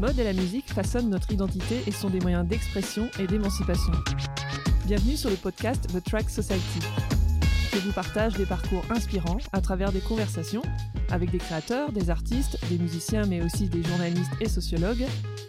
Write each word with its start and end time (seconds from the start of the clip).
mode 0.00 0.18
et 0.18 0.24
la 0.24 0.32
musique 0.32 0.72
façonnent 0.72 1.10
notre 1.10 1.30
identité 1.30 1.82
et 1.86 1.92
sont 1.92 2.08
des 2.08 2.20
moyens 2.20 2.48
d'expression 2.48 3.10
et 3.18 3.26
d'émancipation. 3.26 3.92
Bienvenue 4.86 5.14
sur 5.14 5.28
le 5.28 5.36
podcast 5.36 5.88
The 5.92 6.02
Track 6.02 6.30
Society. 6.30 6.80
Je 7.74 7.78
vous 7.80 7.92
partage 7.92 8.32
des 8.32 8.46
parcours 8.46 8.82
inspirants 8.88 9.36
à 9.52 9.60
travers 9.60 9.92
des 9.92 10.00
conversations 10.00 10.62
avec 11.10 11.30
des 11.30 11.38
créateurs, 11.38 11.92
des 11.92 12.08
artistes, 12.08 12.58
des 12.70 12.78
musiciens 12.78 13.26
mais 13.26 13.42
aussi 13.42 13.68
des 13.68 13.82
journalistes 13.82 14.32
et 14.40 14.48
sociologues 14.48 15.04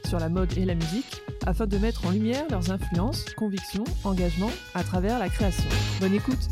sur 0.05 0.19
la 0.19 0.27
mode 0.27 0.55
et 0.57 0.65
la 0.65 0.75
musique 0.75 1.21
afin 1.47 1.65
de 1.65 1.77
mettre 1.77 2.05
en 2.05 2.11
lumière 2.11 2.43
leurs 2.49 2.71
influences, 2.71 3.23
convictions, 3.35 3.85
engagements 4.03 4.51
à 4.75 4.83
travers 4.83 5.17
la 5.17 5.29
création. 5.29 5.69
Bonne 6.01 6.13
écoute 6.13 6.49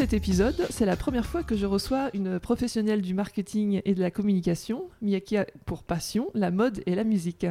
cet 0.00 0.14
épisode, 0.14 0.66
c'est 0.70 0.86
la 0.86 0.96
première 0.96 1.26
fois 1.26 1.42
que 1.42 1.54
je 1.54 1.66
reçois 1.66 2.08
une 2.14 2.40
professionnelle 2.40 3.02
du 3.02 3.12
marketing 3.12 3.82
et 3.84 3.94
de 3.94 4.00
la 4.00 4.10
communication, 4.10 4.88
mais 5.02 5.20
qui 5.20 5.36
a 5.36 5.44
pour 5.66 5.82
passion 5.82 6.30
la 6.32 6.50
mode 6.50 6.82
et 6.86 6.94
la 6.94 7.04
musique. 7.04 7.44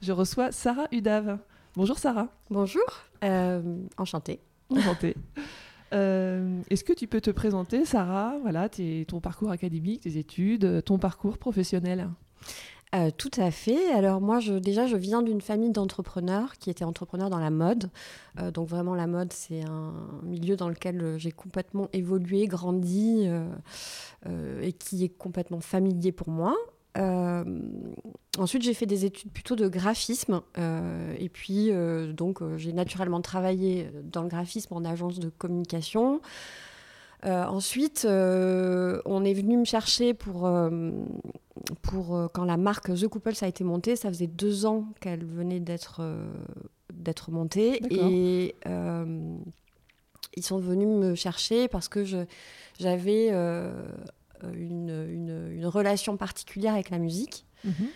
Je 0.00 0.12
reçois 0.12 0.52
Sarah 0.52 0.86
Udave. 0.92 1.38
Bonjour 1.74 1.98
Sarah. 1.98 2.28
Bonjour, 2.50 2.84
euh, 3.24 3.80
enchantée. 3.96 4.38
Enchantée. 4.70 5.16
Euh, 5.92 6.60
Est-ce 6.70 6.84
que 6.84 6.92
tu 6.92 7.08
peux 7.08 7.20
te 7.20 7.32
présenter, 7.32 7.84
Sarah? 7.84 8.36
Voilà, 8.42 8.68
ton 8.68 9.18
parcours 9.20 9.50
académique, 9.50 10.02
tes 10.02 10.18
études, 10.18 10.84
ton 10.84 10.98
parcours 10.98 11.36
professionnel? 11.36 12.08
Euh, 12.94 13.10
tout 13.16 13.30
à 13.36 13.50
fait. 13.50 13.90
Alors 13.92 14.20
moi, 14.20 14.40
je, 14.40 14.54
déjà, 14.54 14.86
je 14.86 14.96
viens 14.96 15.22
d'une 15.22 15.40
famille 15.40 15.70
d'entrepreneurs 15.70 16.56
qui 16.58 16.70
étaient 16.70 16.84
entrepreneurs 16.84 17.30
dans 17.30 17.38
la 17.38 17.50
mode. 17.50 17.90
Euh, 18.40 18.50
donc 18.50 18.68
vraiment, 18.68 18.94
la 18.94 19.06
mode, 19.06 19.32
c'est 19.32 19.62
un 19.62 19.92
milieu 20.22 20.56
dans 20.56 20.68
lequel 20.68 21.16
j'ai 21.18 21.32
complètement 21.32 21.88
évolué, 21.92 22.46
grandi 22.46 23.24
euh, 23.26 24.60
et 24.62 24.72
qui 24.72 25.04
est 25.04 25.10
complètement 25.10 25.60
familier 25.60 26.12
pour 26.12 26.30
moi. 26.30 26.54
ensuite, 28.38 28.62
j'ai 28.62 28.74
fait 28.74 28.86
des 28.86 29.04
études 29.04 29.30
plutôt 29.32 29.54
de 29.54 29.68
graphisme. 29.68 30.40
et 30.56 31.28
puis, 31.28 31.70
donc, 32.12 32.40
j'ai 32.56 32.72
naturellement 32.72 33.20
travaillé 33.20 33.90
dans 34.02 34.22
le 34.22 34.28
graphisme 34.28 34.74
en 34.74 34.84
agence 34.84 35.18
de 35.18 35.28
communication. 35.28 36.20
Euh, 37.24 37.44
ensuite, 37.44 38.04
euh, 38.04 39.00
on 39.04 39.24
est 39.24 39.34
venu 39.34 39.56
me 39.56 39.64
chercher 39.64 40.14
pour, 40.14 40.46
euh, 40.46 40.90
pour 41.82 42.30
quand 42.32 42.44
la 42.44 42.56
marque 42.56 42.94
The 42.94 43.08
Couples 43.08 43.32
a 43.40 43.48
été 43.48 43.64
montée. 43.64 43.96
Ça 43.96 44.08
faisait 44.08 44.26
deux 44.26 44.66
ans 44.66 44.86
qu'elle 45.00 45.24
venait 45.24 45.60
d'être 45.60 46.02
d'être 46.92 47.30
montée. 47.30 47.80
Et 47.90 48.54
ils 50.36 50.44
sont 50.44 50.58
venus 50.58 50.88
me 50.88 51.14
chercher 51.14 51.68
parce 51.68 51.88
que 51.88 52.04
j'avais 52.78 53.28
une, 53.30 55.06
une, 55.10 55.66
relation 55.66 56.16
particulière 56.16 56.74
avec 56.74 56.90
la 56.90 56.98
musique. 56.98 57.44
Mhm. 57.64 57.88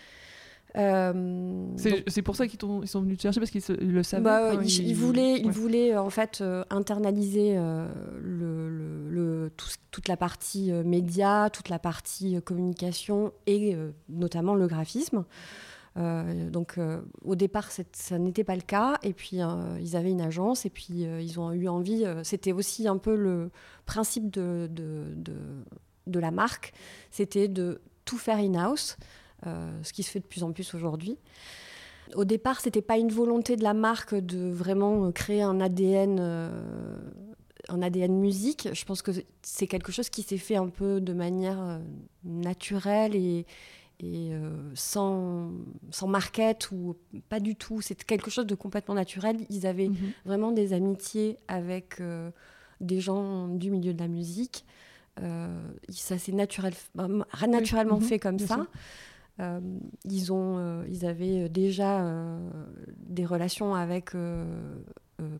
Euh, 0.75 1.67
c'est 1.77 2.21
pour 2.21 2.35
ça 2.35 2.47
qu'ils 2.47 2.59
sont 2.59 3.01
venus 3.01 3.17
te 3.17 3.21
chercher 3.23 3.39
parce 3.39 3.51
qu'ils 3.51 3.61
le 3.79 4.03
savaient. 4.03 4.23
Bah, 4.23 4.53
ils, 4.63 4.95
voulaient, 4.95 5.39
ils 5.39 5.51
voulaient 5.51 5.95
en 5.95 6.09
fait 6.09 6.39
euh, 6.41 6.63
internaliser 6.69 7.55
euh, 7.55 7.87
le, 8.21 8.52
toute 9.91 10.07
la 10.07 10.17
partie 10.17 10.71
média, 10.71 11.49
toute 11.51 11.69
la 11.69 11.79
partie 11.79 12.41
communication 12.41 13.33
et 13.47 13.75
notamment 14.09 14.55
le 14.55 14.67
graphisme. 14.67 15.25
donc 15.95 16.79
au 17.23 17.35
départ 17.35 17.69
ça 17.71 18.17
n'était 18.17 18.43
pas 18.43 18.55
le 18.55 18.61
cas 18.61 18.97
et 19.03 19.13
puis 19.13 19.39
ils 19.79 19.95
avaient 19.95 20.11
une 20.11 20.21
agence 20.21 20.65
et 20.65 20.69
puis 20.69 21.03
ils 21.03 21.39
ont 21.39 21.51
eu 21.51 21.67
envie 21.67 22.05
c'était 22.23 22.51
aussi 22.51 22.87
un 22.87 22.97
peu 22.97 23.15
le 23.15 23.51
principe 23.85 24.31
de, 24.31 24.67
de, 24.71 25.13
de, 25.15 25.35
de 26.07 26.19
la 26.19 26.31
marque 26.31 26.73
c'était 27.11 27.47
de 27.47 27.81
tout 28.05 28.17
faire 28.17 28.37
in-house 28.37 28.97
euh, 29.45 29.69
ce 29.83 29.91
qui 29.91 30.03
se 30.03 30.11
fait 30.11 30.19
de 30.19 30.25
plus 30.25 30.43
en 30.43 30.51
plus 30.51 30.73
aujourd'hui. 30.73 31.17
Au 32.15 32.23
départ, 32.23 32.61
c'était 32.61 32.81
pas 32.81 32.97
une 32.97 33.11
volonté 33.11 33.57
de 33.57 33.63
la 33.63 33.73
marque 33.73 34.15
de 34.15 34.49
vraiment 34.49 35.11
créer 35.11 35.41
un 35.41 35.59
ADN, 35.59 36.17
euh, 36.19 36.49
un 37.69 37.81
ADN 37.81 38.19
musique. 38.19 38.69
Je 38.73 38.85
pense 38.85 39.01
que 39.01 39.11
c'est 39.41 39.67
quelque 39.67 39.91
chose 39.91 40.09
qui 40.09 40.23
s'est 40.23 40.37
fait 40.37 40.55
un 40.55 40.69
peu 40.69 41.01
de 41.01 41.13
manière 41.13 41.61
euh, 41.61 41.79
naturelle 42.23 43.15
et, 43.15 43.45
sans, 44.73 45.51
sans 45.89 46.07
market 46.07 46.71
ou 46.71 46.97
pas 47.29 47.39
du 47.39 47.55
tout. 47.55 47.79
C'est 47.79 48.03
quelque 48.03 48.29
chose 48.29 48.45
de 48.45 48.55
complètement 48.55 48.95
naturel. 48.95 49.37
Ils 49.49 49.65
avaient 49.65 49.87
mhm. 49.87 50.11
vraiment 50.25 50.51
des 50.51 50.73
amitiés 50.73 51.37
avec 51.47 52.01
des 52.81 52.99
gens 52.99 53.47
du 53.47 53.71
milieu 53.71 53.93
de 53.93 53.99
la 53.99 54.09
musique. 54.09 54.65
ça 55.87 56.17
s'est 56.17 56.33
naturel, 56.33 56.73
naturellement 57.47 57.95
mhm. 57.95 58.03
fait 58.03 58.19
comme 58.19 58.39
ça. 58.39 58.67
Euh, 59.39 59.59
ils, 60.05 60.31
ont, 60.31 60.57
euh, 60.59 60.85
ils 60.89 61.05
avaient 61.05 61.49
déjà 61.49 62.01
euh, 62.01 62.37
des 62.97 63.25
relations 63.25 63.73
avec 63.73 64.11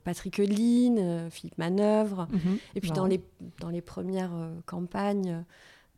Patrick 0.04 0.40
Euline, 0.40 1.30
Philippe 1.30 1.58
Manœuvre. 1.58 2.28
Mhm. 2.32 2.58
et 2.76 2.82
puis 2.82 2.92
dans, 2.92 3.06
les, 3.06 3.22
dans 3.60 3.70
les 3.70 3.82
premières 3.82 4.34
campagnes, 4.66 5.44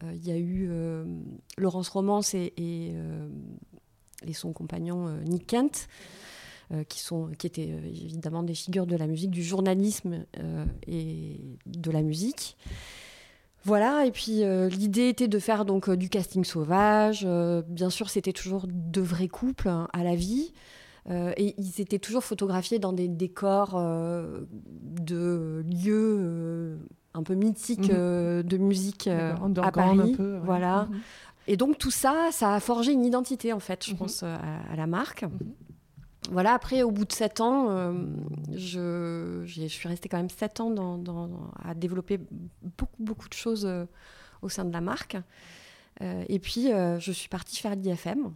il 0.03 0.25
y 0.25 0.31
a 0.31 0.37
eu 0.37 0.69
Laurence 1.57 1.89
Romance 1.89 2.33
et, 2.33 2.53
et, 2.57 4.33
son 4.33 4.53
compagnon 4.53 5.17
Nick 5.25 5.47
Kent. 5.47 5.87
qui, 6.89 6.99
sont, 6.99 7.29
qui 7.37 7.47
étaient 7.47 7.67
évidemment 7.67 8.43
des 8.43 8.55
figures 8.55 8.87
de 8.87 8.95
la 8.95 9.07
musique, 9.07 9.31
du 9.31 9.43
journalisme 9.43 10.25
et 10.87 11.39
de 11.65 11.91
la 11.91 12.01
musique. 12.01 12.57
Voilà, 13.65 14.05
et 14.05 14.11
puis 14.11 14.43
euh, 14.43 14.69
l'idée 14.69 15.09
était 15.09 15.27
de 15.27 15.39
faire 15.39 15.65
donc 15.65 15.89
euh, 15.89 15.97
du 15.97 16.07
casting 16.07 16.43
sauvage. 16.43 17.23
Euh, 17.25 17.63
bien 17.67 17.89
sûr, 17.89 18.11
c'était 18.11 18.31
toujours 18.31 18.67
de 18.69 19.01
vrais 19.01 19.27
couples 19.27 19.69
hein, 19.69 19.87
à 19.91 20.03
la 20.03 20.15
vie. 20.15 20.53
Et 21.09 21.53
ils 21.57 21.81
étaient 21.81 21.99
toujours 21.99 22.23
photographiés 22.23 22.79
dans 22.79 22.93
des 22.93 23.07
décors 23.07 23.79
de 23.79 25.63
lieux 25.69 26.79
un 27.13 27.23
peu 27.23 27.35
mythiques 27.35 27.91
mhm. 27.91 28.43
de 28.43 28.57
musique 28.57 29.07
à 29.07 29.71
Paris. 29.71 30.15
Voilà. 30.43 30.87
Mhm. 30.89 30.99
Et 31.47 31.57
donc 31.57 31.77
tout 31.77 31.91
ça, 31.91 32.29
ça 32.31 32.55
a 32.55 32.59
forgé 32.59 32.91
une 32.91 33.05
identité 33.05 33.53
en 33.53 33.59
fait, 33.59 33.85
je 33.85 33.91
mhm. 33.91 33.97
pense, 33.97 34.23
à, 34.23 34.75
la 34.75 34.87
marque 34.87 35.25
voilà, 36.31 36.53
après, 36.53 36.83
au 36.83 36.91
bout 36.91 37.05
de 37.05 37.11
sept 37.11 37.39
ans, 37.41 37.69
euh, 37.69 37.93
je, 38.53 39.43
je, 39.45 39.67
suis 39.67 39.87
restée 39.87 40.09
quand 40.09 40.17
même 40.17 40.29
sept 40.29 40.59
ans 40.59 40.69
dans, 40.69 41.29
à 41.63 41.73
développer 41.73 42.19
beaucoup, 42.61 43.03
beaucoup 43.03 43.29
de 43.29 43.33
choses 43.33 43.65
euh, 43.65 43.85
au 44.41 44.49
sein 44.49 44.65
de 44.65 44.73
la 44.73 44.81
marque. 44.81 45.17
Euh, 46.01 46.23
et 46.27 46.39
puis, 46.39 46.69
je 46.99 47.11
suis 47.11 47.29
partie 47.29 47.57
faire 47.57 47.75
l'IFM. 47.75 48.33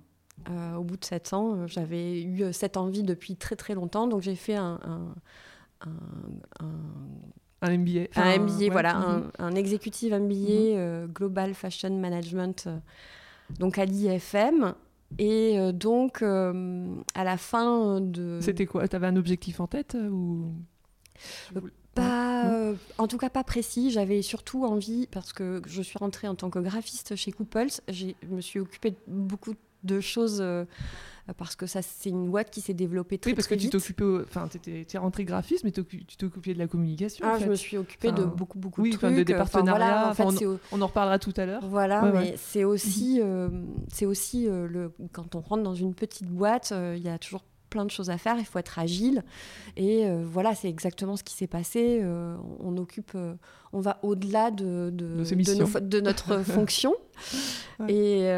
Au 0.77 0.83
bout 0.83 0.97
de 0.97 1.05
sept 1.05 1.33
ans, 1.33 1.67
j'avais 1.67 2.21
eu 2.21 2.53
cette 2.53 2.77
envie 2.77 3.03
depuis 3.03 3.35
très, 3.35 3.55
très 3.55 3.75
longtemps. 3.75 4.07
Donc, 4.07 4.21
j'ai 4.21 4.35
fait 4.35 4.55
un, 4.55 4.79
un, 5.81 5.89
un 7.61 7.77
MBA. 7.77 8.07
un 8.15 8.39
MBA, 8.39 8.71
voilà, 8.71 8.93
mhm. 8.95 9.31
un, 9.39 9.55
executive 9.55 10.13
MBA, 10.13 10.77
mhm. 10.77 11.07
Global 11.07 11.53
Fashion 11.53 11.97
Management, 11.97 12.69
donc 13.59 13.77
à 13.77 13.85
l'IFM. 13.85 14.73
Et 15.17 15.57
euh, 15.57 15.71
donc, 15.71 16.21
euh, 16.21 16.95
à 17.15 17.23
la 17.23 17.37
fin 17.37 17.99
de... 17.99 18.39
C'était 18.41 18.65
quoi? 18.65 18.87
Tu 18.87 18.95
avais 18.95 19.07
un 19.07 19.15
objectif 19.15 19.59
en 19.59 19.67
tête 19.67 19.95
euh, 19.95 20.09
ou... 20.09 20.53
Pas, 21.95 22.45
en 22.97 23.07
tout 23.07 23.17
cas 23.17 23.29
pas 23.29 23.43
précis. 23.43 23.91
J'avais 23.91 24.21
surtout 24.21 24.63
envie, 24.63 25.07
parce 25.07 25.33
que 25.33 25.61
je 25.65 25.81
suis 25.81 25.97
rentrée 25.97 26.27
en 26.27 26.35
tant 26.35 26.49
que 26.49 26.59
graphiste 26.59 27.15
chez 27.15 27.31
Couples, 27.31 27.81
je 27.89 28.13
me 28.29 28.41
suis 28.41 28.59
occupée 28.59 28.91
de 28.91 28.97
beaucoup 29.07 29.53
de 29.53 29.59
choses 29.99 30.43
parce 31.37 31.55
que 31.55 31.65
ça 31.65 31.81
c'est 31.81 32.09
une 32.09 32.29
boîte 32.29 32.49
qui 32.49 32.61
s'est 32.61 32.73
développée 32.73 33.17
très 33.17 33.31
Oui, 33.31 33.35
parce 33.35 33.47
que 33.47 33.55
tu 33.55 33.69
t'occupais, 33.69 34.03
enfin 34.23 34.47
tu 34.47 34.79
étais 34.79 34.97
rentrée 34.97 35.25
graphiste, 35.25 35.63
mais 35.63 35.71
tu 35.71 35.83
t'occupais 36.17 36.53
de 36.53 36.59
la 36.59 36.67
communication. 36.67 37.25
Ah, 37.27 37.37
je 37.39 37.45
me 37.45 37.55
suis 37.55 37.77
occupée 37.77 38.11
de 38.11 38.23
beaucoup 38.23 38.59
beaucoup 38.59 38.83
de 38.83 38.95
trucs, 38.95 39.25
des 39.25 39.33
partenariats. 39.33 40.13
on, 40.71 40.81
en 40.81 40.87
reparlera 40.87 41.19
tout 41.19 41.33
à 41.37 41.45
l'heure. 41.45 41.65
Voilà, 41.65 42.01
mais 42.13 42.35
c'est 42.37 42.63
aussi, 42.63 43.19
euh, 43.21 43.49
c'est 43.91 44.05
aussi 44.05 44.47
euh, 44.47 44.67
le 44.67 44.91
quand 45.11 45.35
on 45.35 45.41
rentre 45.41 45.63
dans 45.63 45.75
une 45.75 45.93
petite 45.93 46.27
boîte, 46.27 46.71
euh, 46.71 46.95
il 46.97 47.03
y 47.03 47.09
a 47.09 47.17
toujours 47.17 47.43
plein 47.69 47.85
de 47.85 47.91
choses 47.91 48.09
à 48.09 48.17
faire, 48.17 48.37
il 48.39 48.45
faut 48.45 48.59
être 48.59 48.79
agile. 48.79 49.23
Et 49.77 50.05
euh, 50.05 50.23
voilà, 50.25 50.55
c'est 50.55 50.69
exactement 50.69 51.15
ce 51.15 51.23
qui 51.23 51.33
s'est 51.33 51.47
passé. 51.47 51.99
Euh, 52.01 52.35
on 52.59 52.77
occupe, 52.77 53.11
euh, 53.15 53.35
on 53.73 53.79
va 53.79 53.99
au-delà 54.03 54.51
de, 54.51 54.89
de, 54.91 55.23
de, 55.79 56.01
notre 56.01 56.39
fonction. 56.43 56.93
Et 57.87 58.29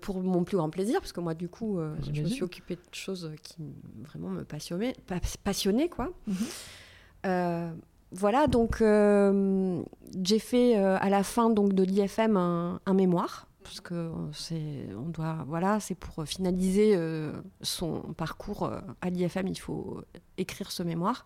pour 0.00 0.22
mon 0.22 0.44
plus 0.44 0.56
grand 0.56 0.70
plaisir, 0.70 1.00
parce 1.00 1.12
que 1.12 1.20
moi, 1.20 1.34
du 1.34 1.48
coup, 1.48 1.78
je 2.02 2.22
me 2.22 2.28
suis 2.28 2.42
occupée 2.42 2.76
de 2.76 2.80
choses 2.92 3.30
qui 3.42 3.62
vraiment 4.02 4.28
me 4.28 4.44
passionnaient, 4.44 4.94
passionnaient 5.42 5.88
quoi. 5.88 6.12
Mhm. 6.26 7.74
voilà, 8.12 8.46
donc 8.46 8.80
j'ai 8.80 10.38
fait 10.38 10.76
à 10.76 11.08
la 11.08 11.22
fin 11.22 11.50
donc, 11.50 11.72
de 11.72 11.82
l'IFM 11.82 12.36
un 12.36 12.94
mémoire 12.94 13.48
parce 13.64 13.80
que 13.80 14.12
c'est 14.32 14.86
on 14.96 15.08
doit 15.08 15.44
voilà 15.48 15.80
c'est 15.80 15.96
pour 15.96 16.24
finaliser 16.26 16.94
euh, 16.94 17.32
son 17.62 18.00
parcours 18.16 18.64
euh, 18.64 18.80
à 19.00 19.10
l'IFM 19.10 19.48
il 19.48 19.58
faut 19.58 20.02
écrire 20.38 20.70
ce 20.70 20.82
mémoire 20.82 21.24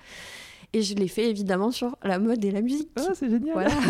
et 0.73 0.83
je 0.83 0.95
l'ai 0.95 1.09
fait 1.09 1.29
évidemment 1.29 1.71
sur 1.71 1.99
la 2.03 2.19
mode 2.19 2.43
et 2.45 2.51
la 2.51 2.63
musique 2.63 2.91
ah 2.97 3.11
c'est 3.15 3.29
génial 3.29 3.53
voilà, 3.53 3.75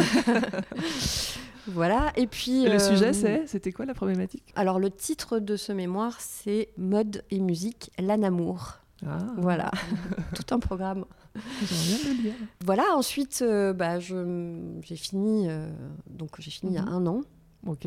Voilà. 1.71 2.13
Et 2.17 2.27
puis. 2.27 2.65
le 2.65 2.79
sujet, 2.79 3.13
c'est 3.13 3.47
C'était 3.47 3.73
quoi 3.73 3.85
la 3.85 3.93
problématique? 3.93 4.43
Alors, 4.57 4.81
le 4.81 4.91
titre 4.91 5.39
de 5.39 5.55
ce 5.55 5.71
mémoire, 5.71 6.19
c'est 6.19 6.71
Mode 6.79 7.23
et 7.31 7.41
musique, 7.41 7.91
l'anamour. 7.99 8.79
Ah. 9.05 9.19
Voilà. 9.37 9.71
Tout 10.35 10.55
un 10.55 10.59
programme. 10.61 11.05
Lire. 11.35 12.33
Voilà. 12.65 12.85
Ensuite, 12.97 13.45
bah, 13.75 14.01
j'ai 14.01 14.97
fini. 14.97 15.47
donc, 16.09 16.31
j'ai 16.39 16.51
fini 16.51 16.73
il 16.73 16.75
y 16.77 16.79
a 16.79 16.87
mhm. 16.87 16.89
un 16.89 17.07
an. 17.07 17.21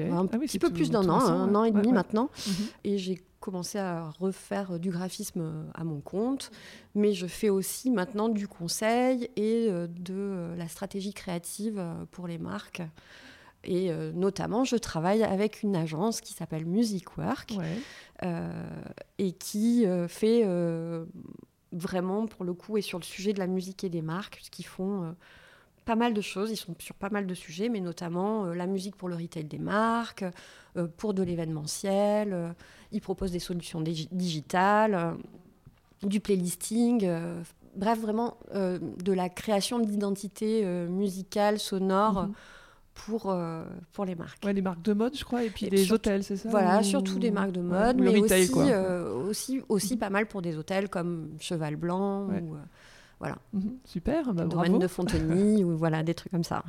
Un 0.10 0.28
ah 0.32 0.38
petit 0.38 0.60
peu 0.60 0.70
plus 0.70 0.92
d'un 0.92 1.08
an, 1.10 1.20
un 1.20 1.56
an 1.56 1.64
et 1.64 1.72
demi 1.72 1.92
maintenant. 1.92 2.30
Mhm. 2.48 2.54
Et 2.84 2.98
j'ai 2.98 3.22
commencé 3.42 3.80
à 3.80 4.12
refaire 4.20 4.80
du 4.80 4.92
graphisme 4.92 5.68
à 5.74 5.84
mon 5.84 6.00
compte, 6.00 6.52
mais 6.96 7.14
je 7.14 7.28
fais 7.28 7.50
aussi 7.50 7.90
maintenant 7.90 8.30
du 8.30 8.48
conseil 8.48 9.30
et 9.36 9.68
euh, 9.68 9.88
de 9.88 10.14
euh, 10.14 10.56
la 10.56 10.70
stratégie 10.70 11.14
créative 11.14 11.78
euh, 11.78 12.06
pour 12.12 12.28
les 12.28 12.38
marques. 12.38 12.84
Et 13.64 13.92
notamment, 14.16 14.64
je 14.64 14.76
travaille 14.76 15.24
avec 15.24 15.62
une 15.62 15.76
agence 15.76 16.20
qui 16.20 16.34
s'appelle 16.34 16.66
Music 16.66 17.16
Work 17.20 17.54
et 19.20 19.32
qui 19.34 19.86
fait 20.08 20.44
vraiment, 21.72 22.26
pour 22.26 22.44
le 22.44 22.56
coup, 22.56 22.78
et 22.78 22.82
sur 22.82 22.98
le 22.98 23.04
sujet 23.04 23.34
de 23.34 23.40
la 23.40 23.46
musique 23.46 23.84
et 23.84 23.90
des 23.90 24.02
marques, 24.02 24.38
puisqu'ils 24.38 24.66
font 24.66 25.16
pas 25.86 25.96
mal 25.96 26.14
de 26.14 26.22
choses, 26.22 26.52
ils 26.52 26.58
sont 26.58 26.76
sur 26.80 26.96
pas 26.96 27.10
mal 27.10 27.26
de 27.26 27.34
sujets, 27.34 27.70
mais 27.70 27.80
notamment 27.80 28.46
euh, 28.46 28.54
la 28.54 28.68
musique 28.68 28.96
pour 28.96 29.10
le 29.10 29.16
retail 29.16 29.46
des 29.46 29.58
marques, 29.58 30.26
euh, 30.78 30.88
pour 30.98 31.14
de 31.14 31.24
l'événementiel, 31.24 32.34
euh, 32.34 32.50
ils 32.92 33.02
proposent 33.02 33.32
des 33.32 33.40
solutions 33.40 33.82
digitales, 33.82 35.16
du 36.04 36.20
playlisting, 36.20 37.10
bref, 37.76 38.00
vraiment 38.00 38.38
de 38.54 39.14
la 39.14 39.30
création 39.30 39.80
d'identité 39.80 40.66
musicale, 40.90 41.60
sonore. 41.60 42.24
Mhm. 42.24 42.34
Pour, 42.94 43.34
pour 43.94 44.04
les 44.06 44.16
marques. 44.16 44.44
Ouais, 44.46 44.52
les 44.52 44.62
marques 44.62 44.82
de 44.82 44.92
mode, 44.92 45.18
je 45.18 45.24
crois, 45.24 45.46
et 45.46 45.50
puis 45.50 45.70
des 45.70 45.94
hôtels, 45.94 46.26
c'est 46.26 46.36
ça 46.36 46.50
Voilà, 46.50 46.84
surtout 46.84 47.20
des 47.20 47.32
marques 47.32 47.54
de 47.54 47.62
mode, 47.62 47.98
mais 47.98 48.20
aussi, 48.20 48.52
aussi, 49.26 49.62
aussi 49.70 49.96
pas 49.96 50.10
mal 50.10 50.28
pour 50.28 50.42
des 50.42 50.58
hôtels 50.58 50.90
comme 50.90 51.30
Cheval 51.40 51.78
Blanc 51.78 52.28
ou 52.28 52.58
voilà. 53.22 53.38
Mhm. 53.54 53.78
super, 53.86 54.34
bah, 54.34 54.46
domaine 54.46 54.80
de 54.80 54.88
Fontenay 54.88 55.64
ou 55.64 55.78
voilà 55.78 56.02
des 56.02 56.16
trucs 56.16 56.32
comme 56.32 56.44
ça. 56.44 56.64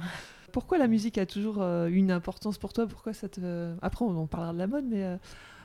Pourquoi 0.52 0.76
la 0.76 0.86
musique 0.86 1.16
a 1.16 1.24
toujours 1.24 1.56
euh, 1.60 1.88
une 1.88 2.10
importance 2.10 2.58
pour 2.58 2.74
toi? 2.74 2.86
Pourquoi 2.86 3.14
ça 3.14 3.28
te... 3.28 3.74
Après, 3.80 4.04
on, 4.04 4.26
parlera 4.26 4.52
de 4.52 4.58
la 4.58 4.66
mode, 4.66 4.84
mais 4.86 5.02
euh, 5.02 5.16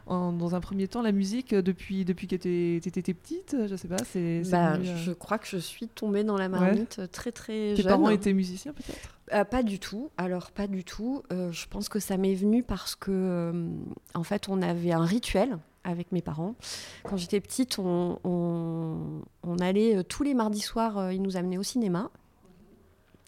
dans 0.08 0.56
un 0.56 0.62
premier 0.62 0.88
temps, 0.88 1.02
la 1.02 1.12
musique, 1.12 1.52
euh, 1.52 1.62
depuis, 1.62 2.06
depuis 2.06 2.28
que 2.28 2.38
tu 2.38 2.78
étais 2.88 3.14
petite, 3.14 3.58
je 3.68 3.76
sais 3.76 3.90
pas, 3.90 3.98
c'est... 4.06 4.44
Bah, 4.50 4.82
je 4.82 5.12
crois 5.12 5.40
que 5.40 5.48
je 5.48 5.58
suis 5.58 5.90
tombée 5.90 6.24
dans 6.24 6.38
la 6.38 6.48
marmite 6.48 7.02
très 7.12 7.34
très 7.34 7.76
jeune. 7.76 7.84
Tes 7.84 7.84
parents 7.84 8.10
étaient 8.10 8.34
musiciens 8.34 8.72
peut-être? 8.72 9.50
Pas 9.50 9.62
du 9.62 9.78
tout. 9.78 10.10
Alors, 10.16 10.52
pas 10.52 10.68
du 10.68 10.86
tout. 10.86 11.22
je 11.30 11.68
pense 11.68 11.90
que 11.90 12.00
ça 12.00 12.16
m'est 12.16 12.36
venu 12.36 12.64
parce 12.64 12.96
que, 12.96 13.52
en 14.14 14.24
fait, 14.24 14.48
on 14.48 14.62
avait 14.62 14.94
un 14.94 15.04
rituel 15.04 15.58
avec 15.88 16.12
mes 16.12 16.22
parents. 16.22 16.56
Quand 17.04 17.18
j'étais 17.18 17.40
petite, 17.40 17.80
on, 17.80 19.24
allait 19.60 19.98
euh, 19.98 20.04
tous 20.04 20.24
les 20.24 20.34
mardis 20.34 20.60
soirs, 20.60 20.98
euh, 20.98 21.14
ils 21.14 21.22
nous 21.22 21.38
amenaient 21.38 21.58
au 21.58 21.64
cinéma. 21.64 22.12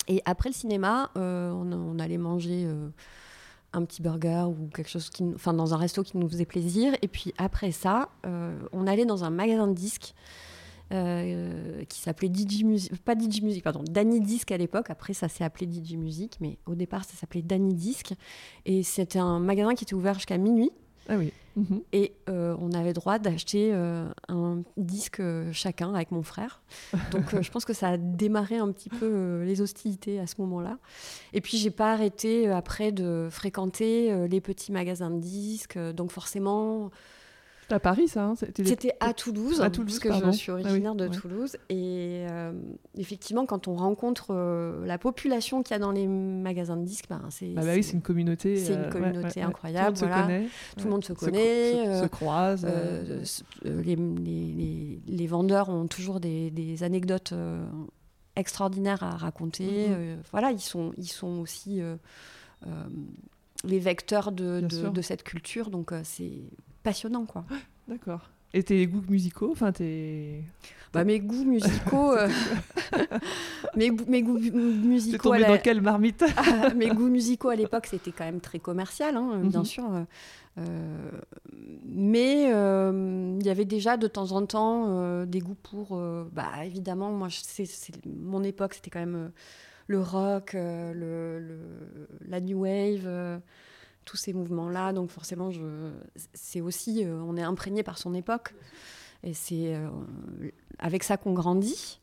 Et 0.08 0.22
après 0.26 0.50
le 0.50 0.54
cinéma, 0.54 1.12
euh, 1.18 1.52
on, 1.52 2.00
allait 2.00 2.18
manger 2.18 2.68
un 3.74 3.86
petit 3.86 4.02
burger 4.02 4.46
ou 4.48 4.68
quelque 4.74 4.90
chose 4.90 5.10
qui, 5.12 5.24
enfin 5.36 5.54
dans 5.54 5.76
un 5.76 5.78
resto 5.78 6.02
qui 6.04 6.18
nous 6.18 6.28
faisait 6.28 6.46
plaisir. 6.46 6.94
Et 7.04 7.08
puis 7.08 7.34
après 7.38 7.72
ça, 7.72 8.10
on 8.74 8.88
allait 8.88 9.06
dans 9.06 9.24
un 9.24 9.30
magasin 9.30 9.68
de 9.68 9.74
disques. 9.74 10.16
qui 10.90 12.00
s'appelait 12.00 12.32
DJ 12.34 12.64
Music, 12.64 13.04
pas 13.04 13.14
DJ 13.14 13.44
Music, 13.44 13.64
pardon, 13.64 13.84
Danny 13.88 14.20
Disc 14.20 14.52
à 14.52 14.58
l'époque. 14.58 14.90
Après, 14.90 15.14
ça 15.14 15.28
s'est 15.28 15.44
appelé 15.44 15.72
DJ 15.72 15.94
Music, 15.94 16.38
mais 16.42 16.58
au 16.66 16.74
départ, 16.74 17.06
ça 17.06 17.14
s'appelait 17.14 17.44
Danny 17.44 17.76
Disc. 17.76 18.14
Et 18.66 18.82
c'était 18.82 19.20
un 19.20 19.38
magasin 19.38 19.76
qui 19.76 19.84
était 19.84 19.94
ouvert 19.94 20.16
jusqu'à 20.16 20.40
minuit. 20.40 20.72
Ah 21.10 21.16
oui. 21.18 21.34
Mhm. 21.56 21.82
Et 21.92 22.14
euh, 22.30 22.56
on 22.60 22.72
avait 22.72 22.94
droit 22.94 23.18
d'acheter 23.20 23.72
euh, 23.74 24.08
un 24.28 24.62
disque 24.78 25.20
euh, 25.20 25.52
chacun 25.52 25.94
avec 25.94 26.12
mon 26.12 26.22
frère. 26.22 26.62
Donc 27.12 27.42
je 27.42 27.52
pense 27.52 27.66
que 27.66 27.74
ça 27.74 27.90
a 27.90 27.98
démarré 27.98 28.58
un 28.58 28.72
petit 28.72 28.90
peu 28.90 29.42
les 29.44 29.60
hostilités 29.60 30.20
à 30.20 30.28
ce 30.28 30.36
moment-là. 30.40 30.78
Et 31.34 31.42
puis 31.42 31.58
j'ai 31.58 31.72
pas 31.72 31.92
arrêté 31.92 32.48
après 32.48 32.92
de 32.92 33.28
fréquenter 33.32 34.28
les 34.28 34.40
petits 34.40 34.72
magasins 34.72 35.10
de 35.10 35.20
disques. 35.20 35.78
Donc 35.94 36.12
forcément, 36.12 36.92
à 37.72 37.80
Paris, 37.80 38.08
ça 38.08 38.26
hein, 38.26 38.34
C'était 38.36 38.94
à 39.00 39.14
Toulouse, 39.14 39.62
à 39.62 39.70
Toulouse 39.70 40.00
parce 40.02 40.22
que 40.22 40.26
je 40.26 40.32
suis 40.32 40.52
ah 40.52 40.56
originaire 40.56 40.96
de 40.96 41.08
Toulouse. 41.08 41.58
Et 41.70 42.26
euh, 42.30 42.52
effectivement, 42.98 43.46
quand 43.46 43.68
on 43.68 43.76
rencontre 43.76 44.28
euh, 44.32 44.86
la 44.86 44.98
population 44.98 45.64
qu'il 45.64 45.74
y 45.74 45.76
a 45.76 45.80
dans 45.80 45.92
les 45.92 46.08
magasins 46.08 46.78
de 46.78 46.86
disques, 46.86 47.06
ben, 47.10 47.22
c'est 47.30 47.54
ah 47.56 47.62
bah 47.62 47.72
oui, 47.76 47.82
une 47.82 48.02
communauté. 48.02 48.58
C'est 48.58 48.74
une 48.74 48.82
euh, 48.82 48.90
communauté 48.90 49.42
incroyable. 49.42 49.98
Tout 49.98 50.06
le 50.06 50.12
monde 50.12 50.24
se 50.26 50.26
connaît. 50.26 50.48
Tout 50.78 50.84
le 50.86 50.90
monde 50.90 51.06
se 51.06 51.14
connaît. 51.14 52.02
Se, 52.02 52.08
croise. 52.08 52.68
Les, 53.64 53.96
les, 53.96 55.00
les, 55.08 55.28
vendeurs 55.28 55.70
ont 55.70 55.88
toujours 55.88 56.20
des, 56.20 56.52
des 56.52 56.84
anecdotes 56.84 57.34
extraordinaires 58.36 59.04
à 59.04 59.18
raconter. 59.18 59.90
Mm-hmm. 59.90 60.18
voilà, 60.32 60.52
ils 60.52 60.60
sont, 60.60 60.94
ils 60.98 61.08
sont 61.08 61.40
aussi 61.40 61.82
les 63.64 63.80
vecteurs 63.80 64.32
de, 64.32 64.62
de, 64.62 64.90
de, 64.90 65.02
cette 65.02 65.24
culture. 65.24 65.70
Donc 65.70 65.94
c'est 66.04 66.42
passionnant, 66.84 67.26
quoi. 67.26 67.46
D'accord. 67.88 68.30
Et 68.54 68.64
tes 68.64 68.88
goûts 68.88 69.04
musicaux 69.08 69.52
enfin, 69.52 69.72
tes... 69.72 70.44
Bah, 70.92 71.04
mes 71.04 71.20
goûts 71.20 71.46
musicaux. 71.46 72.16
Euh, 72.92 73.08
mes, 73.76 73.92
mes, 73.92 74.24
goûts 74.24 74.40
musicaux. 74.40 75.30
tombé 75.30 75.46
dans 75.46 75.60
quelle 75.60 75.82
marmite 75.82 76.24
ah, 76.38 76.74
Mes 76.74 76.90
goûts 76.90 77.08
musicaux 77.08 77.50
à 77.50 77.56
l'époque, 77.56 77.86
c'était 77.86 78.12
quand 78.12 78.26
même 78.26 78.42
très 78.42 78.58
commercial, 78.58 79.16
hein, 79.16 79.42
bien 79.44 79.60
mhm. 79.60 79.66
sûr. 79.66 79.84
Euh, 80.58 81.12
mais 81.86 82.52
euh, 82.52 83.38
il 83.40 83.46
y 83.46 83.50
avait 83.50 83.66
déjà 83.66 83.96
de 83.96 84.08
temps 84.08 84.32
en 84.32 84.46
temps 84.46 85.24
des 85.26 85.40
goûts 85.40 85.58
pour. 85.62 86.02
bah, 86.32 86.66
évidemment, 86.66 87.12
moi, 87.12 87.28
c'est, 87.30 87.68
mon 88.06 88.44
époque, 88.44 88.74
c'était 88.74 88.90
quand 88.90 89.00
même 89.00 89.32
le 89.86 90.02
rock, 90.02 90.54
le, 90.54 91.40
le, 91.40 91.60
la 92.28 92.40
new 92.42 92.62
wave 92.62 93.08
tous 94.10 94.18
ces 94.18 94.34
mouvements-là. 94.34 94.92
Donc 94.92 95.12
forcément, 95.12 95.52
c'est 96.34 96.62
aussi, 96.62 97.06
euh, 97.06 97.22
on 97.22 97.38
est 97.38 97.44
imprégné 97.44 97.84
par 97.84 97.98
son 97.98 98.14
époque. 98.14 98.56
Et 99.24 99.34
c'est 99.34 99.76
euh, 99.76 99.90
avec 100.80 101.04
ça 101.04 101.18
qu'on 101.18 101.34
grandit. 101.34 102.00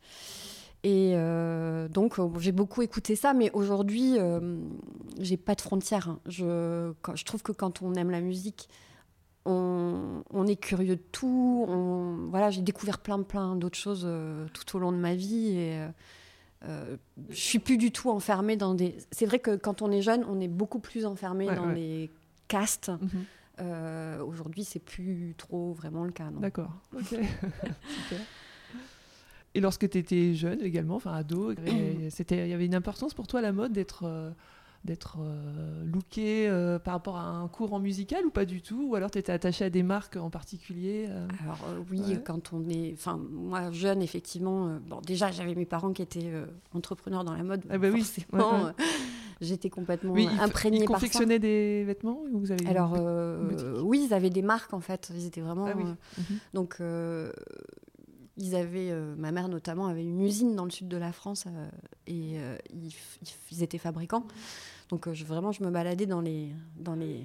Et 0.85 1.12
euh, 1.14 1.88
donc, 1.88 2.17
j'ai 2.38 2.53
beaucoup 2.53 2.82
écouté 2.82 3.17
ça, 3.17 3.35
mais 3.35 3.50
aujourd'hui, 3.53 4.19
j'ai 5.19 5.37
pas 5.37 5.57
de 5.57 5.61
frontières. 5.61 6.16
Je, 6.26 6.92
je, 7.14 7.25
trouve 7.25 7.42
que 7.42 7.50
quand 7.50 7.83
on 7.83 7.95
aime 7.95 8.11
la 8.11 8.21
musique, 8.21 8.69
on, 9.47 10.23
est 10.47 10.57
curieux 10.57 10.97
de 10.97 11.02
tout. 11.11 11.66
Voilà, 12.30 12.50
j'ai 12.50 12.62
découvert 12.62 12.99
plein, 12.99 13.21
plein 13.23 13.57
d'autres 13.57 13.78
choses 13.78 14.07
tout 14.52 14.76
au 14.76 14.78
long 14.78 14.92
de 14.92 14.99
ma 14.99 15.16
vie. 15.16 15.57
Et 15.57 15.80
euh, 16.64 16.96
je 17.28 17.36
suis 17.36 17.58
plus 17.58 17.76
du 17.76 17.92
tout 17.92 18.10
enfermée 18.10 18.56
dans 18.56 18.75
des. 18.75 18.96
C'est 19.10 19.26
vrai 19.26 19.38
que 19.38 19.56
quand 19.56 19.82
on 19.82 19.90
est 19.90 20.02
jeune, 20.02 20.25
on 20.28 20.40
est 20.40 20.48
beaucoup 20.48 20.78
plus 20.78 21.04
enfermé 21.06 21.46
dans 21.46 21.72
des 21.72 22.10
castes. 22.48 22.88
Mhm. 22.88 23.25
Euh, 23.58 24.22
aujourd'hui, 24.22 24.64
c'est 24.64 24.80
plus 24.80 25.34
trop 25.38 25.72
vraiment 25.72 26.04
le 26.04 26.12
cas. 26.12 26.30
D'accord. 26.40 26.72
Et 29.54 29.60
lorsque 29.60 29.88
tu 29.88 29.96
étais 29.96 30.34
jeune 30.34 30.60
également, 30.60 30.96
enfin 30.96 31.14
ado, 31.14 31.52
il 31.52 32.34
y 32.34 32.52
avait 32.52 32.66
une 32.66 32.75
importance 32.75 33.14
pour 33.14 33.26
toi 33.26 33.40
la 33.40 33.52
mode 33.52 33.72
d'être 33.72 34.04
euh, 34.04 34.30
d'être 34.85 35.18
euh, 35.21 35.85
looké 35.85 36.49
euh, 36.49 36.78
par 36.78 36.95
rapport 36.95 37.16
à 37.16 37.26
un 37.26 37.49
cours 37.49 37.73
en 37.73 37.78
musical 37.78 38.25
ou 38.25 38.30
pas 38.30 38.45
du 38.45 38.62
tout? 38.62 38.88
Ou 38.90 38.95
alors 38.95 39.11
tu 39.11 39.18
étais 39.18 39.33
attaché 39.33 39.64
à 39.64 39.71
des 39.71 39.83
marques 39.83 40.16
en 40.16 40.30
particulier 40.30 41.06
euh? 41.09 41.26
Alors 41.42 41.59
oui, 41.90 42.18
quand 42.25 42.52
on 42.52 42.68
est... 42.68 42.92
Enfin, 42.92 43.21
moi, 43.30 43.71
jeune, 43.71 44.02
effectivement, 44.02 44.78
bon, 44.87 45.00
déjà, 45.00 45.30
j'avais 45.30 45.54
mes 45.54 45.66
parents 45.66 45.92
qui 45.92 46.02
étaient 46.02 46.33
entrepreneurs 46.75 47.25
dans 47.25 47.35
la 47.35 47.42
mode. 47.42 47.62
Ah 47.71 47.78
bah 47.78 47.90
forcément, 47.90 48.71
j'étais 49.40 49.71
complètement 49.71 50.12
oui, 50.12 50.28
imprégnée 50.40 50.80
ils 50.80 50.87
confectionnaient 50.87 51.38
des 51.38 51.85
vêtements 51.85 52.21
vous 52.33 52.52
avez 52.52 52.66
Alors 52.66 52.97
oui, 53.83 54.06
ils 54.09 54.14
avaient 54.14 54.30
des 54.30 54.42
marques 54.42 54.73
en 54.73 54.80
fait. 54.80 55.11
Ils 55.14 55.26
étaient 55.26 55.40
vraiment... 55.40 55.66
Ah 55.66 55.75
mhm. 55.75 55.97
Donc 56.54 56.80
ils 58.37 58.55
avaient, 58.55 58.93
ma 59.16 59.33
mère 59.33 59.49
notamment 59.49 59.87
avait 59.87 60.05
une 60.05 60.21
usine 60.21 60.55
dans 60.55 60.64
le 60.64 60.71
sud 60.71 60.88
de 60.88 60.97
la 60.97 61.12
France 61.12 61.47
et 62.07 62.37
ils, 62.73 62.95
ils, 63.50 63.62
étaient 63.62 63.78
fabricants. 63.78 64.26
Donc 64.90 65.12
je, 65.12 65.25
vraiment, 65.25 65.52
je 65.52 65.64
me 65.64 65.71
baladais 65.71 66.07
dans 66.07 66.21
les, 66.21 66.50
dans 66.78 66.95
les, 66.95 67.23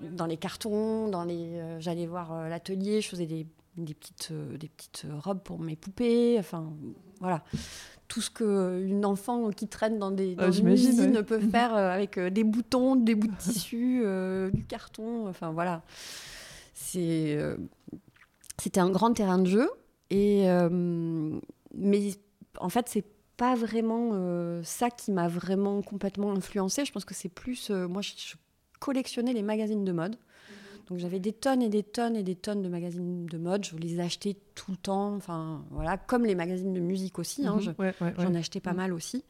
dans 0.00 0.26
les 0.26 0.36
cartons, 0.36 1.08
dans 1.08 1.24
les, 1.24 1.58
euh, 1.58 1.80
j'allais 1.80 2.06
voir 2.06 2.32
euh, 2.32 2.48
l'atelier, 2.48 3.00
je 3.00 3.08
faisais 3.08 3.26
des, 3.26 3.46
des 3.76 3.94
petites, 3.94 4.28
euh, 4.32 4.56
des 4.56 4.68
petites 4.68 5.06
robes 5.20 5.42
pour 5.42 5.58
mes 5.58 5.76
poupées. 5.76 6.36
Enfin, 6.38 6.72
voilà. 7.20 7.42
Tout 8.08 8.20
ce 8.20 8.30
qu'une 8.30 9.04
enfant 9.06 9.50
qui 9.50 9.68
traîne 9.68 9.98
dans, 9.98 10.10
des, 10.10 10.34
dans 10.34 10.52
une 10.52 10.68
usine 10.68 11.22
peut 11.22 11.40
faire 11.40 11.74
avec 11.74 12.18
des 12.18 12.44
boutons, 12.44 12.94
des 12.94 13.14
bouts 13.14 13.28
de 13.28 13.36
tissu, 13.38 14.04
du 14.52 14.64
carton. 14.66 15.28
Enfin, 15.28 15.50
voilà. 15.52 15.82
C'est, 16.74 17.38
c'était 18.58 18.80
un 18.80 18.90
grand 18.90 19.14
terrain 19.14 19.38
de 19.38 19.46
jeu. 19.46 19.70
Et, 20.12 20.46
mais 21.74 22.10
en 22.58 22.68
fait, 22.68 22.88
c'est 22.88 23.04
pas 23.36 23.54
vraiment 23.54 24.62
ça 24.62 24.90
qui 24.90 25.10
m'a 25.10 25.26
vraiment 25.26 25.82
complètement 25.82 26.32
influencée. 26.32 26.84
Je 26.84 26.92
pense 26.92 27.04
que 27.04 27.14
c'est 27.14 27.28
plus. 27.28 27.70
moi, 27.70 28.02
je, 28.02 28.12
je, 28.16 28.34
collectionnais 28.78 29.32
les 29.32 29.42
magazines 29.42 29.84
de 29.84 29.92
mode. 29.92 30.16
Donc 30.88 30.98
j'avais 30.98 31.20
des 31.20 31.32
tonnes 31.32 31.62
et 31.62 31.68
des 31.68 31.84
tonnes 31.84 32.16
et 32.16 32.22
des 32.22 32.34
tonnes 32.34 32.60
de 32.60 32.68
magazines 32.68 33.26
de 33.26 33.38
mode. 33.38 33.64
Je 33.64 33.76
les 33.76 34.00
achetais 34.00 34.36
tout 34.54 34.72
le 34.72 34.76
temps. 34.76 35.14
Enfin, 35.14 35.64
voilà, 35.70 35.96
comme 35.96 36.26
les 36.26 36.34
magazines 36.34 36.74
de 36.74 36.80
musique 36.80 37.18
aussi. 37.18 37.46
Hein, 37.46 37.60
mhm. 37.78 37.92
J'en 38.18 38.34
achetais 38.34 38.60
pas 38.60 38.72
mhm. 38.72 38.76
mal 38.76 38.92
aussi. 38.92 39.24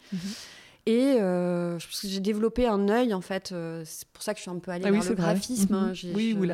Mhm. 0.86 0.92
Et 0.92 1.20
euh, 1.20 1.78
j'ai 1.78 2.20
développé 2.20 2.66
un 2.66 2.88
œil, 2.88 3.14
en 3.14 3.20
fait. 3.20 3.52
Euh, 3.52 3.82
c'est 3.84 4.08
pour 4.08 4.22
ça 4.22 4.34
que 4.34 4.38
je 4.38 4.42
suis 4.42 4.50
un 4.50 4.58
peu 4.58 4.70
allée 4.70 4.84
ah 4.86 4.90
vers 4.90 5.04
le 5.04 5.14
graphisme. 5.14 5.74
Hein. 5.74 5.92
Oui, 6.14 6.36
ou 6.38 6.44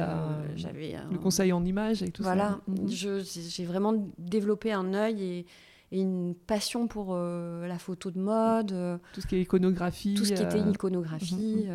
j'avais 0.56 0.96
le 1.10 1.18
conseil 1.18 1.52
en 1.52 1.64
images 1.64 2.02
et 2.02 2.10
tout 2.10 2.22
ça. 2.22 2.34
Voilà, 2.34 2.60
j'ai 2.86 3.64
vraiment 3.64 3.94
développé 4.18 4.72
un 4.72 4.94
œil 4.94 5.22
et, 5.22 5.46
une 5.90 6.34
passion 6.34 6.86
pour 6.86 7.14
euh, 7.14 7.66
la 7.66 7.78
photo 7.78 8.10
de 8.10 8.18
mode. 8.18 9.00
tout 9.14 9.22
ce 9.22 9.26
qui 9.26 9.36
est 9.36 9.40
iconographie. 9.40 10.12
Tout 10.14 10.26
ce 10.26 10.34
qui 10.34 10.42
était 10.42 10.60
iconographie. 10.60 11.66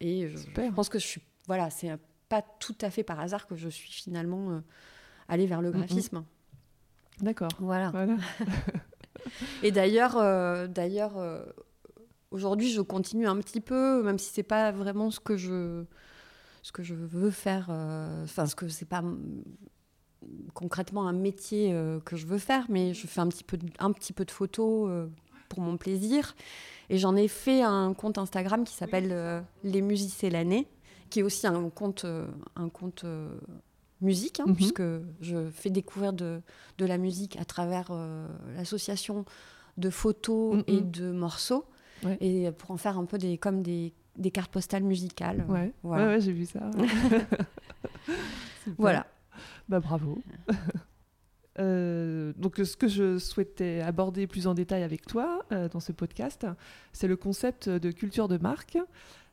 et 0.00 0.28
je, 0.28 0.38
je, 0.38 0.70
pense 0.74 0.88
que 0.88 0.98
je 0.98 1.06
suis. 1.06 1.20
Voilà, 1.46 1.68
c'est 1.68 1.90
pas 2.30 2.42
tout 2.42 2.76
à 2.80 2.88
fait 2.88 3.02
par 3.02 3.20
hasard 3.20 3.46
que 3.46 3.56
je 3.56 3.68
suis 3.68 3.90
finalement 3.90 4.52
euh, 4.52 4.60
allée 5.28 5.46
vers 5.46 5.60
le 5.60 5.70
graphisme. 5.70 6.24
D'accord. 7.20 7.50
Voilà. 7.58 7.92
et 9.62 9.72
d'ailleurs, 9.72 10.16
euh, 10.16 10.66
d'ailleurs, 10.66 11.18
euh, 11.18 11.42
aujourd'hui, 12.30 12.70
je 12.70 12.80
continue 12.80 13.26
un 13.26 13.36
petit 13.36 13.60
peu, 13.60 14.02
même 14.02 14.18
si 14.18 14.32
c'est 14.32 14.42
pas 14.42 14.72
vraiment 14.72 15.10
ce 15.10 15.20
que 15.20 15.36
je, 15.36 15.84
ce 16.62 16.72
que 16.72 16.82
je 16.82 16.94
veux 16.94 17.30
faire. 17.30 17.70
Enfin, 18.24 18.46
ce 18.46 18.54
que 18.54 18.68
c'est 18.68 18.88
pas 18.88 19.02
concrètement 20.54 21.08
un 21.08 21.12
métier 21.12 21.74
que 22.04 22.16
je 22.16 22.26
veux 22.26 22.38
faire, 22.38 22.66
mais 22.68 22.94
je 22.94 23.06
fais 23.06 23.20
un 23.20 23.28
petit 23.28 23.44
peu, 23.44 23.56
de, 23.56 23.66
un 23.78 23.92
petit 23.92 24.12
peu 24.12 24.24
de 24.24 24.30
photos 24.30 25.08
pour 25.48 25.60
mon 25.60 25.76
plaisir. 25.76 26.34
Et 26.88 26.98
j'en 26.98 27.16
ai 27.16 27.28
fait 27.28 27.62
un 27.62 27.94
compte 27.94 28.18
Instagram 28.18 28.64
qui 28.64 28.74
s'appelle 28.74 29.44
Les 29.64 29.80
Musiciens 29.80 30.30
l'année 30.30 30.68
qui 31.10 31.20
est 31.20 31.22
aussi 31.22 31.46
un 31.46 31.68
compte, 31.68 32.04
euh, 32.04 32.26
un 32.56 32.68
compte 32.68 33.02
euh, 33.04 33.28
musique, 34.00 34.40
hein, 34.40 34.44
mhm. 34.46 34.56
puisque 34.56 34.82
je 35.20 35.50
fais 35.50 35.70
découvrir 35.70 36.12
de, 36.12 36.40
de 36.78 36.86
la 36.86 36.98
musique 36.98 37.36
à 37.38 37.44
travers 37.44 37.88
euh, 37.90 38.26
l'association 38.56 39.24
de 39.76 39.90
photos 39.90 40.56
mhm. 40.56 40.64
et 40.66 40.80
de 40.80 41.10
morceaux, 41.10 41.64
et 42.20 42.50
pour 42.52 42.70
en 42.70 42.78
faire 42.78 42.98
un 42.98 43.04
peu 43.04 43.18
des, 43.18 43.36
comme 43.36 43.62
des, 43.62 43.92
des 44.16 44.30
cartes 44.30 44.50
postales 44.50 44.82
musicales. 44.82 45.44
Ouais, 45.48 45.72
voilà. 45.82 46.06
ouais, 46.06 46.20
j'ai 46.20 46.32
vu 46.32 46.46
ça. 46.46 46.70
voilà. 48.78 49.06
Bah 49.68 49.80
bravo. 49.80 50.18
donc, 51.58 52.56
ce 52.56 52.74
que 52.74 52.88
je 52.88 53.18
souhaitais 53.18 53.82
aborder 53.82 54.26
plus 54.26 54.46
en 54.46 54.54
détail 54.54 54.82
avec 54.82 55.06
toi 55.06 55.44
dans 55.50 55.80
ce 55.80 55.92
podcast, 55.92 56.46
c'est 56.94 57.06
le 57.06 57.16
concept 57.16 57.68
de 57.68 57.90
culture 57.90 58.28
de 58.28 58.38
marque. 58.38 58.78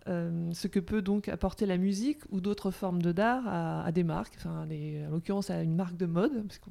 Euh, 0.07 0.49
ce 0.53 0.67
que 0.67 0.79
peut 0.79 1.01
donc 1.01 1.27
apporter 1.27 1.65
la 1.65 1.77
musique 1.77 2.19
ou 2.29 2.39
d'autres 2.39 2.71
formes 2.71 3.01
de 3.01 3.11
d'art 3.11 3.43
à, 3.47 3.91
des 3.91 4.03
marques, 4.03 4.35
enfin, 4.37 4.65
en 4.65 5.11
l'occurrence 5.11 5.49
à 5.49 5.61
une 5.63 5.75
marque 5.75 5.97
de 5.97 6.05
mode, 6.05 6.47
parce 6.47 6.61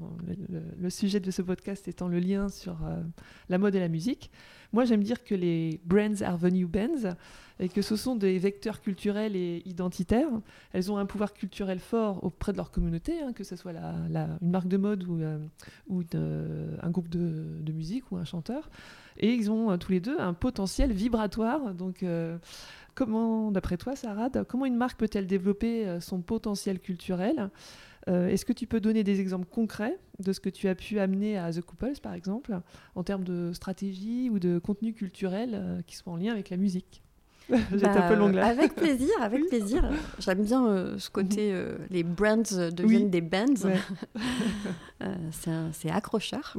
le, 0.78 0.90
sujet 0.90 1.21
de 1.21 1.31
ce 1.31 1.43
podcast 1.43 1.87
étant 1.87 2.09
le 2.09 2.19
lien 2.19 2.49
sur 2.49 2.85
euh, 2.85 3.02
la 3.49 3.59
mode 3.59 3.75
et 3.75 3.81
la 3.81 3.88
musique. 3.88 4.31
Moi, 4.73 4.85
j'aime 4.85 5.02
dire 5.02 5.23
que 5.23 5.35
les 5.35 5.81
brands 5.85 6.23
are 6.23 6.38
the 6.38 6.50
new 6.50 6.69
bands 6.69 7.14
et 7.61 7.69
que 7.69 7.83
ce 7.83 7.97
sont 7.97 8.16
des 8.16 8.38
vecteurs 8.38 8.81
culturels 8.81 9.37
et 9.37 9.62
identitaires. 9.64 10.28
Elles 10.73 10.90
ont 10.90 10.97
un 10.97 11.07
pouvoir 11.07 11.35
culturel 11.35 11.78
fort 11.78 12.25
auprès 12.25 12.52
de 12.52 12.57
leur 12.57 12.71
communauté, 12.71 13.21
hein, 13.21 13.33
que 13.33 13.45
ce 13.45 13.57
soit 13.57 13.73
une 13.73 14.50
marque 14.50 14.69
de 14.69 14.76
mode 14.76 15.05
ou, 15.05 15.21
euh, 15.21 16.76
un 16.83 16.90
groupe 16.90 17.09
de, 17.09 17.59
de, 17.61 17.73
musique 17.73 18.11
ou 18.11 18.16
un 18.16 18.25
chanteur. 18.25 18.71
Et 19.19 19.33
ils 19.33 19.50
ont 19.50 19.76
tous 19.78 19.93
les 19.93 20.00
deux 20.00 20.19
un 20.19 20.35
potentiel 20.35 20.93
vibratoire. 20.93 21.75
Donc, 21.75 22.05
Comment, 22.97 23.53
d'après 23.53 23.76
toi, 23.76 23.95
Sarah, 23.95 24.31
comment 24.49 24.65
une 24.65 24.75
marque 24.75 24.99
peut-elle 24.99 25.26
développer 25.26 25.87
euh, 25.87 26.00
son 26.00 26.23
potentiel 26.23 26.81
culturel 26.81 27.50
euh, 28.09 28.29
Est-ce 28.29 28.47
que 28.47 28.55
tu 28.55 28.67
peux 28.67 28.81
donner 28.81 29.05
des 29.05 29.21
exemples 29.21 29.45
concrets 29.50 29.99
de 30.19 30.33
ce 30.33 30.41
que 30.41 30.49
tu 30.49 30.67
as 30.67 30.75
pu 30.75 30.99
amener 30.99 31.37
à 31.37 31.53
The 31.53 31.61
Couples, 31.61 32.00
par 32.03 32.15
exemple, 32.15 32.59
en 32.95 33.03
termes 33.03 33.23
de 33.23 33.53
stratégie 33.53 34.31
ou 34.31 34.38
de 34.38 34.59
contenu 34.59 34.95
culturel 34.95 35.50
euh, 35.53 35.83
qui 35.87 35.95
soit 35.95 36.11
en 36.11 36.17
lien 36.17 36.33
avec 36.33 36.49
la 36.49 36.57
musique? 36.57 37.03
J'étais 37.50 37.87
un 37.87 38.09
peu 38.09 38.15
bah, 38.15 38.17
longue 38.17 38.35
là. 38.35 38.47
Avec 38.47 38.75
plaisir, 38.75 39.12
avec 39.21 39.47
plaisir. 39.47 39.91
J'aime 40.19 40.43
bien 40.43 40.97
ce 40.97 41.11
côté, 41.11 41.55
les 41.91 42.03
brands 42.03 42.71
deviennent 42.73 43.11
des 43.11 43.21
bands. 43.21 43.45
c'est 45.73 45.91
accrocheur. 45.91 46.57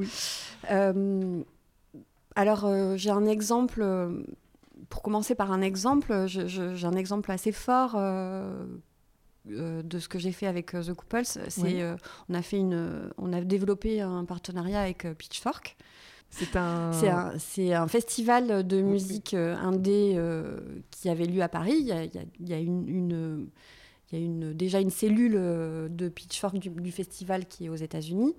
alors, 2.35 2.95
j'ai 2.95 3.09
un 3.09 3.25
exemple 3.25 3.83
pour 4.89 5.01
commencer 5.01 5.35
par 5.35 5.51
un 5.51 5.61
exemple, 5.61 6.25
j'ai 6.27 6.85
un 6.85 6.93
exemple 6.93 7.31
assez 7.31 7.51
fort 7.51 7.95
euh, 7.95 8.65
euh, 9.49 9.81
de 9.83 9.99
ce 9.99 10.07
que 10.07 10.19
j'ai 10.19 10.31
fait 10.31 10.47
avec 10.47 10.73
euh, 10.73 10.83
The 10.83 10.93
Couples. 10.93 11.25
C'est, 11.25 11.83
on 12.29 12.33
a 12.33 12.41
fait 12.41 12.57
une, 12.57 13.11
on 13.17 13.33
a 13.33 13.41
développé 13.41 14.01
un 14.01 14.25
partenariat 14.25 14.81
avec 14.81 15.07
Pitchfork. 15.17 15.77
C'est 16.29 16.55
un... 16.55 17.87
Festival 17.87 18.67
de 18.67 18.81
musique 18.81 19.33
indé 19.33 20.21
qui 20.91 21.09
avait 21.09 21.25
lieu 21.25 21.41
à 21.41 21.49
Paris. 21.49 21.77
Il 21.79 21.87
y 21.87 21.91
a, 21.91 22.03
il 22.03 22.49
y 22.49 22.53
a, 22.53 22.59
une, 22.59 22.87
une, 22.87 23.49
il 24.11 24.19
y 24.19 24.21
a 24.21 24.25
une, 24.25 24.53
déjà 24.53 24.79
une 24.79 24.89
cellule 24.89 25.33
de 25.33 26.09
Pitchfork 26.09 26.57
du, 26.59 26.69
du 26.69 26.91
festival 26.91 27.45
qui 27.45 27.65
est 27.65 27.69
aux 27.69 27.75
États-Unis. 27.75 28.35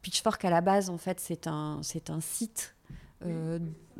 Pitchfork, 0.00 0.44
à 0.44 0.50
la 0.50 0.60
base, 0.60 0.90
en 0.90 0.98
fait, 0.98 1.20
c'est 1.20 1.46
un, 1.46 1.80
un 2.08 2.20
site 2.20 2.74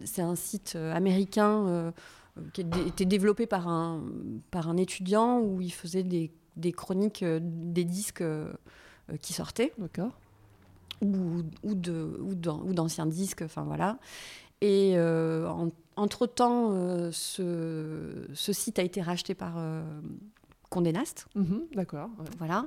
c'est 0.05 0.23
un 0.23 0.35
site 0.37 0.75
euh, 0.77 0.95
américain 0.95 1.67
euh, 1.67 1.91
qui 2.53 2.63
a 2.63 2.87
été 2.87 3.05
développé 3.05 3.47
par 3.47 3.69
un, 3.69 4.05
par 4.51 4.69
un 4.69 4.77
étudiant 4.77 5.41
où 5.41 5.61
il 5.61 5.73
faisait 5.73 6.05
des, 6.05 6.31
des 6.57 6.73
chroniques 6.73 7.25
des 7.25 7.85
disques 7.85 8.23
qui 9.23 9.33
sortaient. 9.33 9.73
D'accord. 9.79 10.13
Ou, 11.03 11.43
ou, 11.63 11.75
de, 11.75 12.19
ou, 12.21 12.35
d'anciens 12.35 13.07
disques, 13.07 13.43
enfin 13.43 13.63
voilà. 13.63 13.99
Et 14.61 14.97
entre-temps, 15.97 17.11
ce, 17.11 18.29
ce, 18.33 18.53
site 18.53 18.79
a 18.79 18.83
été 18.83 19.03
racheté 19.03 19.35
par 19.35 19.61
Condé 20.71 20.93
Nast. 20.93 21.27
Mhm, 21.35 21.63
d'accord. 21.75 22.11
Voilà. 22.39 22.67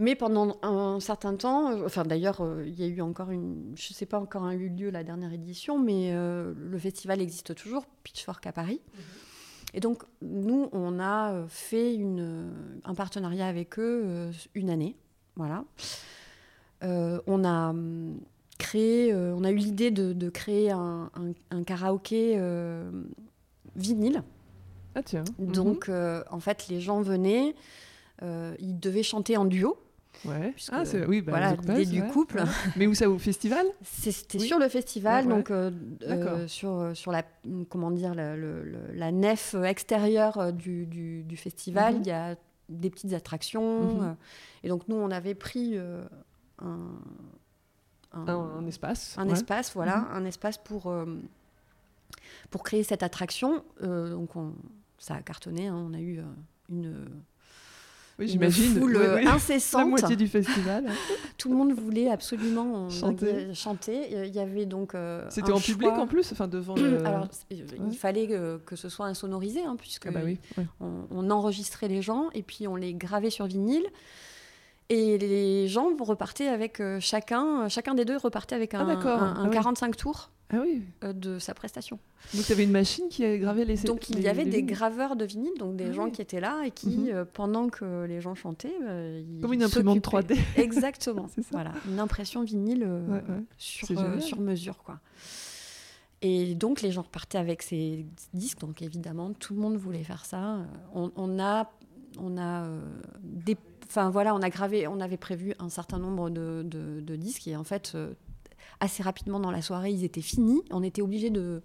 Mais 0.00 0.14
pendant 0.14 0.58
un 0.62 1.00
certain 1.00 1.34
temps, 1.34 1.72
euh, 1.72 1.84
enfin 1.84 2.04
d'ailleurs, 2.04 2.40
euh, 2.40 2.64
il 2.64 2.78
y 2.78 2.84
a 2.84 2.86
eu 2.86 3.00
encore 3.00 3.32
une, 3.32 3.72
je 3.74 3.92
ne 3.92 3.94
sais 3.94 4.06
pas 4.06 4.20
encore 4.20 4.44
a 4.44 4.54
eu 4.54 4.68
lieu 4.68 4.90
la 4.90 5.02
dernière 5.02 5.32
édition, 5.32 5.76
mais 5.76 6.12
euh, 6.12 6.54
le 6.56 6.78
festival 6.78 7.20
existe 7.20 7.52
toujours, 7.56 7.84
Pitchfork 8.04 8.46
à 8.46 8.52
Paris. 8.52 8.80
Mhm. 8.94 9.02
Et 9.74 9.80
donc, 9.80 10.04
nous, 10.22 10.68
on 10.72 11.00
a 11.00 11.44
fait 11.48 11.94
une, 11.94 12.80
un 12.84 12.94
partenariat 12.94 13.46
avec 13.46 13.78
eux 13.78 14.30
une 14.54 14.70
année. 14.70 14.96
Voilà. 15.36 15.64
on 16.80 17.44
a 17.44 17.70
hum, 17.70 18.18
créé, 18.56 19.14
on 19.14 19.44
a 19.44 19.50
eu 19.50 19.56
l'idée 19.56 19.90
de, 19.90 20.30
créer 20.30 20.70
un, 20.70 21.10
un, 21.50 21.64
karaoké 21.64 22.40
vinyle. 23.76 24.22
Ah 24.94 25.02
tiens. 25.02 25.24
Donc, 25.38 25.88
mhm. 25.88 26.24
en 26.30 26.40
fait, 26.40 26.68
les 26.68 26.80
gens 26.80 27.02
venaient, 27.02 27.54
ils 28.22 28.80
devaient 28.80 29.02
chanter 29.02 29.36
en 29.36 29.44
duo. 29.44 29.76
Ouais. 30.24 30.54
ah, 30.72 30.84
c'est 30.84 31.06
oui, 31.06 31.20
bah, 31.20 31.32
voilà 31.32 31.54
l'idée 31.54 31.86
du 31.86 32.02
couple. 32.04 32.42
Mais 32.76 32.86
où 32.86 32.94
ça 32.94 33.08
au 33.08 33.18
festival? 33.18 33.66
C'était 33.82 34.38
sur 34.38 34.58
le 34.58 34.68
festival, 34.68 35.28
donc 35.28 35.50
euh, 35.50 35.70
euh, 36.02 36.48
sur 36.48 36.72
euh, 36.72 36.94
sur 36.94 37.12
la 37.12 37.24
comment 37.68 37.90
dire 37.90 38.14
la, 38.14 38.36
la 38.36 39.12
nef 39.12 39.54
extérieure 39.54 40.52
du, 40.52 40.86
du, 40.86 41.22
du 41.22 41.36
festival, 41.36 41.94
mhm. 41.94 42.00
il 42.02 42.06
y 42.08 42.12
a 42.12 42.36
des 42.68 42.90
petites 42.90 43.12
attractions. 43.12 44.00
Mhm. 44.00 44.16
et 44.64 44.68
donc 44.68 44.88
nous, 44.88 44.96
on 44.96 45.10
avait 45.10 45.34
pris 45.34 45.78
un, 46.58 46.90
un, 48.12 48.66
espace, 48.66 49.16
un 49.18 49.28
espace, 49.28 49.72
voilà, 49.74 49.98
mhm. 49.98 50.06
un 50.14 50.24
espace 50.24 50.58
pour 50.58 50.92
pour 52.50 52.62
créer 52.62 52.82
cette 52.82 53.02
attraction. 53.02 53.62
donc 53.80 54.36
on, 54.36 54.54
ça 54.98 55.14
a 55.14 55.22
cartonné, 55.22 55.68
hein. 55.68 55.76
on 55.76 55.94
a 55.94 56.00
eu 56.00 56.20
une 56.68 57.06
oui, 58.18 58.28
j'imagine. 58.28 58.78
Foule 58.78 58.98
oui, 59.16 59.26
incessante. 59.26 59.80
La 59.80 59.86
moitié 59.86 60.16
du 60.16 60.26
festival. 60.26 60.86
Tout 61.36 61.50
le 61.50 61.56
monde 61.56 61.72
voulait 61.72 62.10
absolument 62.10 62.88
chanter. 62.90 63.54
chanter. 63.54 64.26
Il 64.26 64.34
y 64.34 64.40
avait 64.40 64.66
donc. 64.66 64.94
Euh, 64.94 65.24
C'était 65.30 65.52
en 65.52 65.60
public 65.60 65.90
en 65.90 66.06
plus, 66.06 66.32
enfin 66.32 66.48
devant. 66.48 66.74
Le... 66.74 66.98
Alors, 67.06 67.28
il 67.50 67.96
fallait 67.96 68.26
que, 68.26 68.76
ce 68.76 68.88
soit 68.88 69.06
insonorisé, 69.06 69.62
hein, 69.64 69.76
puisque 69.78 70.06
ah 70.06 70.10
bah 70.10 70.20
on, 70.80 71.30
enregistrait 71.30 71.88
les 71.88 72.02
gens 72.02 72.30
et 72.34 72.42
puis 72.42 72.66
on 72.66 72.76
les 72.76 72.94
gravait 72.94 73.30
sur 73.30 73.46
vinyle. 73.46 73.86
Et 74.90 75.18
les 75.18 75.68
gens 75.68 75.90
repartaient 76.00 76.48
avec 76.48 76.80
chacun, 77.00 77.68
chacun 77.68 77.94
des 77.94 78.04
deux 78.04 78.16
repartait 78.16 78.54
avec 78.54 78.72
un, 78.74 78.88
ah, 78.88 79.34
un, 79.38 79.48
45 79.48 79.96
tours. 79.96 80.30
Ah 80.50 80.62
oui. 80.62 80.82
de 81.02 81.38
sa 81.38 81.52
prestation. 81.52 81.98
Donc 82.32 82.46
il 82.46 82.48
y 82.48 82.52
avait 82.52 82.64
une 82.64 82.70
machine 82.70 83.04
qui 83.10 83.38
gravait 83.38 83.66
les 83.66 83.76
Donc 83.82 84.08
il 84.08 84.20
y 84.20 84.28
avait 84.28 84.46
des 84.46 84.62
graveurs 84.62 85.14
de 85.14 85.26
vinyle, 85.26 85.52
donc 85.58 85.76
des 85.76 85.88
ah 85.90 85.92
gens 85.92 86.08
qui 86.08 86.22
étaient 86.22 86.40
là 86.40 86.62
et 86.64 86.70
qui, 86.70 87.12
mhm. 87.12 87.26
pendant 87.34 87.68
que 87.68 88.06
les 88.06 88.22
gens 88.22 88.34
chantaient, 88.34 88.72
ils 88.80 89.42
comme 89.42 89.52
une 89.52 89.62
imprimante 89.62 89.98
3D. 89.98 90.38
Exactement. 90.56 91.28
ça. 91.28 91.42
Voilà, 91.50 91.72
une 91.86 92.00
impression 92.00 92.44
vinyle 92.44 92.88
sur, 93.58 94.22
sur 94.22 94.40
mesure 94.40 94.78
quoi. 94.82 95.00
Et 96.20 96.54
donc 96.54 96.82
les 96.82 96.90
gens 96.90 97.02
repartaient 97.02 97.38
avec 97.38 97.62
ces 97.62 98.04
disques, 98.34 98.58
donc 98.58 98.82
évidemment 98.82 99.32
tout 99.32 99.54
le 99.54 99.60
monde 99.60 99.76
voulait 99.76 100.02
faire 100.02 100.24
ça. 100.24 100.58
On, 100.92 101.38
a, 101.38 101.70
on 102.18 102.36
a 102.36 102.64
euh, 102.64 102.80
des, 103.22 103.56
enfin 103.88 104.10
voilà, 104.10 104.34
on 104.34 104.42
a 104.42 104.50
gravé, 104.50 104.86
on 104.86 105.00
avait 105.00 105.16
prévu 105.16 105.54
un 105.58 105.68
certain 105.68 105.98
nombre 105.98 106.30
de, 106.30 106.62
de, 106.64 107.16
disques 107.16 107.48
et 107.48 107.56
en 107.56 107.64
fait 107.64 107.92
euh, 107.94 108.12
assez 108.80 109.02
rapidement 109.02 109.40
dans 109.40 109.50
la 109.50 109.62
soirée 109.62 109.90
ils 109.90 110.04
étaient 110.04 110.22
finis. 110.22 110.62
On 110.70 110.82
était 110.82 111.02
obligé 111.02 111.30
de, 111.30 111.62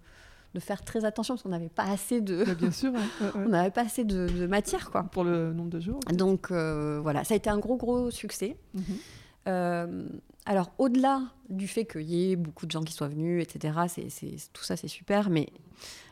de 0.54 0.60
faire 0.60 0.82
très 0.82 1.04
attention 1.04 1.34
parce 1.34 1.42
qu'on 1.42 1.50
n'avait 1.50 1.68
pas 1.68 1.84
assez 1.84 2.20
de, 2.20 2.44
bien 2.54 2.70
sûr, 2.70 2.92
on 3.34 3.48
n'avait 3.48 3.70
pas 3.70 3.82
assez 3.82 4.04
de, 4.04 4.46
matière 4.46 4.90
quoi. 4.90 5.04
Pour 5.04 5.24
le 5.24 5.52
nombre 5.52 5.70
de 5.70 5.80
jours. 5.80 6.00
Donc 6.12 6.50
euh, 6.50 7.00
voilà, 7.02 7.24
ça 7.24 7.34
a 7.34 7.36
été 7.36 7.50
un 7.50 7.58
gros 7.58 7.76
gros 7.76 8.10
succès. 8.10 8.56
Mhm. 8.74 10.20
Alors, 10.46 10.72
au-delà 10.78 11.22
du 11.48 11.66
fait 11.66 11.86
qu'il 11.86 12.02
y 12.02 12.32
ait 12.32 12.36
beaucoup 12.36 12.66
de 12.66 12.70
gens 12.70 12.82
qui 12.82 12.92
soient 12.92 13.08
venus, 13.08 13.42
etc., 13.42 13.78
c'est, 13.88 14.36
tout 14.52 14.62
ça, 14.62 14.76
c'est 14.76 14.88
super, 14.88 15.30
mais 15.30 15.48
euh, 15.50 15.58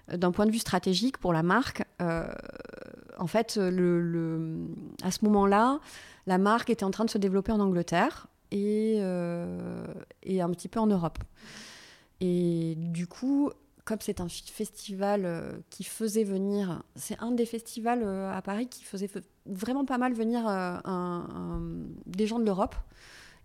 d'un 0.09 0.33
point 0.33 0.47
de 0.47 0.51
vue 0.51 0.59
stratégique 0.59 1.19
pour 1.19 1.33
la 1.33 1.43
marque, 1.43 1.85
euh, 2.01 2.27
en 3.19 3.27
fait, 3.27 3.57
le, 3.57 4.69
à 5.03 5.11
ce 5.11 5.25
moment-là, 5.25 5.81
la 6.27 6.39
marque 6.39 6.71
était 6.71 6.85
en 6.85 6.91
train 6.91 7.05
de 7.05 7.11
se 7.11 7.19
développer 7.19 7.53
en 7.53 7.61
Angleterre 7.61 8.27
et, 8.51 8.97
euh, 9.01 9.87
et 10.23 10.41
un 10.41 10.51
petit 10.51 10.69
peu 10.69 10.81
en 10.81 10.87
Europe. 10.87 11.19
Et 12.21 12.75
du 12.77 13.07
coup, 13.07 13.51
comme 13.85 13.99
c'est 14.01 14.21
un 14.21 14.29
festival 14.29 15.63
qui 15.71 15.85
faisait 15.85 16.25
venir, 16.25 16.83
c'est 16.95 17.19
un 17.21 17.33
des 17.33 17.47
festivals 17.47 18.05
à 18.05 18.41
Paris 18.43 18.69
qui 18.69 18.85
faisait 18.85 19.11
vraiment 19.47 19.85
pas 19.85 19.99
mal 19.99 20.13
venir 20.13 20.45
des 22.07 22.27
gens 22.27 22.39
de 22.39 22.45
l'Europe 22.45 22.77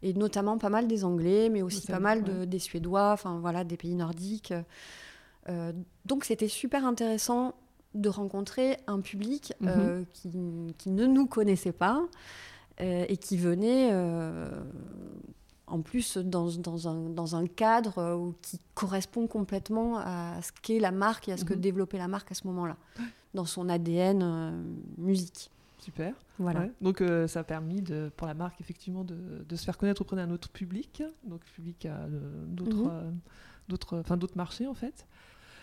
et 0.04 0.14
notamment 0.14 0.58
pas 0.58 0.70
mal 0.70 0.88
des 0.88 1.04
Anglais, 1.04 1.50
mais 1.50 1.62
aussi 1.62 1.88
pas 1.88 2.00
mal 2.00 2.24
de, 2.24 2.46
des 2.46 2.60
Suédois, 2.60 3.12
enfin 3.12 3.40
voilà, 3.40 3.64
des 3.64 3.78
pays 3.78 3.96
nordiques. 3.96 4.54
Euh, 5.50 5.72
donc 6.06 6.26
c'était 6.26 6.48
super 6.48 6.86
intéressant 6.86 7.56
de 7.94 8.10
rencontrer 8.10 8.78
un 8.88 9.00
public 9.00 9.54
euh, 9.64 10.00
mhm. 10.00 10.06
qui, 10.14 10.30
qui, 10.78 10.90
ne 10.92 11.06
nous 11.06 11.26
connaissait 11.26 11.72
pas 11.72 12.06
euh, 12.82 13.06
et 13.08 13.18
qui 13.18 13.38
venait 13.38 13.92
en 15.68 15.82
plus 15.82 16.18
dans, 16.18 16.50
dans, 16.52 16.88
un, 16.88 17.10
dans, 17.10 17.36
un, 17.36 17.48
cadre 17.48 18.34
qui 18.42 18.60
correspond 18.74 19.28
complètement 19.28 19.98
à 19.98 20.42
ce 20.42 20.52
qu'est 20.62 20.80
la 20.80 20.92
marque 20.92 21.30
et 21.30 21.34
à 21.34 21.38
ce 21.38 21.46
que 21.46 21.54
mhm. 21.54 21.62
développait 21.62 21.98
la 21.98 22.08
marque 22.08 22.32
à 22.32 22.36
ce 22.36 22.46
moment-là, 22.48 22.78
dans 23.34 23.46
son 23.46 23.70
ADN 23.70 24.76
musique. 24.98 25.50
Super. 25.80 26.14
Voilà. 26.40 26.68
Donc 26.82 27.02
euh, 27.02 27.28
ça 27.28 27.40
a 27.40 27.44
permis 27.44 27.82
de, 27.82 28.12
pour 28.16 28.28
la 28.28 28.34
marque 28.34 28.60
effectivement 28.62 29.04
de, 29.04 29.16
de, 29.48 29.56
se 29.56 29.64
faire 29.64 29.78
connaître 29.78 30.02
auprès 30.02 30.16
d'un 30.16 30.30
autre 30.32 30.50
public, 30.50 31.04
donc 31.24 31.42
public 31.46 31.86
à 31.86 31.96
euh, 31.96 32.46
d'autres, 32.46 32.84
mhm. 32.84 32.90
euh, 32.92 33.12
d'autres, 33.70 33.98
enfin 34.00 34.18
d'autres 34.18 34.38
marchés 34.38 34.68
en 34.68 34.74
fait. 34.74 35.06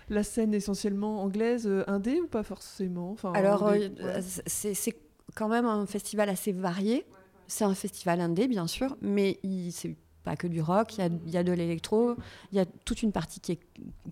La 0.09 0.23
scène 0.23 0.55
essentiellement 0.55 1.23
anglaise, 1.23 1.69
indé 1.87 2.21
ou 2.21 2.27
pas 2.27 2.43
forcément? 2.43 3.11
Enfin, 3.13 3.33
Alors 3.33 3.73
c'est, 4.21 4.75
c'est 4.75 4.97
quand 5.35 5.49
même 5.49 5.67
un 5.67 5.87
festival 5.87 6.29
assez 6.29 6.53
varié. 6.53 7.07
C'est 7.47 7.65
un 7.65 7.75
festival 7.75 8.21
indé 8.21 8.49
bien 8.49 8.67
sûr, 8.67 8.97
mais 9.01 9.39
c'est 9.71 9.97
pas 10.25 10.37
que 10.37 10.47
du 10.47 10.61
rock, 10.61 10.97
il 10.97 11.31
y 11.31 11.37
a, 11.37 11.45
de 11.45 11.53
l'électro, 11.53 12.17
il 12.51 12.57
y 12.57 12.59
a 12.59 12.65
toute 12.65 13.03
une 13.03 13.13
partie 13.13 13.41
qui 13.41 13.53
est 13.53 13.61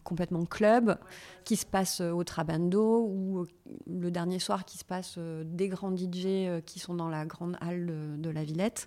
complètement 0.05 0.45
club, 0.45 0.99
qui 1.45 1.57
se 1.57 1.65
passe 1.65 2.03
euh, 2.03 2.11
au 2.11 2.23
Trabando, 2.23 3.07
ou 3.09 3.41
euh, 3.41 3.47
le 3.87 4.11
dernier 4.11 4.39
soir 4.39 4.67
qui 4.67 4.77
se 4.77 4.85
passe 4.85 5.15
euh, 5.17 5.43
des 5.45 5.69
grands 5.69 5.97
DJ 5.97 6.63
qui 6.67 6.79
sont 6.79 6.95
dans 6.95 7.09
la 7.09 7.25
grande 7.25 7.57
halle 7.61 7.87
de, 8.19 8.31
la 8.31 8.45
Villette. 8.45 8.87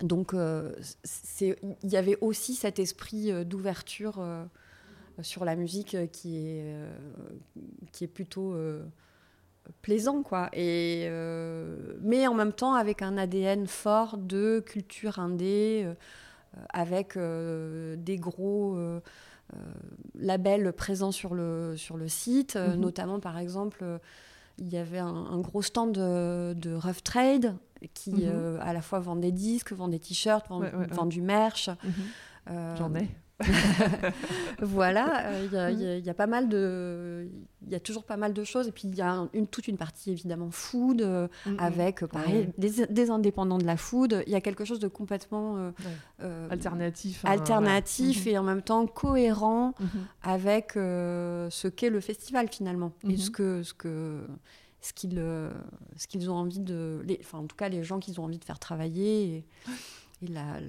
Donc 0.00 0.34
il 0.34 1.56
y 1.84 1.96
avait 1.96 2.18
aussi 2.20 2.54
cet 2.54 2.78
esprit 2.78 3.32
d'ouverture 3.46 4.22
sur 5.22 5.44
la 5.44 5.56
musique 5.56 5.96
qui 6.12 6.36
est, 6.36 6.74
qui 7.92 8.04
est 8.04 8.08
plutôt 8.08 8.54
plaisant 9.82 10.22
quoi 10.22 10.48
et 10.52 11.06
euh, 11.08 11.96
mais 12.02 12.26
en 12.26 12.34
même 12.34 12.52
temps 12.52 12.74
avec 12.74 13.02
un 13.02 13.16
ADN 13.16 13.66
fort 13.66 14.18
de 14.18 14.60
culture 14.60 15.18
indé 15.18 15.82
euh, 15.84 15.94
avec 16.70 17.16
euh, 17.16 17.96
des 17.96 18.16
gros 18.16 18.78
labels 20.18 20.72
présents 20.72 21.12
sur 21.12 21.34
le 21.34 21.76
sur 21.76 21.96
le 21.96 22.08
site 22.08 22.56
mhm. 22.56 22.76
notamment 22.76 23.20
par 23.20 23.38
exemple 23.38 23.84
il 24.58 24.68
y 24.68 24.78
avait 24.78 24.98
un, 24.98 25.38
gros 25.40 25.60
stand 25.60 25.92
de, 25.92 26.74
Rough 26.74 27.02
Trade 27.04 27.56
qui 27.92 28.24
mhm. 28.24 28.58
à 28.60 28.72
la 28.72 28.80
fois 28.80 29.00
vend 29.00 29.16
des 29.16 29.32
disques 29.32 29.72
vend 29.72 29.88
des 29.88 30.00
t-shirts 30.00 30.48
vend, 30.48 31.06
du 31.06 31.20
merch 31.20 31.68
mhm. 31.68 32.76
j'en 32.76 32.94
ai 32.94 33.08
voilà, 34.62 35.26
euh, 35.26 35.98
il 36.00 36.04
y, 36.04 36.10
a 36.10 36.14
pas 36.14 36.26
mal 36.26 36.48
de, 36.48 37.28
il 37.66 37.72
y 37.72 37.74
a 37.74 37.80
toujours 37.80 38.04
pas 38.04 38.16
mal 38.16 38.32
de 38.32 38.44
choses. 38.44 38.66
Et 38.68 38.72
puis 38.72 38.88
il 38.88 38.94
y 38.94 39.02
a 39.02 39.28
une, 39.34 39.46
toute 39.46 39.68
une 39.68 39.76
partie 39.76 40.10
évidemment 40.10 40.50
food 40.50 41.02
euh, 41.02 41.28
mm, 41.44 41.50
mm. 41.50 41.56
avec 41.58 42.02
euh, 42.02 42.08
des, 42.56 43.10
indépendants 43.10 43.58
de 43.58 43.66
la 43.66 43.76
food. 43.76 44.22
Il 44.26 44.32
y 44.32 44.36
a 44.36 44.40
quelque 44.40 44.64
chose 44.64 44.80
de 44.80 44.88
complètement 44.88 45.72
alternatif, 46.50 47.24
hein, 47.24 47.32
alternatif 47.32 48.26
et 48.26 48.38
en 48.38 48.42
même 48.42 48.62
temps 48.62 48.86
cohérent 48.86 49.74
mm-hmm. 49.80 50.30
avec 50.30 50.72
ce 50.74 51.68
qu'est 51.68 51.90
le 51.90 52.00
festival 52.00 52.48
finalement 52.48 52.92
et 53.04 53.08
mm-hmm. 53.08 53.18
ce 53.18 53.30
que 53.30 53.62
ce 53.62 53.74
que 53.74 54.26
ce 54.80 54.92
qu'ils 54.94 55.20
ce 55.96 56.06
qu'ils 56.06 56.30
ont 56.30 56.36
envie 56.36 56.60
de, 56.60 57.02
les, 57.04 57.18
enfin 57.20 57.38
en 57.38 57.46
tout 57.46 57.56
cas 57.56 57.68
les 57.68 57.84
gens 57.84 57.98
qu'ils 57.98 58.18
ont 58.18 58.24
envie 58.24 58.38
de 58.38 58.44
faire 58.44 58.58
travailler. 58.58 59.24
Et, 59.24 59.44
et 60.22 60.26
la, 60.28 60.60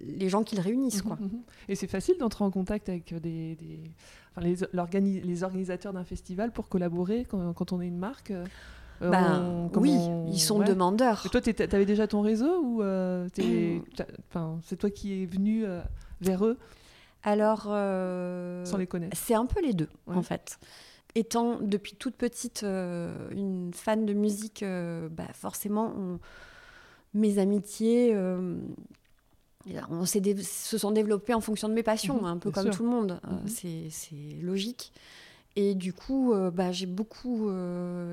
les 0.00 0.28
gens 0.28 0.44
qu'ils 0.44 0.60
réunissent. 0.60 1.02
Quoi. 1.02 1.16
Mhm, 1.16 1.26
mhm. 1.26 1.42
Et 1.68 1.74
c'est 1.74 1.86
facile 1.86 2.16
d'entrer 2.18 2.44
en 2.44 2.50
contact 2.50 2.88
avec 2.88 3.12
des, 3.14 3.56
des 3.56 3.80
enfin, 4.30 4.46
les, 4.46 5.20
les, 5.20 5.42
organisateurs 5.42 5.92
d'un 5.92 6.04
festival 6.04 6.52
pour 6.52 6.68
collaborer 6.68 7.24
quand, 7.24 7.52
quand, 7.52 7.72
on 7.72 7.80
est 7.80 7.88
une 7.88 7.98
marque 7.98 8.30
euh, 8.30 9.10
ben, 9.10 9.70
Oui, 9.74 9.96
ils 10.28 10.40
sont 10.40 10.60
demandeurs. 10.60 11.22
Et 11.26 11.28
toi, 11.30 11.40
tu 11.40 11.50
avais 11.62 11.86
déjà 11.86 12.06
ton 12.06 12.20
réseau 12.20 12.62
ou 12.62 12.82
euh, 12.82 13.28
c'est 14.62 14.76
toi 14.76 14.90
qui 14.90 15.22
es 15.22 15.26
venu 15.26 15.64
euh, 15.64 15.80
vers 16.20 16.44
eux? 16.44 16.58
Alors, 17.22 17.64
sans 18.66 18.78
les 18.78 18.86
connaître 18.86 19.16
C'est 19.16 19.34
un 19.34 19.46
peu 19.46 19.60
les 19.60 19.74
deux, 19.74 19.88
en 20.06 20.22
fait 20.22 20.58
étant 21.16 21.58
depuis 21.60 21.96
toute 21.96 22.14
petite 22.14 22.62
une 22.62 23.72
fan 23.74 24.06
de 24.06 24.12
musique, 24.12 24.64
bah 25.10 25.26
forcément, 25.32 25.92
on, 25.98 26.20
mes 27.14 27.38
amitiés 27.38 28.12
euh, 28.14 28.56
on 29.90 30.06
se 30.06 30.78
sont 30.78 30.90
développées 30.90 31.34
en 31.34 31.40
fonction 31.40 31.68
de 31.68 31.74
mes 31.74 31.82
passions, 31.82 32.20
mhm, 32.20 32.24
un 32.24 32.38
peu 32.38 32.50
comme 32.50 32.70
tout 32.70 32.82
le 32.82 32.88
monde. 32.88 33.20
Mhm. 33.26 33.90
c'est 33.90 34.12
logique. 34.42 34.92
Et 35.56 35.74
du 35.74 35.92
coup, 35.92 36.32
euh, 36.32 36.50
bah, 36.50 36.70
j'ai 36.70 36.86
beaucoup 36.86 37.50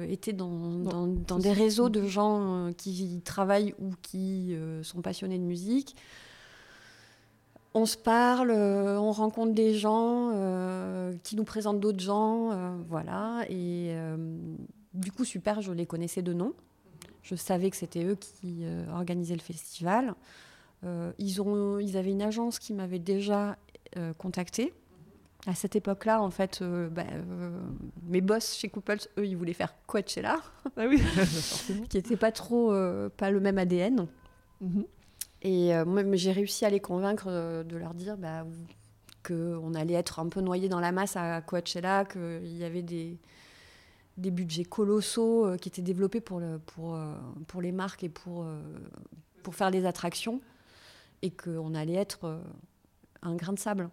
été 0.10 0.34
dans, 0.34 1.08
dans, 1.08 1.40
des 1.40 1.54
réseaux 1.54 1.90
de 1.90 2.06
gens 2.06 2.72
qui 2.76 3.22
travaillent 3.24 3.76
ou 3.80 3.92
qui 4.02 4.56
sont 4.84 5.02
passionnés 5.02 5.38
de 5.38 5.44
musique. 5.44 5.96
On 7.74 7.86
se 7.86 7.98
parle, 7.98 8.52
on 8.52 9.12
rencontre 9.12 9.54
des 9.54 9.76
gens 9.76 10.32
qui 11.24 11.36
nous 11.36 11.44
présentent 11.44 11.80
d'autres 11.80 12.00
gens, 12.00 12.82
voilà. 12.90 13.46
Et 13.50 13.96
du 14.94 15.12
coup, 15.12 15.24
super, 15.24 15.62
je 15.62 15.72
les 15.72 15.86
connaissais 15.86 16.24
de 16.24 16.34
nom. 16.34 16.54
Je 17.28 17.36
savais 17.36 17.70
que 17.70 17.76
c'était 17.76 18.06
eux 18.06 18.16
qui 18.16 18.60
euh, 18.62 18.86
organisaient 18.90 19.36
le 19.36 19.42
festival. 19.42 20.16
Euh, 20.86 21.12
ils, 21.18 21.42
ont, 21.42 21.78
ils 21.78 21.98
avaient 21.98 22.12
une 22.12 22.22
agence 22.22 22.58
qui 22.58 22.74
m'avait 22.74 23.00
déjà 23.00 23.58
euh, 23.98 24.14
contacté. 24.14 24.74
À 25.46 25.54
cette 25.54 25.76
époque-là, 25.76 26.22
en 26.22 26.30
fait, 26.30 26.64
bah, 26.64 27.04
mes 28.04 28.22
boss 28.22 28.56
chez 28.56 28.70
Couples, 28.70 29.00
eux, 29.18 29.26
ils 29.26 29.36
voulaient 29.36 29.54
faire 29.54 29.76
Coachella. 29.88 30.38
Ah 30.78 30.88
oui, 30.88 31.02
qui 31.90 31.98
n'était 31.98 32.18
pas 32.18 32.32
trop, 32.32 32.74
pas 33.16 33.32
le 33.32 33.40
même 33.40 33.58
ADN. 33.58 34.08
Mhm. 34.60 34.86
Et 35.44 35.72
moi, 35.86 36.04
j'ai 36.14 36.34
réussi 36.34 36.66
à 36.66 36.70
les 36.70 36.82
convaincre 36.82 37.64
de 37.64 37.78
leur 37.78 37.94
dire 37.94 38.18
bah, 38.18 38.46
qu'on 39.26 39.74
allait 39.74 39.94
être 39.94 40.20
un 40.20 40.28
peu 40.28 40.42
noyé 40.42 40.68
dans 40.68 40.82
la 40.82 40.92
masse 40.92 41.16
à 41.16 41.40
Coachella, 41.42 42.04
qu'il 42.04 42.58
y 42.58 42.66
avait 42.66 42.82
des, 42.82 43.18
des 44.18 44.32
budgets 44.32 44.66
colossaux 44.66 45.46
euh, 45.46 45.58
qui 45.58 45.70
étaient 45.70 45.82
développés 45.82 46.22
pour, 46.22 46.40
euh, 46.40 47.16
les 47.62 47.72
marques 47.72 48.04
et 48.04 48.10
pour, 48.10 48.44
euh, 48.44 48.60
pour 49.44 49.56
faire 49.56 49.72
des 49.72 49.86
attractions, 49.86 50.42
et 51.22 51.32
qu'on 51.32 51.74
allait 51.74 51.96
être 51.96 52.42
un 53.22 53.36
grain 53.36 53.54
de 53.54 53.60
sable. 53.60 53.90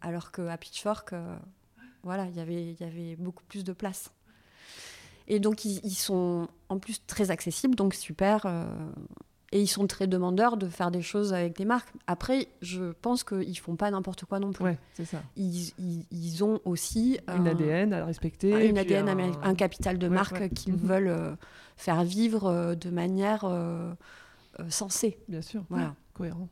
Alors 0.00 0.30
qu'à 0.30 0.56
Pitchfork, 0.56 1.14
voilà, 2.02 2.26
il 2.26 2.36
y 2.36 2.84
avait 2.84 3.16
beaucoup 3.16 3.42
plus 3.44 3.64
de 3.64 3.72
place. 3.72 4.12
Et 5.26 5.40
donc, 5.40 5.64
ils, 5.64 5.94
sont 5.94 6.48
en 6.68 6.78
plus 6.78 7.04
très 7.06 7.30
accessibles, 7.30 7.74
donc 7.74 7.94
super. 7.94 8.46
Et 9.52 9.60
ils 9.60 9.66
sont 9.66 9.86
très 9.86 10.06
demandeurs 10.06 10.56
de 10.56 10.68
faire 10.68 10.90
des 10.92 11.02
choses 11.02 11.32
avec 11.32 11.56
des 11.56 11.64
marques. 11.64 11.88
Après, 12.06 12.48
je 12.62 12.92
pense 13.02 13.24
qu'ils 13.24 13.58
font 13.58 13.74
pas 13.76 13.90
n'importe 13.90 14.24
quoi 14.24 14.38
non 14.38 14.52
plus. 14.52 14.64
Ouais, 14.64 14.78
c'est 14.94 15.04
ça. 15.04 15.22
Ils, 15.36 15.72
ils, 15.78 16.06
ils 16.12 16.44
ont 16.44 16.60
aussi 16.64 17.18
une 17.28 17.46
un- 17.48 17.50
ADN 17.50 17.92
à 17.92 18.04
respecter. 18.04 18.54
un- 18.54 18.60
une 18.60 18.78
ADN, 18.78 19.08
un- 19.08 19.42
un 19.42 19.54
capital 19.54 19.98
de 19.98 20.06
Ouais, 20.08 20.14
marque 20.14 20.38
ouais. 20.38 20.50
qu'ils 20.50 20.74
Mhm. 20.74 20.78
veulent 20.78 21.08
euh, 21.08 21.34
faire 21.76 22.04
vivre 22.04 22.46
euh, 22.46 22.74
de 22.76 22.90
manière 22.90 23.44
euh, 23.44 23.92
sensée. 24.68 25.18
Bien 25.28 25.42
sûr. 25.42 25.64
Voilà. 25.68 25.94
Cohérent. 26.14 26.48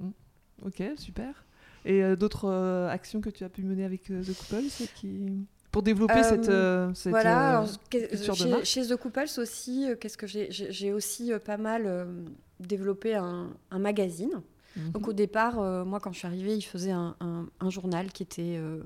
Mm. 0.00 0.08
Ok, 0.66 0.82
super. 0.96 1.44
Et 1.86 2.16
d'autres 2.16 2.50
actions 2.90 3.20
que 3.20 3.28
tu 3.30 3.44
as 3.44 3.48
pu 3.50 3.62
mener 3.62 3.84
avec 3.84 4.04
The 4.04 4.34
Couple, 4.36 4.62
qui 4.94 5.46
pour 5.74 5.82
développer 5.82 6.14
Euh, 6.20 6.22
cette, 6.22 6.48
euh, 6.48 6.94
cette, 6.94 7.10
voilà, 7.10 7.56
euh, 7.56 7.58
alors, 7.58 7.68
de 7.92 8.32
chez, 8.36 8.48
marque. 8.48 8.64
chez 8.64 8.86
The 8.86 8.94
Couples 8.96 9.24
aussi, 9.38 9.88
euh, 9.90 9.96
qu'est-ce 9.96 10.16
que 10.16 10.28
j'ai 10.28 10.92
aussi 10.92 11.32
euh, 11.32 11.40
pas 11.40 11.56
mal 11.56 11.82
euh, 11.86 12.04
développé 12.60 13.16
un, 13.16 13.48
un 13.72 13.78
magazine. 13.80 14.40
mhm. 14.76 14.92
Donc 14.92 15.08
au 15.08 15.12
départ, 15.12 15.58
euh, 15.58 15.84
moi 15.84 15.98
quand 15.98 16.12
je 16.12 16.18
suis 16.18 16.28
arrivée, 16.28 16.54
il 16.56 16.62
faisait 16.62 16.92
un, 16.92 17.16
un- 17.18 17.46
un 17.58 17.70
journal 17.70 18.12
qui 18.12 18.22
était 18.22 18.54
euh, 18.56 18.82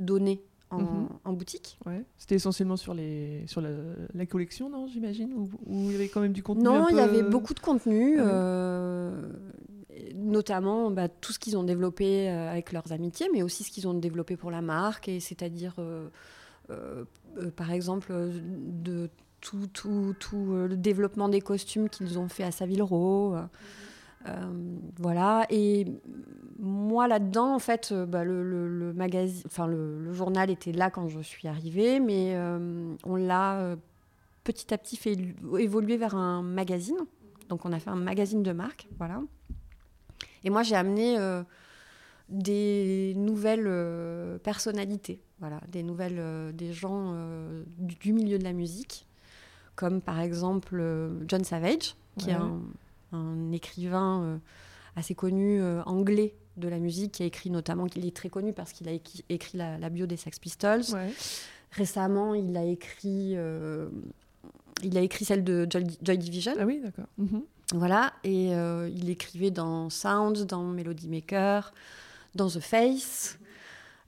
donné 0.00 0.42
en, 0.70 0.82
Mhm. 0.82 1.08
en 1.24 1.32
boutique. 1.32 1.78
Ouais. 1.86 2.04
C'était 2.18 2.34
essentiellement 2.34 2.76
sur 2.76 2.92
les 2.92 3.44
sur 3.46 3.62
la, 3.62 3.70
la 4.14 4.26
collection, 4.26 4.68
non 4.68 4.86
J'imagine, 4.86 5.32
ou, 5.32 5.48
il 5.66 5.92
y 5.92 5.94
avait 5.94 6.08
quand 6.08 6.20
même 6.20 6.34
du 6.34 6.42
contenu. 6.42 6.62
Non, 6.62 6.88
il 6.90 6.96
y 6.96 7.00
avait 7.00 7.22
beaucoup 7.22 7.54
de 7.54 7.60
contenu, 7.60 8.18
Ah 8.18 8.22
ouais. 8.22 8.30
euh, 8.30 9.32
notamment 10.14 10.90
bah, 10.90 11.08
tout 11.08 11.32
ce 11.32 11.38
qu'ils 11.38 11.56
ont 11.56 11.62
développé 11.62 12.28
euh, 12.28 12.50
avec 12.50 12.72
leurs 12.72 12.92
amitiés, 12.92 13.28
mais 13.32 13.42
aussi 13.42 13.64
ce 13.64 13.70
qu'ils 13.70 13.88
ont 13.88 13.94
développé 13.94 14.36
pour 14.36 14.50
la 14.50 14.62
marque, 14.62 15.10
c'est-à-dire, 15.20 15.74
euh, 15.78 16.08
euh, 16.70 17.04
par 17.56 17.70
exemple, 17.70 18.12
tout, 19.40 19.68
le 19.74 20.76
développement 20.76 21.28
des 21.28 21.40
costumes 21.40 21.88
qu'ils 21.88 22.18
ont 22.18 22.28
fait 22.28 22.44
à 22.44 22.50
Savile 22.50 22.82
Row. 22.82 23.34
euh, 23.34 23.48
voilà, 24.98 25.46
et 25.50 25.86
moi 26.58 27.08
là-dedans, 27.08 27.54
en 27.54 27.58
fait, 27.58 27.92
bah, 27.92 28.24
le, 28.24 28.92
magazine, 28.94 29.44
journal 30.12 30.50
était 30.50 30.72
là 30.72 30.90
quand 30.90 31.08
je 31.08 31.20
suis 31.20 31.48
arrivée, 31.48 32.00
mais 32.00 32.36
on 33.04 33.16
l'a 33.16 33.76
petit 34.44 34.72
à 34.72 34.78
petit 34.78 34.96
fait 34.96 35.16
évoluer 35.58 35.96
vers 35.96 36.14
un 36.14 36.42
magazine. 36.42 36.98
Donc 37.48 37.64
on 37.64 37.72
a 37.72 37.78
fait 37.78 37.90
un 37.90 37.96
magazine 37.96 38.42
de 38.42 38.52
marque, 38.52 38.88
voilà. 38.98 39.22
Et 40.48 40.50
moi 40.50 40.62
j'ai 40.62 40.76
amené 40.76 41.18
euh, 41.18 41.42
des 42.30 43.12
nouvelles 43.16 43.66
euh, 43.66 44.38
personnalités, 44.38 45.20
voilà, 45.40 45.60
des 45.70 45.82
nouvelles, 45.82 46.16
euh, 46.18 46.52
des 46.52 46.72
gens 46.72 47.14
du, 47.76 47.96
du 47.96 48.14
milieu 48.14 48.38
de 48.38 48.44
la 48.44 48.54
musique, 48.54 49.06
comme 49.76 50.00
par 50.00 50.20
exemple 50.20 50.82
John 51.26 51.44
Savage, 51.44 51.96
qui 52.16 52.30
est 52.30 52.32
un, 52.32 52.62
un 53.12 53.52
écrivain 53.52 54.40
assez 54.96 55.14
connu 55.14 55.62
anglais 55.84 56.34
de 56.56 56.68
la 56.68 56.78
musique, 56.78 57.12
qui 57.12 57.24
a 57.24 57.26
écrit 57.26 57.50
notamment, 57.50 57.84
qu'il 57.84 58.06
est 58.06 58.16
très 58.16 58.30
connu 58.30 58.54
parce 58.54 58.72
qu'il 58.72 58.88
a 58.88 58.92
écrit, 58.92 59.26
écrit 59.28 59.58
la, 59.58 59.76
la 59.76 59.90
bio 59.90 60.06
des 60.06 60.16
Sex 60.16 60.38
Pistols. 60.38 60.84
Ouais. 60.94 61.12
Récemment, 61.72 62.32
il 62.32 62.56
a 62.56 62.64
écrit, 62.64 63.36
il 64.82 64.96
a 64.96 65.00
écrit 65.02 65.26
celle 65.26 65.44
de 65.44 65.66
Joy, 65.68 65.84
Joy 66.00 66.16
Division. 66.16 66.54
Ah 66.58 66.64
oui, 66.64 66.80
d'accord. 66.82 67.08
Mhm. 67.18 67.42
Voilà, 67.74 68.14
et 68.24 68.54
euh, 68.54 68.88
il 68.94 69.10
écrivait 69.10 69.50
dans 69.50 69.90
Sounds, 69.90 70.46
dans 70.46 70.62
Melody 70.64 71.08
Maker, 71.08 71.74
dans 72.34 72.48
The 72.48 72.60
Face. 72.60 73.38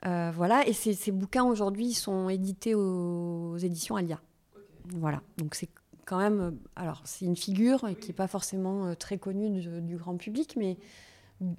Euh, 0.07 0.31
voilà, 0.35 0.67
et 0.67 0.73
ces, 0.73 0.95
ces 0.95 1.13
bouquins 1.13 1.45
aujourd'hui 1.45 1.93
sont 1.93 2.31
édités 2.31 2.75
aux, 2.75 3.59
éditions 3.59 3.97
Alia. 3.97 4.19
Voilà, 4.95 5.21
donc 5.37 5.55
c'est 5.55 5.69
quand 6.07 6.17
même. 6.19 6.41
euh, 6.41 6.51
Alors, 6.75 7.03
c'est 7.05 7.27
une 7.27 7.37
figure 7.37 7.87
qui 8.01 8.09
n'est 8.09 8.15
pas 8.15 8.29
forcément 8.29 8.95
très 8.95 9.19
connue 9.19 9.61
du 9.61 9.97
grand 9.97 10.17
public, 10.17 10.55
mais 10.57 10.79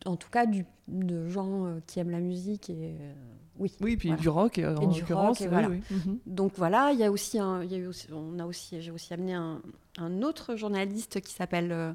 en 0.05 0.15
tout 0.15 0.29
cas 0.29 0.45
du, 0.45 0.65
de 0.87 1.27
gens 1.27 1.65
euh, 1.65 1.79
qui 1.87 1.99
aiment 1.99 2.11
la 2.11 2.19
musique 2.19 2.69
et. 2.69 2.95
euh, 2.99 3.13
oui. 3.59 3.71
Oui, 3.81 3.97
puis 3.97 4.07
Voilà. 4.09 4.21
du 4.21 4.29
rock 4.29 4.59
euh, 4.59 4.75
en 4.77 4.81
Et 4.81 4.93
du 4.93 5.03
rock, 5.13 5.41
et 5.41 5.47
oui. 5.47 5.81
Mhm. 5.91 6.17
Donc 6.25 6.53
voilà, 6.55 6.91
il 6.93 6.99
y 6.99 7.03
a 7.03 7.11
aussi 7.11 7.37
un, 7.37 7.61
il 7.63 7.71
y 7.71 7.75
a 7.75 7.77
eu 7.77 7.85
aussi, 7.87 8.07
on 8.11 8.39
a 8.39 8.45
aussi, 8.45 8.81
j'ai 8.81 8.91
aussi 8.91 9.13
amené 9.13 9.33
un, 9.33 9.61
un 9.99 10.21
autre 10.23 10.55
journaliste 10.55 11.21
qui 11.21 11.33
s'appelle 11.33 11.71
euh, 11.71 11.93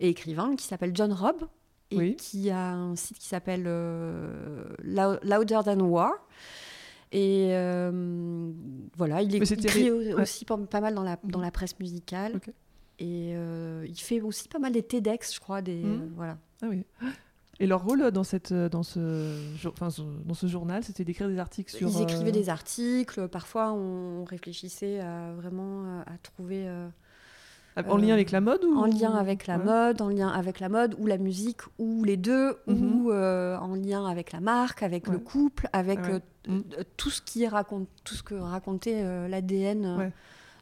et 0.00 0.08
écrivain 0.08 0.56
qui 0.56 0.66
s'appelle 0.66 0.92
John 0.94 1.12
Robb 1.12 1.42
et 1.92 1.96
Oui. 1.96 2.16
qui 2.16 2.50
a 2.50 2.72
un 2.72 2.96
site 2.96 3.18
qui 3.18 3.26
s'appelle 3.26 3.64
euh, 3.66 4.64
Lou- 4.82 5.18
Louder 5.22 5.60
Than 5.64 5.80
War. 5.80 6.12
Et 7.12 7.50
voilà, 8.96 9.20
il, 9.22 9.34
est, 9.34 9.38
il 9.50 9.66
écrit 9.66 9.90
ouais. 9.90 10.14
aussi 10.14 10.44
pas, 10.44 10.56
pas 10.56 10.80
mal 10.80 10.94
dans 10.94 11.02
la, 11.02 11.18
dans 11.24 11.40
la 11.40 11.50
presse 11.50 11.78
musicale. 11.80 12.40
Et 13.00 13.32
euh, 13.34 13.84
il 13.88 13.98
fait 13.98 14.20
aussi 14.20 14.46
pas 14.48 14.58
mal 14.58 14.72
des 14.72 14.82
TEDx, 14.82 15.34
je 15.34 15.40
crois. 15.40 15.62
Des, 15.62 15.82
Mhm. 15.82 16.00
euh, 16.02 16.06
voilà. 16.16 16.38
Ah 16.62 16.66
oui. 16.70 16.84
Et 17.58 17.66
leur 17.66 17.84
rôle 17.84 18.10
dans, 18.10 18.24
cette, 18.24 18.52
dans, 18.54 18.82
ce, 18.82 19.36
enfin, 19.68 19.88
dans 20.24 20.34
ce 20.34 20.46
journal, 20.46 20.82
c'était 20.84 21.04
d'écrire 21.04 21.28
des 21.28 21.38
articles 21.38 21.70
sur. 21.74 21.88
Ils 21.88 22.02
écrivaient 22.02 22.30
euh, 22.30 22.32
des 22.32 22.48
articles. 22.48 23.28
Parfois, 23.28 23.72
on 23.72 24.24
réfléchissait 24.24 25.00
à 25.00 25.32
vraiment 25.34 25.84
euh, 25.84 26.00
à 26.06 26.16
trouver. 26.22 26.66
euh, 26.68 26.88
En 27.86 27.96
lien 27.98 28.10
euh, 28.10 28.14
avec 28.14 28.30
la 28.30 28.40
mode 28.40 28.64
ou... 28.64 28.76
En 28.78 28.86
lien 28.86 29.14
avec 29.14 29.46
la 29.46 29.58
Ouais. 29.58 29.64
mode, 29.64 30.00
en 30.02 30.08
lien 30.08 30.28
avec 30.28 30.58
la 30.60 30.68
mode 30.70 30.94
ou 30.98 31.06
la 31.06 31.18
musique 31.18 31.60
ou 31.78 32.02
les 32.04 32.16
deux, 32.16 32.56
Mhm. 32.66 32.82
ou 33.04 33.10
euh, 33.12 33.56
en 33.58 33.74
lien 33.74 34.06
avec 34.06 34.32
la 34.32 34.40
marque, 34.40 34.82
avec 34.82 35.06
le 35.06 35.18
couple, 35.18 35.68
avec 35.74 36.00
ouais. 36.00 36.14
euh, 36.48 36.60
euh, 36.78 36.82
tout 36.96 37.10
ce 37.10 37.20
qui 37.22 37.46
raconte, 37.46 37.88
tout 38.04 38.14
ce 38.14 38.22
que 38.22 38.34
racontait 38.34 39.02
euh, 39.04 39.28
l'ADN 39.28 39.84
euh. 39.84 40.08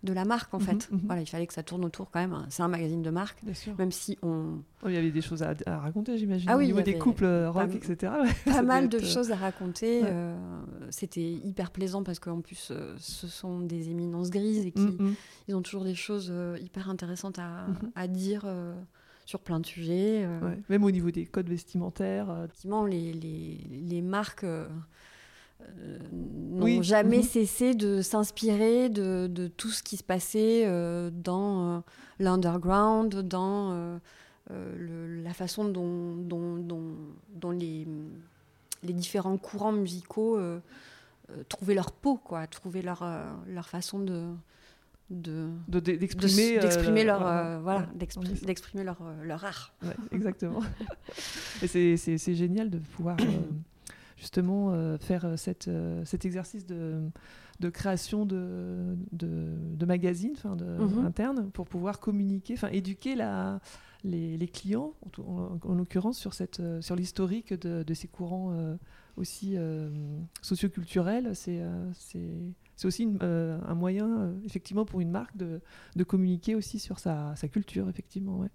De 0.05 0.13
la 0.13 0.25
marque 0.25 0.53
en 0.55 0.59
Mhm, 0.59 0.65
fait. 0.65 0.89
mhm. 0.93 1.01
Voilà, 1.07 1.23
il 1.23 1.27
fallait 1.27 1.47
que 1.47 1.53
ça 1.55 1.63
tourne 1.63 1.85
autour 1.85 2.11
quand 2.11 2.21
même. 2.21 2.33
hein. 2.33 2.47
C'est 2.51 2.63
un 2.63 2.69
magazine 2.69 3.03
de 3.03 3.11
marque, 3.11 3.43
Bien 3.45 3.55
sûr. 3.55 3.75
même 3.79 3.91
si 3.93 4.17
on 4.23 4.61
Oh, 4.83 4.87
il 4.89 4.95
y 4.95 4.97
avait 4.97 5.11
des 5.11 5.21
choses 5.23 5.43
à, 5.43 5.55
à 5.67 5.79
raconter, 5.79 6.17
j'imagine. 6.19 6.49
Ah 6.49 6.55
au 6.55 6.59
oui, 6.61 6.67
niveau 6.67 6.79
il 6.79 6.83
y 6.89 6.93
des 6.93 6.99
couples 6.99 7.25
euh, 7.25 7.51
rock, 7.51 7.75
etc. 7.75 8.13
ouais. 8.23 8.29
Pas 8.53 8.63
mal 8.63 8.89
de 8.89 8.99
euh, 8.99 9.05
choses 9.05 9.33
à 9.33 9.37
raconter. 9.37 10.03
ouais. 10.03 10.09
euh, 10.09 10.37
C'était 10.91 11.33
hyper 11.33 11.71
plaisant 11.73 12.03
parce 12.05 12.19
qu'en 12.21 12.41
plus, 12.41 12.69
euh, 12.71 12.95
ce 12.99 13.27
sont 13.27 13.61
des 13.61 13.91
éminences 13.91 14.31
grises 14.31 14.65
et 14.67 14.71
qui 14.71 14.83
mm, 14.83 14.97
mm. 15.03 15.15
ils 15.49 15.55
ont 15.57 15.63
toujours 15.63 15.85
des 15.85 15.97
choses 15.97 16.29
euh, 16.31 16.57
hyper 16.61 16.89
intéressantes 16.91 17.39
à, 17.41 17.67
Mhm. 17.69 17.91
à 17.97 18.07
dire 18.07 18.47
sur 19.27 19.41
plein 19.41 19.59
de 19.61 19.67
sujets. 19.67 20.27
Ouais. 20.43 20.59
Même 20.71 20.85
au 20.85 20.91
niveau 20.91 21.11
des 21.11 21.27
codes 21.27 21.49
vestimentaires. 21.49 22.31
Effectivement, 22.45 22.85
les, 22.87 23.13
les, 23.13 23.59
les 23.83 24.01
marques 24.03 24.47
euh, 25.63 25.99
n'ont 26.13 26.65
Oui. 26.65 26.83
jamais 26.83 27.19
Mhm. 27.19 27.23
cessé 27.25 27.75
de 27.75 28.01
s'inspirer 28.03 28.89
de, 28.89 29.27
de 29.29 29.49
tout 29.49 29.71
ce 29.71 29.83
qui 29.83 29.97
se 29.97 30.03
passait 30.05 30.65
euh, 30.67 31.11
dans 31.13 31.77
euh, 31.77 31.81
l'underground, 32.21 33.15
dans 33.23 33.99
le- 34.51 35.23
la 35.23 35.35
façon 35.35 35.67
dont, 35.69 36.17
dont, 36.17 36.57
dont- 36.57 36.97
dont 37.35 37.51
les, 37.51 37.87
les 38.83 38.93
différents 38.95 39.37
courants 39.37 39.73
musicaux 39.73 40.39
trouvaient 41.49 41.75
leur 41.75 41.93
peau, 41.93 42.17
quoi, 42.17 42.47
trouvaient 42.47 42.83
leur, 42.83 43.05
leur 43.47 43.69
façon 43.69 43.99
de... 43.99 44.25
de 45.11 45.49
de- 45.69 45.81
de- 45.81 45.97
d'exprimer 45.97 47.05
leur 47.05 47.27
euh, 47.27 47.59
voilà 47.61 47.81
ouais. 47.81 47.87
d'exprimer 48.47 48.85
leur, 48.85 48.99
leur 49.25 49.45
art 49.45 49.75
Ouais, 49.83 49.97
exactement. 50.13 50.61
Et 51.63 51.67
c'est- 51.67 52.35
génial 52.35 52.71
de 52.71 52.79
pouvoir 52.79 53.17
euh, 53.21 53.25
justement 54.19 54.73
euh, 54.73 54.99
faire 54.99 55.25
euh, 55.25 55.37
cette, 55.37 55.69
euh, 55.69 56.05
cet 56.05 56.25
exercice 56.27 56.67
de, 56.67 57.01
de 57.61 57.69
création 57.71 58.27
de, 58.27 58.97
de, 59.13 59.55
de 59.77 59.87
magazines 59.87 60.33
enfin, 60.35 60.57
de, 60.57 60.65
Mhm. 60.65 61.07
internes 61.07 61.51
pour 61.53 61.67
pouvoir 61.67 62.01
communiquer, 62.01 62.55
enfin 62.55 62.69
éduquer 62.69 63.15
la, 63.15 63.61
les, 64.05 64.37
les 64.37 64.49
clients, 64.49 64.93
en, 65.07 65.09
tout- 65.11 65.23
en- 65.23 65.59
en 65.63 65.75
l'occurrence 65.75 66.19
sur, 66.19 66.35
cette, 66.35 66.61
sur 66.81 66.97
l'historique 66.97 67.55
de, 67.55 67.83
de 67.85 67.95
ces 67.95 68.09
courants 68.09 68.53
euh, 68.53 68.77
aussi 69.17 69.57
socioculturels. 70.43 71.35
C'est 71.35 71.63
c'est- 71.95 72.35
c'est 72.77 72.87
aussi 72.87 73.03
une- 73.03 73.19
un 73.23 73.75
moyen, 73.75 74.33
effectivement, 74.45 74.85
pour 74.85 75.01
une 75.01 75.11
marque 75.11 75.37
de, 75.37 75.61
de 75.97 76.05
communiquer 76.05 76.55
aussi 76.55 76.79
sur 76.79 76.99
sa, 77.01 77.35
sa 77.37 77.49
culture, 77.49 77.89
effectivement. 77.89 78.39
Ouais. 78.39 78.49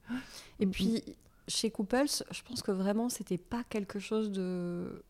et 0.59 0.65
Mhm. 0.65 0.71
puis 0.71 1.03
chez 1.49 1.69
Couples 1.71 2.05
je 2.31 2.41
pense 2.43 2.61
que 2.61 2.71
vraiment 2.71 3.09
c'était 3.09 3.37
pas 3.37 3.65
quelque 3.67 3.99
chose 3.99 4.31
de 4.31 5.03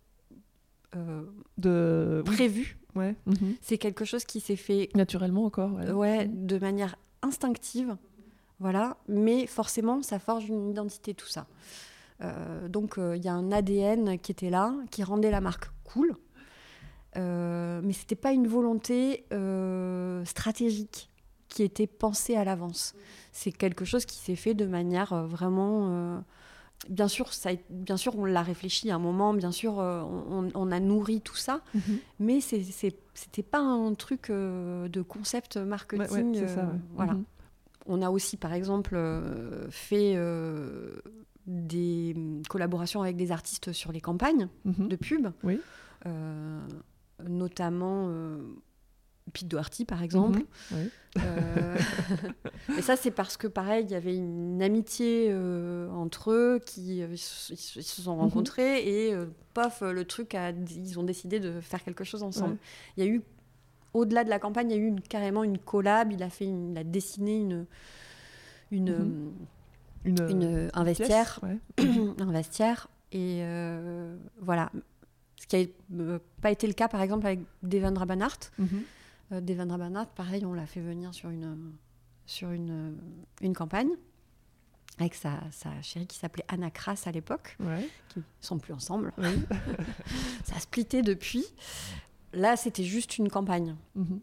De... 1.58 2.24
oui, 2.28 2.34
prévu 2.36 2.78
Ouais. 2.96 3.16
mhm. 3.26 3.56
c'est 3.62 3.78
quelque 3.80 4.06
chose 4.06 4.24
qui 4.24 4.40
s'est 4.40 4.56
fait 4.56 4.90
Naturellement 4.96 5.46
encore. 5.46 5.74
Ouais. 5.74 5.88
euh, 5.90 5.94
ouais 5.94 6.28
de 6.28 6.60
manière 6.60 6.96
instinctive 7.24 7.96
voilà 8.60 8.98
mais 9.08 9.48
forcément 9.48 10.02
ça 10.04 10.20
forge 10.20 10.48
une 10.50 10.70
identité 10.70 11.14
tout 11.14 11.28
ça 11.28 11.48
Euh, 12.22 12.68
donc 12.70 12.98
euh, 13.00 13.18
il 13.18 13.26
y 13.26 13.28
a 13.28 13.34
un 13.34 13.52
ADN 13.52 14.20
qui 14.20 14.32
était 14.32 14.52
là 14.52 14.74
qui 14.92 15.04
rendait 15.04 15.32
la 15.32 15.42
marque 15.42 15.70
cool 15.84 16.16
Euh, 17.16 17.82
mais 17.84 17.94
c'était 17.94 18.16
pas 18.16 18.32
une 18.32 18.48
volonté 18.48 19.26
euh, 19.34 20.24
stratégique 20.26 21.10
qui 21.48 21.62
était 21.64 21.86
pensée 21.88 22.36
à 22.36 22.44
l'avance. 22.44 22.96
C'est 23.32 23.52
quelque 23.52 23.86
chose 23.86 24.06
qui 24.06 24.18
s'est 24.18 24.36
fait 24.36 24.56
de 24.56 24.66
manière 24.66 25.14
euh, 25.14 25.26
vraiment. 25.28 26.24
Bien 26.90 27.08
sûr, 27.08 27.34
ça, 27.34 27.52
bien 27.70 27.98
sûr, 27.98 28.18
on 28.18 28.26
l'a 28.26 28.42
réfléchi 28.44 28.90
à 28.92 28.96
un 28.96 29.00
moment. 29.00 29.34
Bien 29.34 29.52
sûr, 29.52 29.80
euh, 29.80 30.02
on, 30.02 30.50
on 30.54 30.72
a 30.72 30.80
nourri 30.80 31.22
tout 31.22 31.36
ça, 31.36 31.62
Mhm. 31.76 31.98
mais 32.20 32.42
c'est- 32.42 32.64
c'est- 32.64 32.98
c'était 33.14 33.44
pas 33.44 33.60
un 33.60 33.94
truc 33.94 34.30
euh, 34.30 34.88
de 34.90 35.02
concept 35.02 35.58
marketing. 35.58 36.32
ouais, 36.34 36.40
c'est 36.40 36.48
ça. 36.48 36.62
euh, 36.62 36.72
ouais. 36.74 36.80
Voilà. 36.96 37.14
Mhm. 37.14 37.24
on 37.86 38.02
a 38.02 38.10
aussi, 38.10 38.38
par 38.38 38.54
exemple, 38.54 38.98
fait 39.70 40.16
des 41.46 42.16
collaborations 42.50 43.02
avec 43.02 43.18
des 43.18 43.32
artistes 43.34 43.74
sur 43.74 43.92
les 43.92 44.00
campagnes 44.02 44.48
mhm. 44.66 44.88
de 44.88 44.96
pub. 44.96 45.28
Oui. 45.44 45.60
notamment 47.28 48.10
Pete 49.32 49.48
Doherty, 49.48 49.86
par 49.86 50.04
exemple. 50.04 50.42
Mhm. 50.72 50.90
Euh, 51.20 51.78
et 52.78 52.82
ça, 52.82 52.96
c'est 52.96 53.12
parce 53.12 53.38
que, 53.38 53.48
pareil, 53.48 53.86
il 53.86 53.92
y 53.92 53.96
avait 53.96 54.16
une 54.16 54.62
amitié 54.62 55.28
euh, 55.30 55.90
entre 55.92 56.32
eux, 56.32 56.60
qui 56.66 57.02
euh, 57.02 57.08
ils 57.12 57.18
se 57.18 58.02
sont 58.02 58.16
mhm. 58.16 58.22
rencontrés, 58.22 59.08
et 59.08 59.16
pof, 59.54 59.82
le 59.82 60.06
truc, 60.06 60.36
a, 60.36 60.52
ils 60.52 61.00
ont 61.00 61.04
décidé 61.04 61.40
de 61.40 61.62
faire 61.62 61.84
quelque 61.84 62.04
chose 62.04 62.24
ensemble. 62.24 62.58
Il 62.98 63.06
y 63.06 63.08
a 63.08 63.10
eu, 63.10 63.22
au-delà 63.94 64.24
de 64.24 64.30
la 64.30 64.40
campagne, 64.40 64.72
il 64.72 64.78
y 64.78 64.80
a 64.80 64.84
eu 64.84 64.96
carrément 65.10 65.44
une 65.44 65.58
collab, 65.58 66.12
il 66.12 66.24
a, 66.24 66.30
fait 66.30 66.46
il 66.46 66.78
a 66.78 66.84
dessiné 66.84 67.38
une... 67.38 67.66
une, 68.72 68.98
mhm. 70.06 70.30
une, 70.30 70.70
un 70.74 70.84
vestiaire, 70.84 71.40
un 71.78 72.32
vestiaire, 72.32 72.88
et 73.12 73.44
voilà. 74.42 74.72
Ce 75.44 75.48
qui 75.48 75.74
n'a 75.90 76.20
pas 76.42 76.52
été 76.52 76.68
le 76.68 76.74
cas, 76.74 76.88
par 76.88 77.02
exemple, 77.02 77.26
avec 77.26 77.42
Devon 77.64 77.94
Rabanart. 77.94 78.38
Euh, 78.60 78.64
Devan 79.42 79.70
Rabanath, 79.72 80.14
pareil, 80.16 80.46
on 80.46 80.54
l'a 80.54 80.66
fait 80.66 80.82
venir 80.82 81.14
sur 81.14 81.30
une, 81.30 81.74
sur 82.26 82.52
une, 82.52 82.98
une 83.42 83.54
campagne 83.54 83.92
avec 85.00 85.16
sa, 85.16 85.40
sa, 85.52 85.82
chérie 85.82 86.08
qui 86.08 86.18
s'appelait 86.18 86.46
Anna 86.48 86.70
Kras 86.70 87.04
à 87.06 87.12
l'époque, 87.12 87.58
qui 88.10 88.20
ne 88.20 88.24
sont 88.42 88.60
plus 88.60 88.74
ensemble. 88.74 89.12
ça 90.44 90.56
a 90.56 90.60
splitté 90.60 91.02
depuis. 91.02 91.46
Là, 92.34 92.56
c'était 92.56 92.84
juste 92.84 93.18
une 93.18 93.30
campagne. 93.30 93.76
Mhm. 93.96 94.20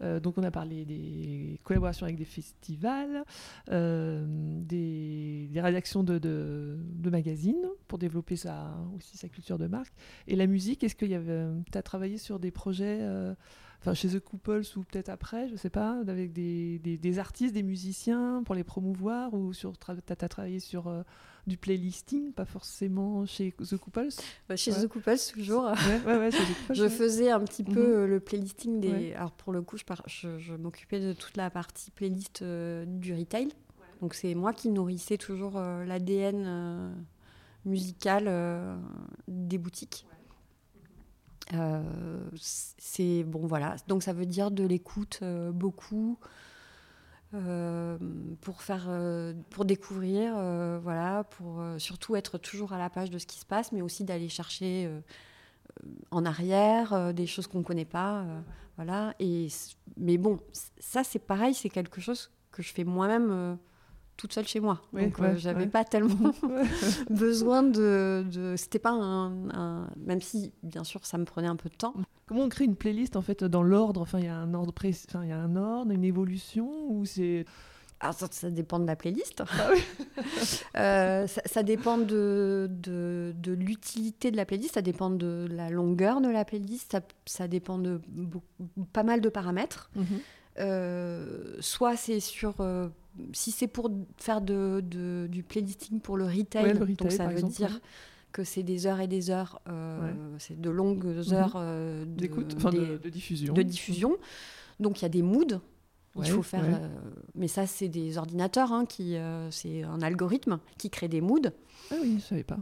Euh, 0.00 0.18
donc 0.18 0.36
on 0.36 0.42
a 0.42 0.50
parlé 0.50 0.84
des 0.84 1.60
collaborations 1.62 2.06
avec 2.06 2.16
des 2.16 2.24
festivals, 2.24 3.24
euh, 3.70 4.24
des, 4.26 5.48
des, 5.48 5.60
rédactions 5.60 6.02
de, 6.02 6.18
de, 6.18 6.76
de, 6.80 7.10
magazines 7.10 7.64
pour 7.86 7.98
développer 7.98 8.34
sa, 8.34 8.74
aussi 8.96 9.16
sa 9.16 9.28
culture 9.28 9.58
de 9.58 9.68
marque. 9.68 9.92
Et 10.26 10.34
la 10.34 10.48
musique, 10.48 10.82
est-ce 10.82 10.96
que 10.96 11.06
tu 11.06 11.78
as 11.78 11.82
travaillé 11.82 12.18
sur 12.18 12.40
des 12.40 12.50
projets 12.50 12.98
enfin 13.82 13.94
chez 13.94 14.08
The 14.08 14.20
Couples 14.20 14.62
ou 14.76 14.84
peut-être 14.84 15.08
après, 15.08 15.48
je 15.48 15.56
sais 15.56 15.70
pas, 15.70 15.98
avec 16.06 16.32
des, 16.32 16.78
des, 16.78 17.18
artistes, 17.18 17.52
des 17.52 17.64
musiciens 17.64 18.42
pour 18.44 18.54
les 18.54 18.62
promouvoir 18.62 19.34
ou 19.34 19.52
sur 19.52 19.76
tu 19.76 19.90
as, 19.90 20.28
travaillé 20.28 20.60
sur 20.60 20.86
euh, 20.86 21.02
du 21.48 21.56
playlisting, 21.56 22.32
pas 22.32 22.44
forcément 22.44 23.26
chez 23.26 23.52
The 23.58 23.76
Couples? 23.76 24.10
Bah, 24.48 24.54
Chez 24.54 24.70
The 24.70 24.86
Couples 24.86 25.18
toujours. 25.32 25.64
Ouais, 26.06 26.16
ouais, 26.16 26.30
je 26.70 26.88
faisais 26.88 27.30
un 27.30 27.40
petit 27.40 27.64
peu 27.64 27.72
mhm. 27.72 28.02
euh, 28.02 28.06
le 28.06 28.20
playlisting 28.20 28.78
des. 28.78 29.14
Alors 29.14 29.32
pour 29.32 29.52
le 29.52 29.62
coup, 29.62 29.76
je, 29.76 30.38
je, 30.38 30.54
m'occupais 30.54 31.00
de 31.00 31.12
toute 31.12 31.36
la 31.36 31.50
partie 31.50 31.90
playlist 31.90 32.42
euh, 32.42 32.84
du 32.86 33.12
retail. 33.14 33.48
Donc 34.00 34.14
c'est 34.14 34.34
moi 34.36 34.52
qui 34.52 34.68
nourrissais 34.68 35.16
toujours 35.16 35.60
l'ADN 35.60 36.94
musical 37.64 38.24
des 39.28 39.58
boutiques. 39.58 40.06
Euh, 41.54 41.82
c'est 42.38 43.24
bon, 43.24 43.46
voilà. 43.46 43.76
Donc 43.88 44.02
ça 44.02 44.12
veut 44.12 44.26
dire 44.26 44.50
de 44.50 44.64
l'écoute 44.64 45.20
euh, 45.22 45.52
beaucoup. 45.52 46.18
Euh, 47.34 47.96
pour 48.42 48.60
faire 48.60 48.90
pour 49.48 49.64
découvrir 49.64 50.34
voilà 50.82 51.24
pour 51.24 51.64
surtout 51.78 52.14
être 52.14 52.36
toujours 52.36 52.74
à 52.74 52.78
la 52.78 52.90
page 52.90 53.08
de 53.08 53.16
ce 53.16 53.24
qui 53.24 53.38
se 53.38 53.46
passe 53.46 53.72
mais 53.72 53.80
aussi 53.80 54.04
d'aller 54.04 54.28
chercher 54.28 54.90
en 56.10 56.26
arrière 56.26 57.14
des 57.14 57.26
choses 57.26 57.46
qu'on 57.46 57.60
ne 57.60 57.64
connaît 57.64 57.86
pas 57.86 58.26
voilà 58.76 59.14
et 59.18 59.48
mais 59.96 60.18
bon 60.18 60.40
ça 60.78 61.04
c'est 61.04 61.20
pareil 61.20 61.54
c'est 61.54 61.70
quelque 61.70 62.02
chose 62.02 62.30
que 62.50 62.62
je 62.62 62.70
fais 62.70 62.84
moi-même 62.84 63.56
toute 64.16 64.32
seule 64.32 64.46
chez 64.46 64.60
moi. 64.60 64.80
donc 64.92 65.18
euh, 65.20 65.34
j'avais 65.36 65.66
pas 65.66 65.84
tellement 65.84 66.32
besoin 67.10 67.62
de. 67.62 68.24
de... 68.30 68.54
C'était 68.56 68.78
pas 68.78 68.90
un, 68.90 69.88
Même 69.96 70.20
si, 70.20 70.52
bien 70.62 70.84
sûr, 70.84 71.04
ça 71.06 71.18
me 71.18 71.24
prenait 71.24 71.48
un 71.48 71.56
peu 71.56 71.68
de 71.68 71.74
temps. 71.74 71.94
Comment 72.26 72.42
on 72.42 72.48
crée 72.48 72.64
une 72.64 72.76
playlist 72.76 73.16
en 73.16 73.22
fait 73.22 73.44
dans 73.44 73.62
l'ordre? 73.62 74.00
Enfin, 74.00 74.18
il 74.18 74.26
y 74.26 74.28
a 74.28 74.36
un 74.36 74.54
ordre 74.54 74.72
précis, 74.72 75.06
enfin, 75.08 75.24
il 75.24 75.30
y 75.30 75.32
a 75.32 75.38
un 75.38 75.56
ordre, 75.56 75.92
une 75.92 76.04
évolution 76.04 76.70
ou 76.88 77.04
c'est. 77.04 77.44
Alors, 78.00 78.16
ça, 78.16 78.50
dépend 78.50 78.80
de 78.80 78.86
la 78.86 78.96
playlist. 78.96 79.44
Ah 79.48 79.70
euh, 80.76 81.26
ça, 81.28 81.62
dépend 81.62 81.98
de, 81.98 82.68
de, 82.68 83.32
de 83.36 83.52
l'utilité 83.52 84.32
de 84.32 84.36
la 84.36 84.44
playlist, 84.44 84.74
ça 84.74 84.82
dépend 84.82 85.08
de 85.08 85.46
la 85.48 85.70
longueur 85.70 86.20
de 86.20 86.28
la 86.28 86.44
playlist, 86.44 86.90
ça, 86.90 87.00
ça 87.26 87.46
dépend 87.46 87.78
de 87.78 88.00
pas 88.92 89.04
mal 89.04 89.20
de 89.20 89.28
paramètres. 89.28 89.90
Mhm. 89.94 90.04
Euh, 90.58 91.56
soit 91.60 91.96
c'est 91.96 92.20
sur 92.20 92.56
si 93.32 93.50
c'est 93.50 93.66
pour 93.66 93.90
faire 94.16 94.40
de, 94.40 94.82
du 95.30 95.42
playlisting 95.42 96.00
pour 96.00 96.16
le 96.16 96.24
retail, 96.24 96.74
donc 96.96 97.12
ça 97.12 97.26
veut 97.26 97.42
dire 97.42 97.80
que 98.32 98.44
c'est 98.44 98.62
des 98.62 98.86
heures 98.86 99.00
et 99.00 99.06
des 99.06 99.30
heures, 99.30 99.60
euh, 99.68 100.12
c'est 100.38 100.60
de 100.60 100.70
longues 100.70 101.04
mhm. 101.04 101.32
heures 101.34 101.54
euh, 101.56 102.04
de, 102.04 102.26
de, 102.26 103.10
diffusion. 103.10 103.54
De 103.54 103.62
diffusion. 103.62 104.16
Donc 104.80 105.00
il 105.00 105.02
y 105.02 105.06
a 105.06 105.10
des 105.10 105.22
moods. 105.22 105.60
Il 106.16 106.26
faut 106.26 106.42
faire, 106.42 106.64
euh, 106.64 106.88
mais 107.34 107.48
ça 107.48 107.66
c'est 107.66 107.88
des 107.88 108.18
ordinateurs 108.18 108.70
hein, 108.70 108.84
qui, 108.84 109.16
c'est 109.50 109.82
un 109.82 110.02
algorithme 110.02 110.58
qui 110.76 110.90
crée 110.90 111.08
des 111.08 111.20
moods. 111.20 111.50
Ah 111.90 111.94
oui, 112.02 112.16
je 112.18 112.22
savais 112.22 112.44
pas. 112.44 112.58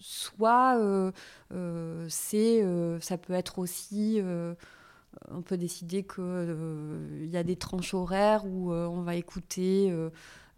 soit 0.00 1.12
c'est, 2.08 2.64
ça 3.00 3.18
peut 3.18 3.32
être 3.32 3.58
aussi 3.58 4.20
on 5.30 5.42
peut 5.42 5.56
décider 5.56 6.02
qu'il 6.02 6.22
euh, 6.24 7.26
y 7.30 7.36
a 7.36 7.42
des 7.42 7.56
tranches 7.56 7.94
horaires 7.94 8.44
où 8.46 8.72
euh, 8.72 8.86
on 8.86 9.02
va 9.02 9.16
écouter 9.16 9.90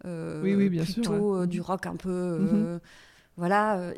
euh, 0.03 0.83
plutôt 0.83 1.45
du 1.45 1.61
rock 1.61 1.85
un 1.85 1.95
peu. 1.95 2.39
Mhm. 2.39 2.79
Voilà, 3.37 3.93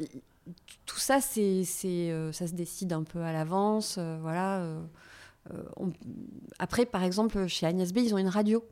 tout 0.85 0.99
ça, 0.99 1.19
c'est, 1.19 1.63
ça 1.63 2.47
se 2.47 2.53
décide 2.53 2.93
un 2.93 3.03
peu 3.03 3.21
à 3.21 3.33
l'avance. 3.33 3.97
voilà. 4.21 4.63
Après, 6.59 6.85
par 6.85 7.03
exemple, 7.03 7.47
chez 7.47 7.65
Agnès 7.65 7.91
B, 7.91 7.97
ils 7.97 8.13
ont 8.13 8.19
une 8.19 8.27
radio. 8.27 8.63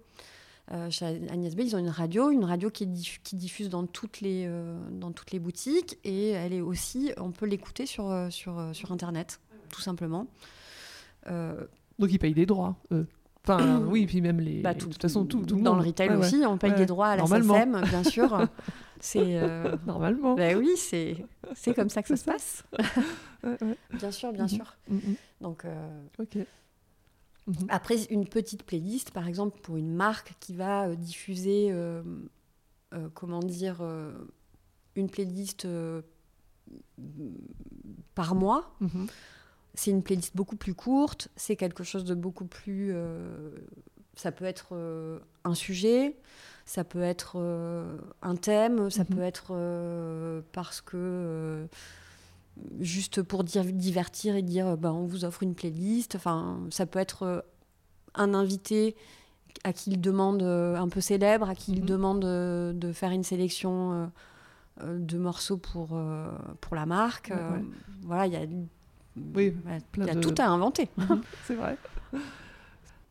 chez 0.91 1.05
Agnès 1.05 1.55
B, 1.55 1.61
ils 1.61 1.75
ont 1.75 1.79
une 1.79 1.89
radio, 1.89 2.29
une 2.29 2.45
radio 2.45 2.69
qui, 2.69 2.87
qui 3.23 3.35
diffuse 3.35 3.69
dans 3.69 3.87
toutes, 3.87 4.21
les, 4.21 4.47
dans 4.91 5.11
toutes 5.11 5.31
les 5.31 5.39
boutiques 5.39 5.97
et 6.03 6.29
elle 6.29 6.53
est 6.53 6.61
aussi, 6.61 7.11
on 7.17 7.31
peut 7.31 7.47
l'écouter 7.47 7.87
sur, 7.87 8.27
sur, 8.29 8.69
sur 8.73 8.91
Internet, 8.91 9.39
tout 9.69 9.81
simplement. 9.81 10.27
Donc 11.99 12.11
ils 12.11 12.19
payent 12.19 12.33
des 12.33 12.45
droits, 12.45 12.75
eux. 12.91 13.07
Enfin, 13.43 13.79
oui, 13.87 14.05
puis 14.05 14.21
même 14.21 14.39
les. 14.39 14.61
Bah, 14.61 14.73
de 14.73 14.79
toute 14.79 15.01
façon, 15.01 15.25
tout, 15.25 15.45
tout 15.45 15.59
Dans 15.59 15.75
le 15.75 15.81
retail 15.81 16.15
aussi, 16.15 16.43
on 16.45 16.57
paye 16.57 16.73
des 16.73 16.85
droits 16.85 17.09
à 17.09 17.15
la 17.17 17.25
SACEM, 17.25 17.81
bien 17.89 18.03
sûr. 18.03 18.47
C'est. 18.99 19.37
Euh, 19.37 19.77
Normalement. 19.85 20.35
Bah 20.35 20.55
oui, 20.57 20.71
c'est 20.75 21.25
comme 21.73 21.89
ça 21.89 22.01
que 22.01 22.09
ça 22.09 22.17
se 22.17 22.25
passe. 22.25 22.63
bien 23.93 24.11
sûr, 24.11 24.33
bien 24.33 24.43
mhm. 24.43 24.49
sûr. 24.49 24.75
Mhm. 24.89 25.15
Donc. 25.41 25.65
Euh, 25.65 26.01
ok. 26.19 26.37
Mhm. 27.47 27.55
Après, 27.69 28.03
une 28.11 28.27
petite 28.27 28.63
playlist, 28.63 29.11
par 29.11 29.27
exemple, 29.27 29.59
pour 29.61 29.77
une 29.77 29.93
marque 29.93 30.33
qui 30.39 30.53
va 30.53 30.87
euh, 30.87 30.95
diffuser, 30.95 31.73
comment 33.13 33.39
dire, 33.39 33.77
une 34.95 35.09
playlist 35.09 35.67
par 38.15 38.35
mois 38.35 38.75
c'est 39.73 39.91
une 39.91 40.03
playlist 40.03 40.35
beaucoup 40.35 40.55
plus 40.55 40.73
courte, 40.73 41.29
c'est 41.35 41.55
quelque 41.55 41.83
chose 41.83 42.03
de 42.03 42.15
beaucoup 42.15 42.45
plus... 42.45 42.91
Euh, 42.93 43.51
ça 44.15 44.31
peut 44.31 44.45
être 44.45 44.69
euh, 44.73 45.19
un 45.45 45.53
sujet, 45.53 46.17
ça 46.65 46.83
peut 46.83 47.01
être 47.01 47.33
euh, 47.37 47.97
un 48.21 48.35
thème, 48.35 48.89
ça 48.89 49.03
mhm. 49.03 49.15
peut 49.15 49.21
être 49.21 50.43
parce 50.51 50.81
que... 50.81 51.67
juste 52.79 53.21
pour 53.21 53.43
dire, 53.43 53.63
divertir 53.63 54.35
et 54.35 54.41
dire 54.41 54.77
ben, 54.77 54.91
on 54.91 55.05
vous 55.05 55.25
offre 55.25 55.43
une 55.43 55.55
playlist, 55.55 56.15
enfin, 56.15 56.59
ça 56.71 56.85
peut 56.85 56.99
être 56.99 57.45
un 58.15 58.33
invité 58.33 58.95
à 59.63 59.73
qui 59.73 59.91
il 59.91 60.01
demande 60.01 60.43
un 60.43 60.89
peu 60.89 61.01
célèbre, 61.01 61.49
à 61.49 61.55
qui 61.55 61.71
il 61.71 61.81
mhm. 61.81 61.85
demande 61.85 62.19
de 62.21 62.91
faire 62.91 63.11
une 63.11 63.23
sélection 63.23 64.11
de 64.83 65.17
morceaux 65.17 65.57
pour, 65.57 65.97
pour 66.59 66.75
la 66.75 66.85
marque. 66.85 67.31
Voilà, 68.01 68.27
il 68.27 68.33
y 68.33 68.35
a 68.35 68.45
oui, 69.35 69.53
il 69.97 70.05
y 70.05 70.09
a 70.09 70.15
tout 70.15 70.35
à 70.37 70.47
inventer. 70.47 70.89
Mhm, 70.97 71.21
c'est 71.45 71.55
vrai. 71.55 71.77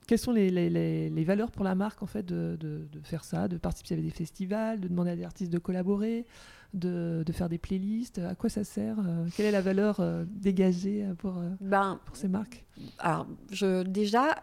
Quelles 0.09 0.19
sont 0.19 0.33
les, 0.33 0.51
les, 0.51 1.11
les, 1.11 1.25
valeurs 1.25 1.51
pour 1.51 1.65
la 1.65 1.75
marque 1.75 2.03
en 2.03 2.07
fait 2.07 2.25
de, 2.25 2.57
de, 2.59 2.89
faire 3.03 3.25
ça, 3.25 3.47
de 3.47 3.59
participer 3.59 3.95
à 3.95 3.99
des 3.99 4.09
festivals, 4.09 4.81
de 4.81 4.89
demander 4.89 5.11
à 5.11 5.17
des 5.17 5.25
artistes 5.25 5.53
de 5.53 5.59
collaborer, 5.59 6.25
de, 6.73 7.23
de 7.27 7.33
faire 7.33 7.51
des 7.51 7.59
playlists? 7.59 8.19
À 8.19 8.35
quoi 8.35 8.49
ça 8.49 8.65
sert 8.65 8.97
euh, 9.01 9.27
Quelle 9.37 9.45
est 9.45 9.51
la 9.51 9.61
valeur 9.61 10.01
euh, 10.01 10.25
dégagée 10.27 11.05
euh, 11.05 11.13
pour, 11.13 11.35
ben, 11.61 12.01
pour 12.07 12.17
ces 12.17 12.27
marques? 12.27 12.65
Alors, 12.99 13.27
je, 13.53 13.83
déjà, 13.83 14.43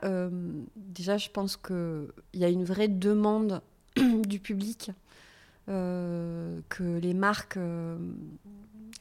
déjà, 0.76 1.18
je 1.18 1.30
pense 1.32 1.58
qu'il 1.58 2.10
y 2.36 2.46
a 2.46 2.50
une 2.50 2.64
vraie 2.64 2.88
demande 2.88 3.64
du 4.28 4.40
public 4.40 4.92
que 5.68 7.00
les 7.00 7.14
marques 7.16 7.58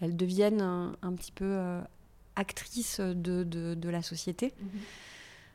elles 0.01 0.17
deviennent 0.17 0.63
un, 0.63 0.97
un 1.03 1.13
petit 1.13 1.33
peu 1.33 1.59
actrice 2.37 3.01
de, 3.01 3.43
de, 3.45 3.89
la 3.89 4.03
société. 4.03 4.55
Mhm. 4.59 4.69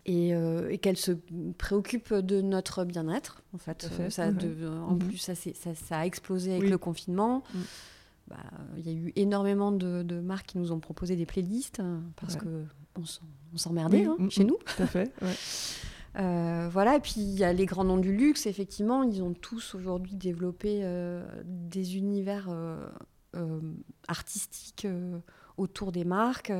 et, 0.06 0.34
euh, 0.34 0.78
qu'elle 0.78 0.98
se 0.98 1.12
préoccupe 1.58 2.14
de 2.14 2.42
notre 2.42 2.86
bien-être. 2.86 3.42
En 3.54 3.58
fait, 3.58 3.90
ça, 4.10 4.28
en 4.28 4.94
mhm. 4.94 5.00
plus, 5.00 5.18
ça, 5.18 5.34
ça, 5.36 5.98
a 5.98 6.06
explosé 6.06 6.56
avec 6.56 6.70
le 6.70 6.78
confinement. 6.78 7.44
Mm. 7.54 7.60
Bah, 8.28 8.38
il 8.78 8.88
y 8.88 8.90
a 8.90 8.94
eu 8.94 9.12
énormément 9.16 9.72
de, 9.72 10.20
marques 10.20 10.48
qui 10.48 10.58
nous 10.60 10.72
ont 10.72 10.80
proposé 10.80 11.16
des 11.16 11.26
playlists 11.26 11.80
hein, 11.80 12.04
parce 12.16 12.36
que 12.36 12.66
on 12.96 13.58
s'emmerdait 13.58 14.06
hein, 14.06 14.16
mm, 14.20 14.30
chez 14.30 14.44
mm, 14.44 14.48
nous. 14.48 14.58
Tout 14.58 14.84
à 14.84 14.88
fait. 14.88 15.12
Euh, 16.16 16.68
voilà, 16.72 16.96
et 16.96 17.00
puis 17.00 17.16
il 17.18 17.38
y 17.38 17.44
a 17.44 17.54
les 17.54 17.66
grands 17.66 17.84
noms 17.84 17.98
du 17.98 18.16
luxe, 18.16 18.48
effectivement, 18.48 19.04
ils 19.04 19.22
ont 19.22 19.34
tous 19.34 19.76
aujourd'hui 19.76 20.16
développé 20.16 20.80
euh, 20.82 21.24
des 21.46 21.98
univers 21.98 22.48
euh, 22.50 23.60
artistiques 24.08 24.88
autour 25.60 25.92
des 25.92 26.06
marques 26.06 26.52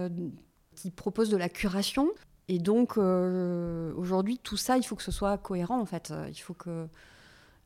qui 0.76 0.92
proposent 0.92 1.30
de 1.30 1.38
la 1.38 1.50
curation. 1.50 2.10
Et 2.48 2.60
donc 2.60 2.98
aujourd'hui, 2.98 4.38
tout 4.38 4.58
ça, 4.58 4.78
il 4.78 4.84
faut 4.84 4.96
que 4.96 5.04
ce 5.04 5.12
soit 5.12 5.38
cohérent 5.38 5.80
en 5.80 5.86
fait. 5.86 6.14
Il 6.30 6.40
faut 6.40 6.54
que 6.54 6.88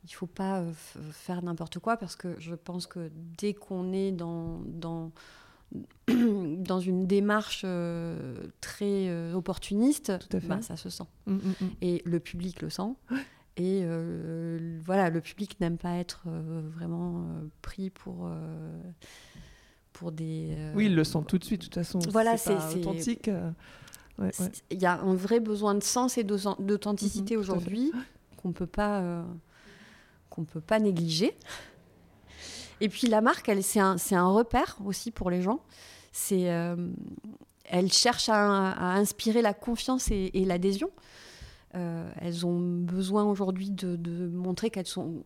il 0.05 0.13
faut 0.13 0.27
pas 0.27 0.61
faire 1.11 1.41
n'importe 1.43 1.79
quoi 1.79 1.95
parce 1.95 2.17
que 2.17 2.35
je 2.37 2.55
pense 2.55 2.87
que 2.87 3.09
dès 3.37 3.53
qu'on 3.53 3.93
est 3.93 4.11
dans, 4.11 4.61
dans 4.65 5.11
dans 6.07 6.79
une 6.79 7.07
démarche 7.07 7.63
euh, 7.65 8.35
très 8.61 9.09
euh, 9.09 9.33
opportuniste, 9.33 10.11
bah, 10.47 10.61
ça 10.61 10.77
se 10.77 10.89
sent. 10.89 11.05
Mm, 11.25 11.33
mm, 11.33 11.37
mm. 11.37 11.69
Et 11.81 12.01
le 12.05 12.19
public 12.19 12.61
le 12.61 12.69
sent. 12.69 12.95
Et 13.55 13.81
euh, 13.83 14.79
voilà, 14.83 15.09
le 15.09 15.21
public 15.21 15.59
n'aime 15.59 15.77
pas 15.77 15.95
être 15.95 16.23
vraiment 16.75 17.23
pris 17.61 17.89
pour, 17.91 18.29
pour 19.93 20.11
des. 20.11 20.57
oui, 20.75 20.87
il 20.87 20.95
le 20.95 21.03
sent 21.03 21.19
tout 21.27 21.37
de 21.37 21.43
suite, 21.43 21.61
de 21.61 21.65
toute 21.65 21.75
façon. 21.75 21.99
Voilà, 22.09 22.37
c'est 22.37 22.55
authentique. 22.75 23.29
Il 24.69 24.81
y 24.81 24.85
a 24.85 24.99
un 24.99 25.15
vrai 25.15 25.39
besoin 25.39 25.75
de 25.75 25.83
sens 25.83 26.17
et 26.17 26.23
d'authenticité 26.23 27.37
aujourd'hui 27.37 27.91
qu'on 28.37 28.51
peut 28.51 28.67
pas 28.67 29.23
qu'on 30.29 30.45
peut 30.45 30.61
pas 30.61 30.79
négliger. 30.79 31.37
Et 32.81 32.89
puis 32.89 33.07
la 33.07 33.21
marque, 33.21 33.51
c'est 33.61 33.79
un, 33.79 33.95
un, 34.11 34.27
repère 34.27 34.77
aussi 34.83 35.11
pour 35.11 35.29
les 35.29 35.41
gens. 35.41 35.61
C'est, 36.11 36.51
euh, 36.51 36.75
elle 37.65 37.91
cherche 37.91 38.29
à, 38.29 38.93
inspirer 38.95 39.41
la 39.41 39.53
confiance 39.53 40.11
et, 40.11 40.45
l'adhésion. 40.45 40.89
Euh, 41.75 42.11
elles 42.19 42.45
ont 42.45 42.59
besoin 42.59 43.23
aujourd'hui 43.23 43.71
de, 43.71 44.27
montrer 44.27 44.69
qu'elles 44.69 44.87
sont 44.87 45.23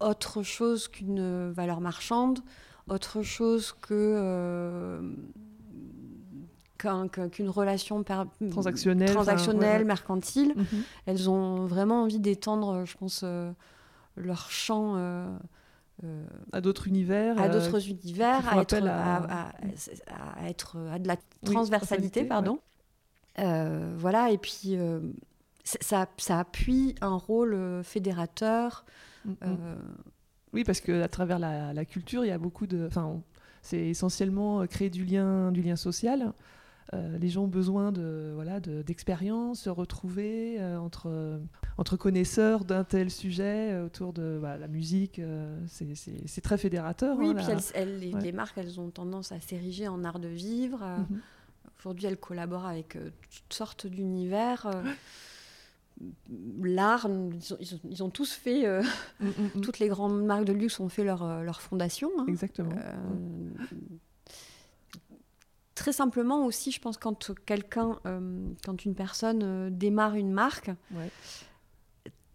autre 0.00 0.42
chose 0.42 0.88
qu'une 0.88 1.50
valeur 1.52 1.80
marchande, 1.80 2.40
autre 2.88 3.22
chose 3.22 3.74
que 3.80 3.94
euh, 3.94 5.00
qu'une 7.32 7.48
relation 7.48 8.04
transactionnelle, 8.50 9.12
transactionnelle 9.12 9.84
mercantile. 9.86 10.52
Mhm. 10.54 10.82
Elles 11.06 11.30
ont 11.30 11.64
vraiment 11.64 12.02
envie 12.02 12.20
d'étendre, 12.20 12.84
je 12.84 12.96
pense, 12.96 13.24
leur 14.16 14.50
champ 14.50 14.96
euh, 16.02 16.26
à 16.52 16.60
d'autres 16.60 16.88
univers, 16.88 17.40
à 17.40 17.48
d'autres 17.48 17.76
euh, 17.76 17.90
univers, 17.90 18.48
à 18.48 18.60
être, 18.60 18.74
à... 18.74 19.52
être, 20.48 20.76
à, 20.90 20.98
de 20.98 21.06
la 21.06 21.16
transversalité, 21.44 22.24
pardon. 22.24 22.58
Euh, 23.38 23.94
voilà, 23.96 24.32
et 24.32 24.38
puis 24.38 24.76
ça, 25.62 26.06
ça, 26.16 26.40
appuie 26.40 26.96
un 27.00 27.14
rôle 27.14 27.82
fédérateur. 27.84 28.84
Mm, 29.24 29.30
mm. 29.30 29.56
Oui, 30.54 30.64
parce 30.64 30.80
qu'à 30.80 31.08
travers 31.08 31.38
la, 31.38 31.72
la, 31.72 31.84
culture, 31.84 32.24
il 32.24 32.28
y 32.28 32.32
a 32.32 32.38
beaucoup 32.38 32.66
de. 32.66 32.86
Enfin, 32.86 33.20
c'est 33.60 33.88
essentiellement 33.88 34.66
créer 34.66 34.88
du 34.88 35.04
lien, 35.04 35.52
du 35.52 35.62
lien 35.62 35.76
social. 35.76 36.32
Euh, 36.92 37.18
les 37.18 37.28
gens 37.28 37.44
ont 37.44 37.48
besoin 37.48 37.92
de 37.92 38.32
voilà 38.34 38.60
d'expérience, 38.60 39.58
de, 39.58 39.64
se 39.64 39.70
retrouver 39.70 40.60
euh, 40.60 40.76
entre 40.78 41.40
entre 41.78 41.96
connaisseurs 41.96 42.64
d'un 42.64 42.84
tel 42.84 43.10
sujet 43.10 43.72
euh, 43.72 43.86
autour 43.86 44.12
de 44.12 44.38
bah, 44.40 44.58
la 44.58 44.68
musique. 44.68 45.20
c'est 45.66 46.40
très 46.42 46.58
fédérateur. 46.58 47.16
Oui, 47.18 47.30
hein, 47.30 47.34
puis 47.34 48.12
les, 48.20 48.32
marques, 48.32 48.58
elles 48.58 48.78
ont 48.78 48.90
tendance 48.90 49.32
à 49.32 49.40
s'ériger 49.40 49.88
en 49.88 50.04
art 50.04 50.18
de 50.18 50.28
vivre. 50.28 50.84
Mhm. 51.10 51.20
Aujourd'hui, 51.78 52.06
elles 52.06 52.18
collaborent 52.18 52.66
avec 52.66 52.96
toutes 52.96 53.52
sortes 53.52 53.86
d'univers. 53.86 54.70
L'art, 56.62 57.08
ils, 57.90 58.02
ont 58.02 58.10
tous 58.10 58.32
fait, 58.32 58.66
mm, 58.66 58.84
mm, 59.20 59.28
mm. 59.56 59.60
toutes 59.60 59.78
les 59.78 59.88
grandes 59.88 60.24
marques 60.24 60.44
de 60.44 60.52
luxe 60.52 60.80
ont 60.80 60.88
fait 60.88 61.04
leur, 61.04 61.42
leur 61.42 61.60
fondation. 61.60 62.10
Hein. 62.18 62.26
Exactement 62.28 62.76
très 65.74 65.92
simplement 65.92 66.46
aussi, 66.46 66.70
je 66.70 66.80
pense, 66.80 66.96
quand 66.96 67.34
quelqu'un, 67.44 67.98
euh, 68.06 68.48
quand 68.64 68.84
une 68.84 68.94
personne 68.94 69.42
euh, 69.42 69.70
démarre 69.70 70.14
une 70.14 70.32
marque, 70.32 70.70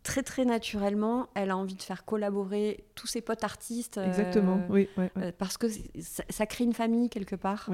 très 0.04 0.24
très 0.24 0.46
naturellement, 0.46 1.30
elle 1.36 1.50
a 1.50 1.58
envie 1.58 1.76
de 1.76 1.82
faire 1.82 2.06
collaborer 2.06 2.84
tous 2.96 3.08
ses 3.08 3.22
potes 3.22 3.44
artistes. 3.44 3.98
Euh, 3.98 4.08
Exactement, 4.08 4.62
oui. 4.70 4.90
parce 5.38 5.58
que 5.58 5.68
ça, 6.00 6.46
crée 6.46 6.64
une 6.64 6.74
famille 6.74 7.10
quelque 7.10 7.36
part. 7.36 7.70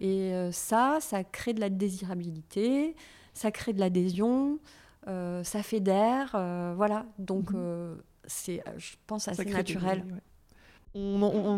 Et 0.00 0.32
ça, 0.50 0.98
ça 1.00 1.22
crée 1.22 1.52
de 1.52 1.60
la 1.60 1.70
désirabilité, 1.70 2.96
ça 3.32 3.50
crée 3.50 3.72
de 3.72 3.80
l'adhésion, 3.80 4.58
ça 5.06 5.62
fédère, 5.62 6.30
voilà. 6.76 7.06
Donc 7.18 7.50
mhm. 7.50 7.98
c'est, 8.26 8.62
je 8.76 8.94
pense, 9.06 9.28
assez 9.28 9.44
naturel 9.44 10.04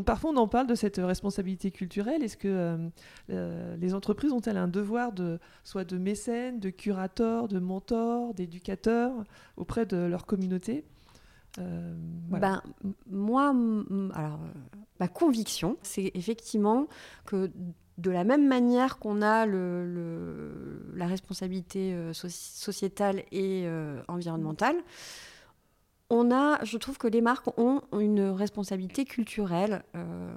parfois, 0.05 0.31
on 0.31 0.37
en 0.37 0.49
parle 0.49 0.67
de 0.67 0.75
cette 0.75 0.97
responsabilité 0.97 1.71
culturelle. 1.71 2.23
Est-ce 2.23 2.37
que 2.37 2.49
euh, 2.49 2.89
euh, 3.31 3.77
les 3.77 3.95
entreprises 3.95 4.33
ont-elles 4.33 4.57
un 4.57 4.69
devoir 4.69 5.13
de 5.13 5.39
soit 5.63 5.85
de 5.85 5.99
mécène, 5.99 6.59
de 6.59 6.71
curateur, 6.71 7.49
de 7.49 7.59
mentor, 7.59 8.33
d'éducateur 8.35 9.13
auprès 9.57 9.85
de 9.85 9.97
leur 9.97 10.25
communauté? 10.25 10.85
Euh, 11.59 11.95
ben, 12.31 12.63
moi, 13.11 13.55
alors, 14.15 14.39
ma 15.01 15.09
conviction, 15.09 15.77
c'est 15.83 16.11
effectivement 16.15 16.87
que 17.27 17.51
de 17.99 18.11
la 18.11 18.25
même 18.25 18.47
manière 18.47 18.99
qu'on 18.99 19.23
a 19.23 19.47
la 19.47 21.07
responsabilité 21.07 21.97
sociétale 22.13 23.23
et 23.33 23.67
environnementale, 24.09 24.77
on 26.11 26.31
a, 26.31 26.65
je 26.65 26.79
trouve 26.79 26.99
que 26.99 27.09
les 27.09 27.21
marques 27.21 27.49
ont 27.59 27.83
une 27.99 28.21
responsabilité 28.31 29.05
culturelle 29.05 29.83
euh, 29.95 30.33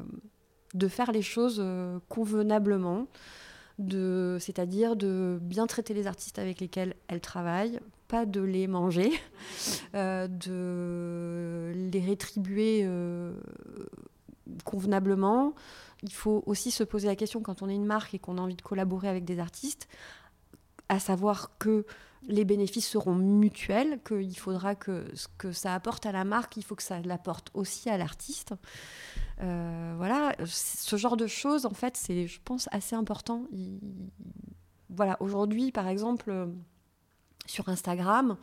de 0.73 0.87
faire 0.87 1.11
les 1.11 1.21
choses 1.21 1.59
euh, 1.59 1.99
convenablement, 2.09 3.07
c'est-à-dire 4.39 4.95
de 4.95 5.39
bien 5.41 5.67
traiter 5.67 5.93
les 5.93 6.07
artistes 6.07 6.39
avec 6.39 6.59
lesquels 6.59 6.95
elles 7.07 7.21
travaillent, 7.21 7.79
pas 8.07 8.25
de 8.25 8.41
les 8.41 8.67
manger, 8.67 9.11
euh, 9.95 10.27
de 10.27 11.71
les 11.91 12.01
rétribuer 12.01 12.87
convenablement. 14.63 15.53
Il 16.03 16.13
faut 16.13 16.43
aussi 16.45 16.71
se 16.71 16.83
poser 16.83 17.07
la 17.07 17.15
question 17.15 17.41
quand 17.41 17.61
on 17.61 17.69
est 17.69 17.75
une 17.75 17.85
marque 17.85 18.13
et 18.13 18.19
qu'on 18.19 18.37
a 18.37 18.41
envie 18.41 18.55
de 18.55 18.61
collaborer 18.61 19.09
avec 19.09 19.25
des 19.25 19.39
artistes, 19.39 19.87
à 20.87 20.99
savoir 20.99 21.57
que 21.57 21.85
les 22.27 22.45
bénéfices 22.45 22.87
seront 22.87 23.15
mutuels, 23.15 23.99
qu'il 24.03 24.37
faudra 24.37 24.75
que 24.75 25.05
ce 25.13 25.27
que 25.37 25.51
ça 25.51 25.73
apporte 25.73 26.05
à 26.05 26.11
la 26.11 26.23
marque, 26.23 26.57
il 26.57 26.63
faut 26.63 26.75
que 26.75 26.83
ça 26.83 26.99
l'apporte 26.99 27.49
aussi 27.53 27.89
à 27.89 27.97
l'artiste. 27.97 28.53
Euh, 29.41 29.93
voilà, 29.97 30.35
ce 30.45 30.95
genre 30.97 31.15
de 31.15 31.27
choses, 31.27 31.65
en 31.65 31.73
fait, 31.73 31.95
c'est, 31.95 32.27
je 32.27 32.39
pense, 32.43 32.67
assez 32.71 32.95
important. 32.95 33.45
Voilà, 34.89 35.17
aujourd'hui, 35.21 35.71
par 35.71 35.87
exemple, 35.87 36.49
sur 37.45 37.69
Instagram, 37.69 38.37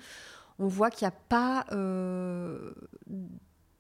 on 0.59 0.69
voit 0.69 0.91
qu'il 0.91 1.07
n'y 1.07 1.13
a 1.13 1.19
pas... 1.29 1.67
Euh, 1.73 2.73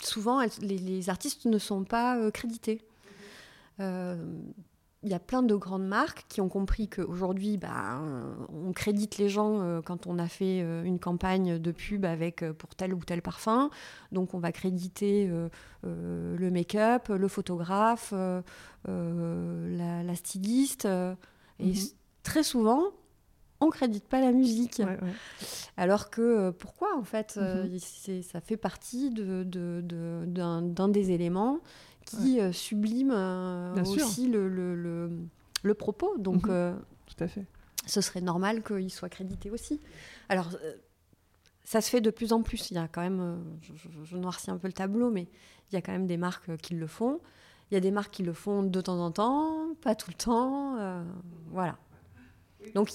souvent, 0.06 0.40
les, 0.60 1.10
artistes 1.10 1.44
ne 1.44 1.58
sont 1.58 1.84
pas 1.84 2.30
crédités 2.30 2.82
il 5.06 5.10
y 5.10 5.14
a 5.14 5.20
plein 5.20 5.44
de 5.44 5.54
grandes 5.54 5.86
marques 5.86 6.24
qui 6.28 6.40
ont 6.40 6.48
compris 6.48 6.88
qu'aujourd'hui, 6.88 7.58
bah, 7.58 8.02
on 8.52 8.72
crédite 8.72 9.18
les 9.18 9.28
gens 9.28 9.60
euh, 9.60 9.80
quand 9.80 10.08
on 10.08 10.18
a 10.18 10.26
fait 10.26 10.62
euh, 10.62 10.82
une 10.82 10.98
campagne 10.98 11.58
de 11.58 11.70
pub 11.70 12.04
avec 12.04 12.42
euh, 12.42 12.52
pour 12.52 12.74
tel 12.74 12.92
ou 12.92 12.98
tel 13.04 13.22
parfum. 13.22 13.70
Donc, 14.10 14.34
on 14.34 14.40
va 14.40 14.50
créditer 14.50 15.30
le 15.84 16.50
make-up, 16.50 17.08
le 17.08 17.28
photographe, 17.28 18.12
la, 18.86 20.14
styliste. 20.14 20.86
Et 21.60 21.66
mhm. 21.66 21.74
très 22.24 22.42
souvent, 22.42 22.92
on 23.60 23.70
crédite 23.70 24.06
pas 24.06 24.20
la 24.20 24.32
musique. 24.32 24.82
Alors 25.76 26.10
que 26.10 26.50
pourquoi 26.50 26.96
en 26.96 27.04
fait 27.04 27.36
mhm. 27.36 27.78
Ça 28.22 28.40
fait 28.40 28.56
partie 28.56 29.10
d'un 29.10 29.44
de, 29.44 29.82
de, 29.82 30.88
des 30.88 31.10
éléments 31.10 31.60
qui 32.06 32.40
euh, 32.40 32.52
sublime 32.52 33.12
euh, 33.14 33.74
aussi 33.84 34.28
le, 34.28 34.48
le, 34.48 35.10
le, 35.62 35.74
propos. 35.74 36.16
Donc, 36.18 36.46
mhm. 36.46 36.52
euh, 36.52 36.74
tout 37.06 37.22
à 37.22 37.28
fait. 37.28 37.44
Ce 37.86 38.00
serait 38.00 38.20
normal 38.20 38.62
qu'il 38.62 38.90
soit 38.90 39.08
crédité 39.08 39.50
aussi. 39.50 39.80
Alors, 40.28 40.50
ça 41.64 41.80
se 41.80 41.90
fait 41.90 42.00
de 42.00 42.10
plus 42.10 42.32
en 42.32 42.42
plus. 42.42 42.70
Il 42.70 42.74
y 42.74 42.78
a 42.78 42.88
quand 42.88 43.02
même, 43.02 43.44
je, 44.04 44.16
noircis 44.16 44.50
un 44.50 44.56
peu 44.56 44.68
le 44.68 44.72
tableau, 44.72 45.10
mais 45.10 45.28
il 45.70 45.74
y 45.74 45.76
a 45.76 45.82
quand 45.82 45.92
même 45.92 46.06
des 46.06 46.16
marques 46.16 46.56
qui 46.58 46.74
le 46.74 46.86
font. 46.86 47.20
Il 47.70 47.74
y 47.74 47.76
a 47.76 47.80
des 47.80 47.90
marques 47.90 48.14
qui 48.14 48.22
le 48.22 48.32
font 48.32 48.62
de 48.62 48.80
temps 48.80 49.00
en 49.00 49.10
temps, 49.10 49.74
pas 49.82 49.94
tout 49.94 50.10
le 50.10 50.16
temps. 50.16 50.76
voilà. 51.50 51.76
Donc, 52.74 52.90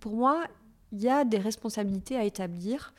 pour 0.00 0.16
moi, 0.16 0.46
il 0.92 1.00
y 1.00 1.08
a 1.08 1.24
des 1.24 1.38
responsabilités 1.38 2.16
à 2.16 2.24
établir. 2.24 2.94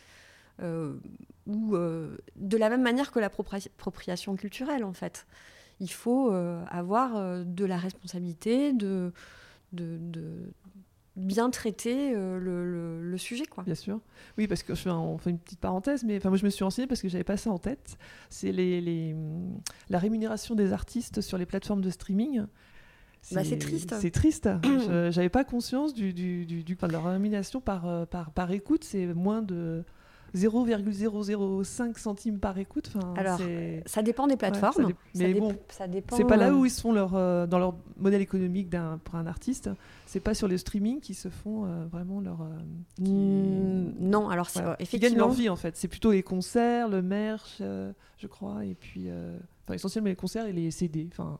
ou 0.62 1.76
de 1.76 2.58
la 2.58 2.70
même 2.70 2.82
manière 2.82 3.12
que 3.12 3.20
l'appropriation 3.20 4.36
culturelle 4.36 4.84
en 4.84 4.94
fait. 4.94 5.26
Il 5.80 5.92
faut 5.92 6.32
avoir 6.32 7.46
de 7.46 7.66
la 7.66 7.78
responsabilité, 7.78 8.74
de, 8.74 9.12
bien 11.18 11.50
traiter 11.50 12.14
euh, 12.16 13.00
le, 13.02 13.18
sujet. 13.18 13.46
Quoi. 13.46 13.64
Bien 13.64 13.76
sûr. 13.76 14.00
Oui, 14.38 14.48
parce 14.48 14.64
que 14.64 14.76
je 14.76 14.82
fais 14.82 14.90
on 14.90 15.18
fait 15.18 15.32
une 15.32 15.40
petite 15.40 15.60
parenthèse, 15.60 16.04
mais 16.04 16.20
moi 16.24 16.38
je 16.38 16.46
me 16.46 16.50
suis 16.50 16.64
renseignée 16.64 16.88
parce 16.88 17.02
que 17.02 17.10
j'avais 17.10 17.24
pas 17.24 17.38
ça 17.38 17.50
en 17.50 17.58
tête. 17.58 17.98
C'est 18.30 18.52
les, 18.52 19.16
la 19.90 20.00
rémunération 20.00 20.56
des 20.56 20.72
artistes 20.72 21.22
sur 21.22 21.38
les 21.38 21.46
plateformes 21.46 21.82
de 21.82 21.90
streaming. 21.90 22.46
Bah, 23.32 23.44
c'est 23.44 23.58
triste. 23.58 23.96
C'est 24.00 24.12
triste. 24.12 24.50
J'avais 25.10 25.30
pas 25.30 25.44
conscience 25.44 25.94
du, 25.94 26.14
du, 26.14 26.46
du, 26.46 26.64
du 26.64 26.76
de 26.76 26.88
la 26.88 27.00
rémunération 27.00 27.60
par, 27.60 27.88
euh, 27.88 28.06
par, 28.06 28.32
par 28.32 28.52
écoute. 28.52 28.84
C'est 28.84 29.08
moins 29.08 29.42
de 29.42 29.84
0,005 30.34 31.98
centimes 31.98 32.40
par 32.40 32.58
écoute. 32.58 32.92
Enfin, 32.96 33.14
Alors, 33.18 33.40
ça 33.86 34.02
dépend 34.02 34.28
des 34.28 34.38
plateformes. 34.38 34.94
mais 35.16 35.34
bon, 35.34 35.56
ça 35.70 35.88
dépend. 35.88 36.16
C'est 36.16 36.26
pas 36.26 36.38
là 36.38 36.50
euh, 36.50 36.54
où 36.54 36.66
ils 36.66 36.72
sont 36.72 36.92
leur, 36.92 37.16
euh, 37.16 37.48
dans 37.48 37.60
leur 37.60 37.76
modèle 37.98 38.22
économique 38.22 38.70
pour 39.04 39.16
un 39.16 39.28
artiste. 39.28 39.70
C'est 40.06 40.20
pas 40.20 40.34
sur 40.34 40.48
le 40.48 40.58
streaming 40.58 41.00
qui 41.00 41.14
se 41.14 41.30
font 41.30 41.66
euh, 41.66 41.86
vraiment 41.92 42.20
leur. 42.20 42.40
Mmh, 43.00 43.94
non, 44.00 44.30
alors 44.30 44.50
c'est 44.50 44.64
effectivement. 44.80 44.98
Ils 44.98 45.00
gagnent 45.00 45.18
leur 45.18 45.32
vie 45.32 45.50
en 45.50 45.56
fait. 45.56 45.76
C'est 45.76 45.88
plutôt 45.88 46.12
les 46.12 46.24
concerts, 46.24 46.90
le 46.90 47.02
merch, 47.02 47.58
je 47.60 48.28
crois, 48.28 48.66
et 48.66 48.76
puis 48.76 49.10
enfin 49.64 49.74
essentiellement 49.74 50.10
les 50.10 50.16
concerts 50.16 50.46
et 50.46 50.54
les 50.54 50.72
CD. 50.72 51.08
Enfin. 51.12 51.40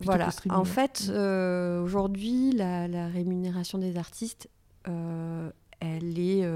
Voilà. 0.00 0.28
En 0.50 0.64
fait, 0.64 1.10
aujourd'hui, 1.10 2.52
la, 2.52 2.88
la, 2.88 3.08
rémunération 3.08 3.78
des 3.78 3.96
artistes, 3.96 4.48
elle 4.84 6.18
est 6.18 6.46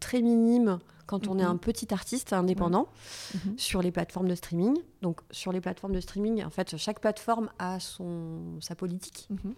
très 0.00 0.22
minime 0.22 0.78
quand 1.10 1.26
on 1.26 1.40
est 1.40 1.44
un 1.44 1.56
petit 1.56 1.92
artiste 1.92 2.32
indépendant 2.32 2.86
mhm. 3.34 3.58
sur 3.58 3.82
les 3.82 3.90
plateformes 3.90 4.28
de 4.28 4.36
streaming. 4.36 4.78
Donc 5.02 5.20
sur 5.32 5.50
les 5.50 5.60
plateformes 5.60 5.92
de 5.92 6.00
streaming, 6.00 6.44
en 6.44 6.50
fait, 6.50 6.76
chaque 6.76 7.00
plateforme 7.00 7.50
a 7.58 7.80
son, 7.80 8.60
sa 8.60 8.76
politique 8.76 9.26
mhm. 9.28 9.54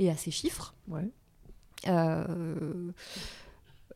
et 0.00 0.10
a 0.10 0.16
ses 0.16 0.32
chiffres. 0.32 0.74
Euh, 1.86 2.90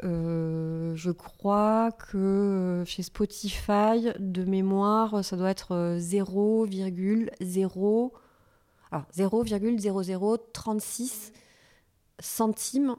euh, 0.04 0.94
je 0.94 1.10
crois 1.10 1.90
que 1.90 2.84
chez 2.86 3.02
Spotify, 3.02 4.12
de 4.20 4.44
mémoire, 4.44 5.24
ça 5.24 5.36
doit 5.36 5.50
être 5.50 5.98
0,0 5.98 8.12
0,0036 9.16 11.32
centimes 12.20 12.96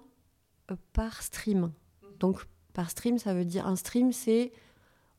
par 0.93 1.21
stream. 1.21 1.71
Donc 2.19 2.45
par 2.73 2.89
stream, 2.89 3.17
ça 3.17 3.33
veut 3.33 3.45
dire 3.45 3.67
un 3.67 3.75
stream, 3.75 4.11
c'est 4.11 4.51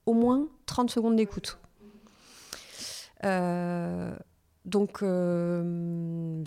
au 0.04 0.14
moins 0.14 0.48
30 0.66 0.90
secondes 0.90 1.16
d'écoute. 1.16 1.58
Euh, 3.24 4.14
donc, 4.64 5.02
euh, 5.02 6.42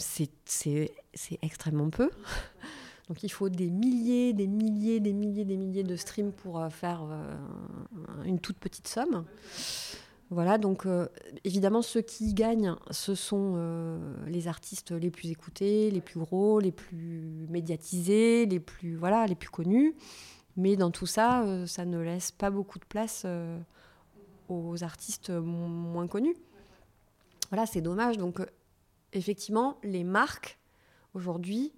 c'est 0.45 0.89
extrêmement 1.41 1.89
peu. 1.89 2.09
Donc, 3.07 3.23
il 3.23 3.29
faut 3.29 3.49
des 3.49 3.71
milliers, 3.71 4.33
des 4.33 4.47
milliers, 4.47 4.99
des 4.99 5.13
milliers, 5.13 5.45
des 5.45 5.57
milliers 5.57 5.83
de 5.83 5.95
streams 5.95 6.31
pour 6.31 6.59
euh, 6.59 6.69
faire 6.69 7.01
une 8.23 8.39
toute 8.39 8.57
petite 8.57 8.87
somme. 8.87 9.25
Voilà, 10.31 10.59
donc 10.59 10.85
évidemment, 11.43 11.81
ceux 11.81 12.01
qui 12.01 12.35
gagnent, 12.35 12.75
ce 12.91 13.15
sont 13.15 13.57
les 14.27 14.47
artistes 14.47 14.91
les 14.91 15.09
plus 15.09 15.31
écoutés, 15.31 15.89
les 15.89 16.01
plus 16.01 16.19
gros, 16.19 16.59
les 16.59 16.71
plus 16.71 17.47
médiatisés, 17.49 18.45
les 18.45 18.59
plus, 18.59 18.95
voilà, 18.95 19.25
les 19.25 19.33
plus 19.33 19.49
connus. 19.49 19.95
Mais 20.59 20.75
dans 20.75 20.91
tout 20.91 21.05
ça, 21.05 21.43
euh, 21.43 21.65
ça 21.65 21.85
ne 21.85 21.99
laisse 21.99 22.31
pas 22.31 22.49
beaucoup 22.49 22.79
de 22.79 22.85
place 22.85 23.23
euh, 23.25 23.57
aux 24.49 24.83
artistes 24.83 25.29
moins 25.29 26.05
connus. 26.05 26.35
Voilà, 27.49 27.65
c'est 27.65 27.79
dommage. 27.79 28.17
Donc, 28.17 28.41
euh, 28.41 28.45
effectivement, 29.13 29.77
les 29.83 30.03
marques, 30.03 30.59
aujourd'hui, 31.13 31.71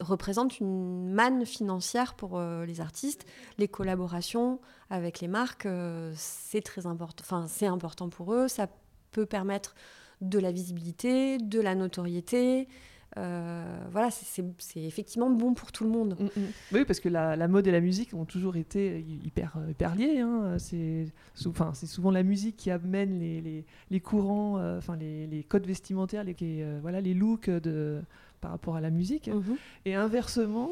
représentent 0.00 0.60
une 0.60 1.12
manne 1.12 1.44
financière 1.46 2.14
pour 2.14 2.40
les 2.40 2.80
artistes. 2.80 3.26
Les 3.58 3.68
collaborations 3.68 4.60
avec 4.90 5.20
les 5.20 5.28
marques, 5.28 5.68
c'est 6.14 6.62
très 6.62 6.86
important. 6.86 7.22
Enfin, 7.22 7.46
c'est 7.48 7.66
important 7.66 8.08
pour 8.08 8.34
eux. 8.34 8.48
Ça 8.48 8.68
peut 9.12 9.26
permettre 9.26 9.74
de 10.20 10.38
la 10.38 10.52
visibilité, 10.52 11.38
de 11.38 11.60
la 11.60 11.74
notoriété, 11.74 12.68
euh, 13.16 13.78
voilà, 13.92 14.10
c'est 14.10 14.42
effectivement 14.76 15.30
bon 15.30 15.54
pour 15.54 15.70
tout 15.70 15.84
le 15.84 15.90
monde. 15.90 16.16
Mm, 16.18 16.40
mm. 16.40 16.46
Oui, 16.72 16.84
parce 16.84 17.00
que 17.00 17.08
la, 17.08 17.48
mode 17.48 17.66
et 17.66 17.70
la 17.70 17.80
musique 17.80 18.12
ont 18.14 18.24
toujours 18.24 18.56
été 18.56 19.04
hyper, 19.24 19.56
hyper 19.68 19.94
liés. 19.94 20.20
Hein. 20.20 20.56
C'est 20.58 21.06
souvent 21.34 22.10
la 22.10 22.22
musique 22.22 22.56
qui 22.56 22.70
amène 22.70 23.18
les, 23.18 23.64
les, 23.90 24.00
courants, 24.00 24.58
euh, 24.58 24.80
les, 24.98 25.44
codes 25.48 25.66
vestimentaires, 25.66 26.24
les, 26.24 26.36
euh, 26.42 26.78
voilà, 26.82 27.00
les 27.00 27.14
looks 27.14 27.50
de, 27.50 28.02
par 28.44 28.50
rapport 28.50 28.76
à 28.76 28.82
la 28.82 28.90
musique. 28.90 29.28
Mm-hmm. 29.28 29.56
Et 29.86 29.94
inversement, 29.94 30.70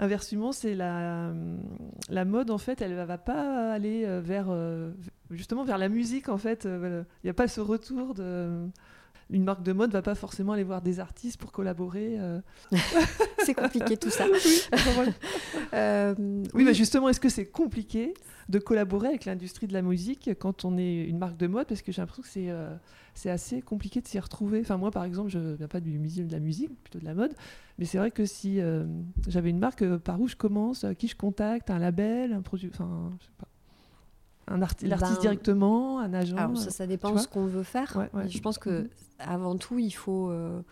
Inversement, 0.00 0.50
c'est 0.50 0.74
la, 0.74 1.32
la 2.10 2.24
mode, 2.24 2.50
en 2.50 2.58
fait, 2.58 2.82
elle 2.82 2.96
ne 2.96 3.04
va 3.04 3.16
pas 3.16 3.72
aller 3.72 4.04
vers, 4.22 4.46
justement 5.30 5.62
vers 5.62 5.78
la 5.78 5.88
musique, 5.88 6.28
en 6.28 6.36
fait. 6.36 6.64
Il 6.64 7.04
n'y 7.22 7.30
a 7.30 7.34
pas 7.34 7.46
ce 7.46 7.60
retour 7.60 8.12
de 8.12 8.66
une 9.34 9.42
marque 9.42 9.64
de 9.64 9.72
mode 9.72 9.90
va 9.90 10.00
pas 10.00 10.14
forcément 10.14 10.52
aller 10.52 10.62
voir 10.62 10.80
des 10.80 11.00
artistes 11.00 11.40
pour 11.40 11.50
collaborer. 11.50 12.16
Euh. 12.20 12.40
c'est 13.44 13.54
compliqué 13.54 13.96
tout 13.96 14.08
ça. 14.10 14.26
oui, 14.32 14.62
euh, 15.74 16.14
oui, 16.54 16.64
Mais 16.64 16.72
justement, 16.72 17.08
est-ce 17.08 17.20
que 17.20 17.28
c'est 17.28 17.46
compliqué 17.46 18.14
de 18.48 18.60
collaborer 18.60 19.08
avec 19.08 19.24
l'industrie 19.24 19.66
de 19.66 19.72
la 19.72 19.82
musique 19.82 20.30
quand 20.38 20.64
on 20.64 20.78
est 20.78 21.04
une 21.04 21.18
marque 21.18 21.36
de 21.36 21.48
mode? 21.48 21.66
Parce 21.66 21.82
que 21.82 21.90
j'ai 21.90 22.00
l'impression 22.00 22.22
que 22.22 22.28
c'est 22.28 22.50
euh, 22.50 22.74
c'est 23.14 23.30
assez 23.30 23.60
compliqué 23.60 24.00
de 24.00 24.06
s'y 24.06 24.20
retrouver. 24.20 24.60
Enfin, 24.60 24.76
moi, 24.76 24.92
par 24.92 25.02
exemple, 25.04 25.30
je 25.30 25.38
ne 25.38 25.54
viens 25.54 25.68
pas 25.68 25.80
du 25.80 25.98
milieu 25.98 26.24
de 26.24 26.32
la 26.32 26.40
musique, 26.40 26.70
plutôt 26.82 27.00
de 27.00 27.04
la 27.04 27.14
mode. 27.14 27.34
Mais 27.78 27.86
c'est 27.86 27.98
vrai 27.98 28.12
que 28.12 28.24
si 28.24 28.60
j'avais 29.26 29.50
une 29.50 29.58
marque, 29.58 29.84
par 29.98 30.20
où 30.20 30.28
je 30.28 30.36
commence, 30.36 30.86
qui 30.98 31.08
je 31.08 31.16
contacte, 31.16 31.70
un 31.70 31.78
label, 31.78 32.32
un 32.32 32.42
produit, 32.42 32.70
enfin, 32.72 33.12
je 33.20 33.26
sais 33.26 33.32
pas 33.38 33.48
un 34.46 34.58
l'artiste 34.58 34.88
ben, 34.88 35.20
directement, 35.20 36.00
un 36.00 36.12
agent 36.12 36.36
alors 36.36 36.56
ça, 36.56 36.70
ça 36.70 36.86
dépend 36.86 37.12
de 37.12 37.18
ce 37.18 37.28
qu'on 37.28 37.46
veut 37.46 37.62
faire. 37.62 38.08
Je 38.28 38.38
pense 38.40 38.58
que 38.58 38.82
mhm. 38.82 38.88
Avant 39.18 39.56
tout, 39.56 39.78
il 39.78 39.92
faut 39.92 40.28
euh, 40.30 40.62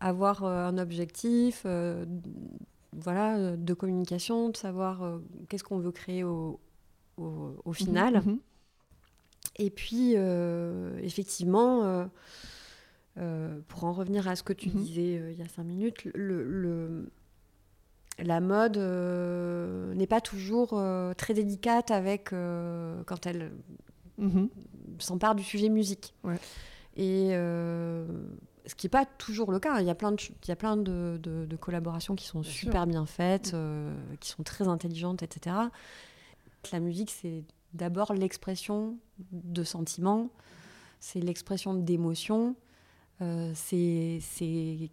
avoir 0.00 0.44
euh, 0.44 0.66
un 0.66 0.78
objectif, 0.78 1.62
euh, 1.66 2.04
voilà, 2.92 3.56
de 3.56 3.74
communication, 3.74 4.48
de 4.48 4.56
savoir 4.56 5.20
qu'est-ce 5.48 5.64
qu'on 5.64 5.78
veut 5.78 5.92
créer 5.92 6.24
au, 6.24 6.60
au, 7.16 7.54
mhm, 7.66 7.74
final. 7.74 8.22
Mhm. 8.24 8.38
Et 9.56 9.70
puis, 9.70 10.14
effectivement, 11.02 12.08
pour 13.68 13.84
en 13.84 13.92
revenir 13.92 14.26
à 14.26 14.36
ce 14.36 14.42
que 14.42 14.52
tu 14.52 14.68
disais 14.68 15.32
il 15.32 15.38
y 15.38 15.42
a 15.42 15.48
cinq 15.48 15.64
minutes, 15.64 16.04
le 16.14 17.06
la 18.22 18.40
mode 18.40 18.76
euh, 18.76 19.94
n'est 19.94 20.06
pas 20.06 20.20
toujours 20.20 20.70
euh, 20.72 21.14
très 21.14 21.34
délicate 21.34 21.90
avec 21.90 22.32
euh, 22.32 23.02
quand 23.06 23.26
elle 23.26 23.52
mhm. 24.18 24.48
s'empare 24.98 25.34
du 25.34 25.42
sujet 25.42 25.68
musique. 25.68 26.14
Et 26.96 27.30
ce 27.30 28.74
qui 28.76 28.86
n'est 28.86 28.90
pas 28.90 29.06
toujours 29.06 29.52
le 29.52 29.58
cas. 29.58 29.80
Il 29.80 29.86
y 29.86 29.90
a 29.90 29.94
plein 29.94 30.12
de, 30.12 30.20
il 30.20 30.48
y 30.48 30.52
a 30.52 30.56
plein 30.56 30.76
de, 30.76 31.56
collaborations 31.60 32.14
qui 32.14 32.26
sont 32.26 32.42
super 32.42 32.86
bien 32.86 33.06
faites, 33.06 33.54
qui 34.20 34.28
sont 34.28 34.42
très 34.42 34.68
intelligentes, 34.68 35.22
etc. 35.22 35.56
La 36.72 36.80
musique, 36.80 37.10
c'est 37.10 37.44
d'abord 37.74 38.12
l'expression 38.12 38.96
de 39.32 39.64
sentiments, 39.64 40.30
c'est 41.00 41.20
l'expression 41.20 41.74
d'émotions. 41.74 42.56
Euh, 43.22 43.52
c'est 43.54 44.20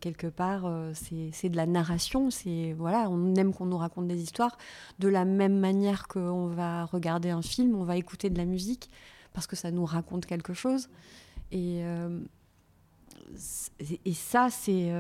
quelque 0.02 0.28
part, 0.28 0.66
euh, 0.66 0.92
c'est 0.94 1.50
de 1.50 1.56
la 1.56 1.66
narration. 1.66 2.30
C'est 2.30 2.74
voilà, 2.78 3.10
on 3.10 3.36
aime 3.36 3.54
qu'on 3.54 3.66
nous 3.66 3.78
raconte 3.78 4.08
des 4.08 4.22
histoires. 4.22 4.58
De 5.00 5.08
la 5.08 5.24
même 5.24 5.60
manière 5.60 6.08
qu'on 6.08 6.48
va 6.48 6.86
regarder 6.86 7.30
un 7.30 7.42
film, 7.42 7.76
on 7.76 7.84
va 7.84 7.96
écouter 7.96 8.30
de 8.30 8.38
la 8.38 8.46
musique 8.46 8.90
parce 9.34 9.48
que 9.48 9.56
ça 9.56 9.72
nous 9.72 9.86
raconte 9.86 10.26
quelque 10.26 10.54
chose. 10.54 10.90
Et 11.52 11.84
euh, 11.84 12.20
et 14.06 14.14
ça, 14.14 14.50
c'est 14.50 14.92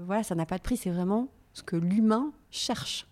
voilà, 0.00 0.22
ça 0.22 0.34
n'a 0.34 0.46
pas 0.46 0.58
de 0.58 0.62
prix. 0.62 0.76
C'est 0.76 0.90
vraiment 0.90 1.28
ce 1.52 1.62
que 1.62 1.76
l'humain 1.76 2.32
cherche. 2.50 3.06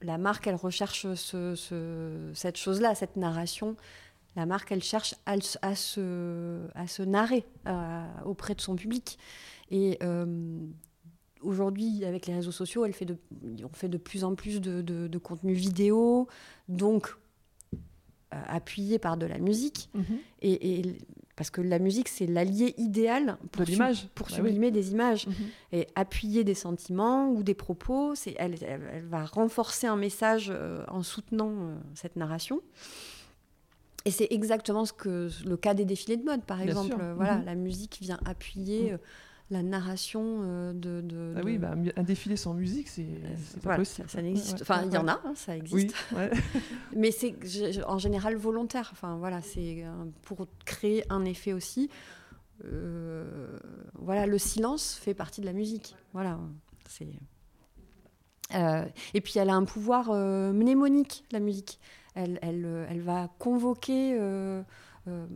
La 0.00 0.18
marque, 0.18 0.46
elle 0.46 0.56
recherche 0.56 1.06
ce, 1.14 2.32
cette 2.34 2.56
chose-là, 2.56 2.94
cette 2.94 3.16
narration, 3.16 3.76
la 4.34 4.46
marque, 4.46 4.72
elle 4.72 4.82
cherche 4.82 5.14
à, 5.26 5.36
se, 5.74 7.02
narrer 7.02 7.44
euh, 7.66 8.06
auprès 8.24 8.54
de 8.54 8.60
son 8.60 8.76
public. 8.76 9.18
Et 9.70 9.98
euh, 10.02 10.58
aujourd'hui, 11.42 12.04
avec 12.04 12.26
les 12.26 12.34
réseaux 12.34 12.52
sociaux, 12.52 12.84
elle 12.86 12.94
fait 12.94 13.04
de, 13.04 13.18
on 13.62 13.68
fait 13.74 13.88
de 13.88 13.98
plus 13.98 14.24
en 14.24 14.34
plus 14.34 14.60
de, 14.60 14.80
de, 14.80 15.18
contenu 15.18 15.52
vidéo, 15.52 16.28
donc 16.68 17.08
euh, 17.08 17.14
appuyé 18.48 18.98
par 18.98 19.16
de 19.16 19.26
la 19.26 19.38
musique. 19.38 19.88
Mhm. 19.94 20.04
Et, 20.42 20.82
parce 21.34 21.48
que 21.50 21.62
la 21.62 21.78
musique, 21.78 22.08
c'est 22.08 22.26
l'allié 22.26 22.74
idéal 22.76 23.38
pour, 23.52 23.64
pour 24.14 24.26
Bah 24.28 24.34
sublimer 24.36 24.70
des 24.70 24.92
images 24.92 25.26
Mhm. 25.26 25.34
et 25.72 25.86
appuyer 25.94 26.44
des 26.44 26.54
sentiments 26.54 27.30
ou 27.30 27.42
des 27.42 27.54
propos. 27.54 28.14
C'est, 28.14 28.34
elle, 28.38 28.54
elle- 28.62 28.88
elle 28.92 29.06
va 29.06 29.24
renforcer 29.24 29.86
un 29.86 29.96
message 29.96 30.50
euh, 30.54 30.84
en 30.88 31.02
soutenant 31.02 31.50
euh, 31.50 31.74
cette 31.94 32.16
narration. 32.16 32.60
Et 34.04 34.10
c'est 34.10 34.26
exactement 34.30 34.84
ce 34.84 34.92
que 34.92 35.30
le 35.46 35.56
cas 35.56 35.74
des 35.74 35.84
défilés 35.84 36.16
de 36.16 36.24
mode, 36.24 36.42
par 36.42 36.58
Bien 36.58 36.66
exemple. 36.68 36.88
sûr. 36.88 36.98
Euh, 37.00 37.14
Voilà, 37.14 37.38
Mhm. 37.38 37.44
la 37.46 37.54
musique 37.54 37.98
vient 38.00 38.18
appuyer 38.24 38.92
euh, 38.92 38.98
la 39.52 39.62
narration 39.62 40.40
euh, 40.42 40.72
de. 40.72 41.00
de- 41.02 41.34
Ah 41.36 41.40
de- 41.40 41.44
oui, 41.44 41.58
bah, 41.58 41.74
un 41.96 42.02
défilé 42.02 42.36
sans 42.36 42.54
musique, 42.54 42.88
c'est 42.88 43.02
euh, 43.02 43.34
pas 43.56 43.60
voilà, 43.62 43.78
possible. 43.78 44.08
ça, 44.08 44.16
ça 44.16 44.22
n'existe. 44.22 44.52
Ouais, 44.54 44.62
Enfin, 44.62 44.82
il 44.86 44.92
y 44.92 44.96
en 44.96 45.06
a, 45.06 45.20
hein, 45.24 45.32
ça 45.36 45.56
existe. 45.56 45.94
Oui, 46.12 46.16
ouais. 46.18 46.30
Mais 46.96 47.10
c'est 47.12 47.36
en 47.86 47.98
général 47.98 48.34
volontaire. 48.36 48.88
Enfin, 48.92 49.16
voilà, 49.18 49.40
c'est 49.42 49.84
euh, 49.84 49.90
pour 50.22 50.46
créer 50.64 51.04
un 51.10 51.24
effet 51.24 51.52
aussi. 51.52 51.88
Euh, 52.64 53.58
voilà, 53.94 54.26
le 54.26 54.38
silence 54.38 54.94
fait 54.94 55.14
partie 55.14 55.40
de 55.40 55.46
la 55.46 55.52
musique. 55.52 55.94
Voilà, 56.12 56.38
c'est. 56.88 57.08
Euh, 58.54 58.84
et 59.14 59.20
puis 59.20 59.34
elle 59.38 59.48
a 59.50 59.54
un 59.54 59.64
pouvoir 59.64 60.10
euh, 60.10 60.52
mnémonique, 60.52 61.24
la 61.32 61.40
musique. 61.40 61.78
Elle, 62.14 62.38
elle, 62.42 62.86
elle 62.90 63.00
va 63.00 63.28
convoquer 63.38 64.18
euh, 65.08 65.26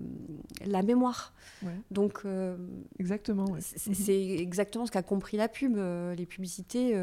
la 0.65 0.83
mémoire. 0.83 1.33
Ouais. 1.63 1.73
Donc 1.91 2.21
euh, 2.25 2.57
Exactement. 2.99 3.45
ouais. 3.51 3.61
c'est 3.61 3.89
Mhm. 3.89 3.95
c'est 3.95 4.29
exactement 4.39 4.87
ce 4.87 4.91
qu'a 4.93 5.03
compris 5.03 5.37
la 5.37 5.49
pub. 5.49 5.77
euh, 5.77 6.15
les 6.15 6.27
publicités 6.27 6.95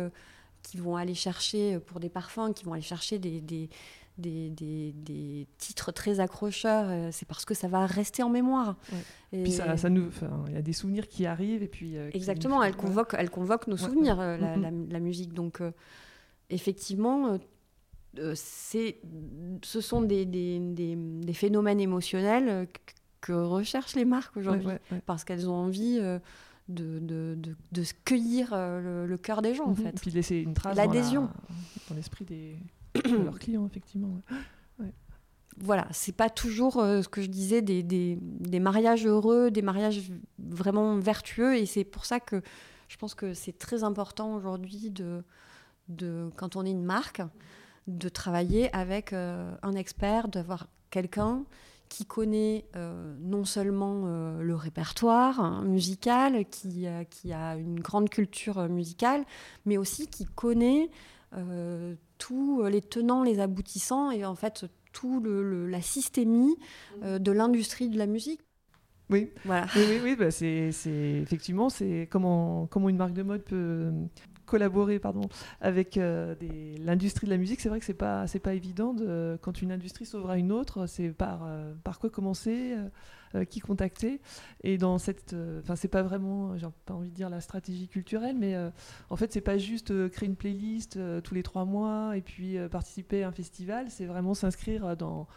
qui 0.62 0.78
vont 0.78 0.96
aller 0.96 1.14
chercher 1.16 1.80
pour 1.80 2.00
des 2.00 2.10
parfums, 2.10 2.54
qui 2.56 2.64
vont 2.64 2.74
aller 2.74 2.82
chercher 2.82 3.20
des, 3.20 3.42
des, 3.42 3.70
des, 4.18 4.50
des- 4.52 4.94
des 4.94 5.48
titres 5.58 5.92
très 5.92 6.20
accrocheurs, 6.22 7.12
c'est 7.12 7.28
parce 7.28 7.44
que 7.44 7.54
ça 7.54 7.68
va 7.68 7.86
rester 7.86 8.24
en 8.24 8.30
mémoire. 8.30 8.78
Ouais. 8.92 9.00
Et- 9.40 9.44
Puis 9.44 9.52
ça, 9.52 9.76
ça 9.76 9.90
nous, 9.90 10.10
il 10.48 10.54
y 10.54 10.58
a 10.58 10.62
des 10.62 10.72
souvenirs 10.72 11.08
qui 11.10 11.26
arrivent 11.26 11.64
et 11.64 11.68
puis. 11.68 11.98
euh, 11.98 12.10
Exactement, 12.14 12.58
nous- 12.60 12.64
elle 12.64 12.76
convoque, 12.78 13.14
elle 13.18 13.30
convoque 13.30 13.68
nos 13.68 13.76
Ouais, 13.76 13.82
souvenirs, 13.84 14.16
la, 14.16 14.38
Mhm. 14.56 14.62
la- 14.62 14.72
la 14.94 15.00
musique. 15.02 15.34
Donc, 15.34 15.60
euh, 15.60 15.72
effectivement, 16.50 17.40
c'est, 18.36 19.00
ce 19.64 19.82
sont 19.82 20.02
des, 20.02 20.26
des- 20.26 20.60
des- 20.60 20.96
des 20.96 21.34
phénomènes 21.34 21.80
émotionnels 21.80 22.50
euh, 22.50 22.66
que, 23.22 23.34
recherchent 23.34 23.96
les 23.96 24.06
marques 24.06 24.36
aujourd'hui, 24.38 24.68
ouais, 24.68 24.82
ouais. 24.92 25.02
parce 25.06 25.24
qu'elles 25.24 25.50
ont 25.50 25.56
envie 25.56 25.98
euh, 26.00 26.20
de, 26.70 27.00
de, 27.00 27.38
de- 27.72 27.84
cueillir 28.06 28.50
euh, 28.54 28.82
le, 28.82 29.08
le 29.08 29.18
cœur 29.18 29.42
des 29.42 29.54
gens, 29.56 29.66
en 29.66 29.70
Mhm. 29.70 29.76
fait. 29.78 29.90
Et 29.90 29.94
puis 29.94 30.12
de 30.12 30.16
laisser 30.16 30.38
une 30.38 30.54
trace 30.54 30.76
dans, 30.76 30.84
L'adhésion. 30.84 31.22
la- 31.24 31.56
dans 31.90 31.96
l'esprit 31.96 32.26
de 32.26 33.24
leurs 33.24 33.40
clients, 33.40 33.66
effectivement. 33.66 34.22
voilà, 35.58 35.88
c'est 35.92 36.16
pas 36.16 36.30
toujours 36.32 36.78
euh, 36.80 37.02
ce 37.04 37.08
que 37.10 37.22
je 37.22 37.28
disais 37.28 37.62
des, 37.62 37.84
des- 37.84 38.18
des 38.22 38.60
mariages 38.60 39.06
heureux, 39.06 39.52
des 39.52 39.62
mariages 39.62 40.02
vraiment 40.40 40.98
vertueux, 40.98 41.56
et 41.58 41.66
c'est 41.66 41.84
pour 41.84 42.06
ça 42.06 42.20
que 42.20 42.42
je 42.88 42.98
pense 42.98 43.14
que 43.16 43.34
c'est 43.34 43.58
très 43.58 43.84
important 43.84 44.36
aujourd'hui 44.36 44.90
de, 44.90 45.24
de, 45.90 46.30
quand 46.36 46.56
on 46.56 46.66
est 46.66 46.72
une 46.72 46.84
marque, 46.84 47.22
de 47.88 48.10
travailler 48.10 48.74
avec 48.76 49.14
euh, 49.14 49.56
un 49.64 49.74
expert, 49.74 50.28
d'avoir 50.28 50.68
quelqu'un 50.90 51.44
qui 51.90 52.06
connaît 52.06 52.66
euh, 52.76 53.16
non 53.22 53.46
seulement 53.46 54.04
euh, 54.06 54.42
le 54.42 54.56
répertoire 54.56 55.40
hein, 55.40 55.64
musical, 55.66 56.46
qui, 56.50 56.88
euh, 56.88 57.04
qui 57.04 57.34
a 57.34 57.56
une 57.56 57.80
grande 57.80 58.10
culture 58.10 58.68
musicale, 58.70 59.26
mais 59.66 59.78
aussi 59.78 60.08
qui 60.08 60.26
connaît 60.26 60.90
tous 62.18 62.64
les 62.66 62.82
tenants, 62.82 63.24
les 63.24 63.40
aboutissants 63.40 64.12
et 64.12 64.26
en 64.26 64.36
fait 64.36 64.66
tout 64.92 65.20
le, 65.20 65.44
le- 65.44 65.68
la 65.68 65.82
systémie 65.82 66.56
de 67.02 67.32
l'industrie 67.32 67.90
de 67.90 67.98
la 67.98 68.06
musique. 68.06 68.42
Oui, 69.10 69.30
Voilà. 69.44 69.68
oui, 69.76 69.84
oui, 69.84 70.00
oui, 70.02 70.16
bah, 70.16 70.32
c'est, 70.32 70.72
effectivement, 71.22 71.70
c'est 71.70 72.08
comment, 72.10 72.68
comment 72.68 72.90
une 72.90 72.98
marque 72.98 73.14
de 73.14 73.24
mode 73.24 73.44
peut 73.44 73.92
collaborer 74.54 75.00
pardon, 75.00 75.28
avec 75.62 75.98
euh, 75.98 76.36
l'industrie 76.78 77.26
de 77.26 77.32
la 77.32 77.38
musique. 77.38 77.60
C'est 77.60 77.70
vrai 77.70 77.80
que 77.80 77.86
c'est 77.86 77.96
pas, 77.96 78.26
pas 78.44 78.54
évident 78.54 78.94
de- 78.94 79.36
quand 79.42 79.64
une 79.64 79.72
industrie 79.72 80.08
à 80.30 80.38
une 80.38 80.52
autre. 80.52 80.86
C'est 80.86 81.10
par, 81.10 81.42
euh, 81.44 81.74
par 81.84 81.98
quoi 81.98 82.12
commencer, 82.12 82.76
euh, 83.34 83.46
qui 83.46 83.62
contacter. 83.62 84.22
Et 84.64 84.78
dans 84.78 85.00
cette, 85.00 85.36
enfin, 85.62 85.76
c'est 85.76 85.88
pas 85.88 86.04
vraiment, 86.04 86.56
j'ai 86.56 86.68
pas 86.86 86.94
envie 86.94 87.10
de 87.10 87.16
dire 87.16 87.32
la 87.32 87.42
stratégie 87.42 87.88
culturelle, 87.88 88.36
mais 88.38 88.56
en 89.10 89.16
fait, 89.16 89.34
c'est 89.34 89.42
pas 89.42 89.58
juste 89.58 89.92
créer 90.10 90.30
une 90.30 90.36
playlist 90.36 91.00
tous 91.24 91.34
les 91.34 91.42
trois 91.42 91.66
mois 91.66 92.16
et 92.16 92.22
puis 92.22 92.58
participer 92.70 93.24
à 93.24 93.30
un 93.30 93.32
festival. 93.32 93.88
C'est 93.90 94.06
vraiment 94.06 94.36
s'inscrire 94.36 94.96
dans 94.96 95.28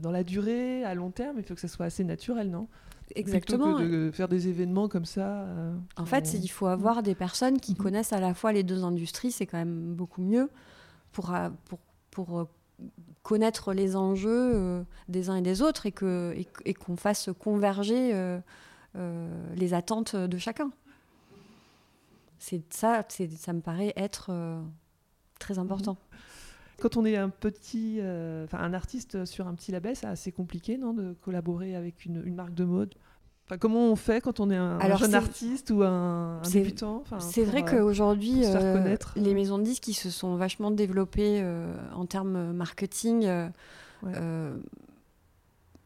dans 0.00 0.12
la 0.12 0.22
durée, 0.22 0.84
à 0.84 0.94
long 0.94 1.10
terme, 1.10 1.38
il 1.38 1.44
faut 1.44 1.54
que 1.54 1.60
ça 1.60 1.66
soit 1.66 1.86
assez 1.86 2.04
naturel, 2.04 2.48
non? 2.48 2.68
Exactement. 3.14 3.74
Plutôt 3.74 3.90
que 3.90 4.06
de 4.06 4.10
faire 4.10 4.28
des 4.28 4.48
événements 4.48 4.88
comme 4.88 5.04
ça. 5.04 5.42
euh, 5.44 5.76
En 5.96 6.06
fait, 6.06 6.34
il 6.34 6.48
faut 6.48 6.66
avoir 6.66 7.02
des 7.02 7.14
personnes 7.14 7.60
qui 7.60 7.72
Mhm. 7.72 7.78
connaissent 7.78 8.12
à 8.12 8.20
la 8.20 8.34
fois 8.34 8.52
les 8.52 8.62
deux 8.62 8.82
industries, 8.84 9.30
c'est 9.32 9.46
quand 9.46 9.58
même 9.58 9.94
beaucoup 9.94 10.22
mieux 10.22 10.50
pour, 11.12 11.34
euh, 11.34 11.48
pour, 11.66 11.78
pour 12.10 12.38
euh, 12.40 12.44
connaître 13.22 13.72
les 13.72 13.94
enjeux 13.96 14.84
des 15.08 15.30
uns 15.30 15.36
et 15.36 15.42
des 15.42 15.62
autres 15.62 15.86
et 15.86 15.92
que 15.92 16.34
et, 16.36 16.46
et 16.64 16.74
qu'on 16.74 16.96
fasse 16.96 17.30
converger 17.38 18.12
les 19.56 19.74
attentes 19.74 20.16
de 20.16 20.38
chacun. 20.38 20.70
C'est 22.38 22.62
ça, 22.74 23.04
ça 23.38 23.52
me 23.52 23.60
paraît 23.60 23.92
être 23.96 24.30
très 25.38 25.58
important. 25.58 25.96
Quand 26.80 26.96
on 26.96 27.04
est 27.04 27.16
un 27.16 27.28
petit, 27.30 27.98
euh, 28.00 28.44
enfin 28.44 28.58
un 28.58 28.74
artiste 28.74 29.24
sur 29.24 29.46
un 29.46 29.54
petit 29.54 29.72
label, 29.72 29.96
c'est 29.96 30.06
assez 30.06 30.32
compliqué, 30.32 30.76
non, 30.76 30.92
de 30.92 31.14
collaborer 31.22 31.76
avec 31.76 32.04
une, 32.04 32.22
une 32.24 32.34
marque 32.34 32.54
de 32.54 32.64
mode? 32.64 32.94
Enfin, 33.46 33.58
comment 33.58 33.90
on 33.90 33.96
fait 33.96 34.22
quand 34.22 34.40
on 34.40 34.50
est 34.50 34.56
un, 34.56 34.78
Alors, 34.78 34.96
jeune 34.98 35.14
artiste 35.14 35.70
ou 35.70 35.82
un, 35.82 36.40
débutant? 36.50 37.02
Enfin, 37.02 37.20
C'est 37.20 37.44
vrai 37.44 37.62
euh, 37.62 37.66
qu'aujourd'hui, 37.70 38.40
euh, 38.44 38.96
les 39.16 39.34
maisons 39.34 39.58
de 39.58 39.64
disques 39.64 39.82
qui 39.82 39.92
se 39.92 40.08
sont 40.08 40.36
vachement 40.36 40.70
développées 40.70 41.40
euh, 41.42 41.76
en 41.94 42.06
termes 42.06 42.52
marketing, 42.52 43.26
euh, 43.26 43.48
Ouais. 44.02 44.12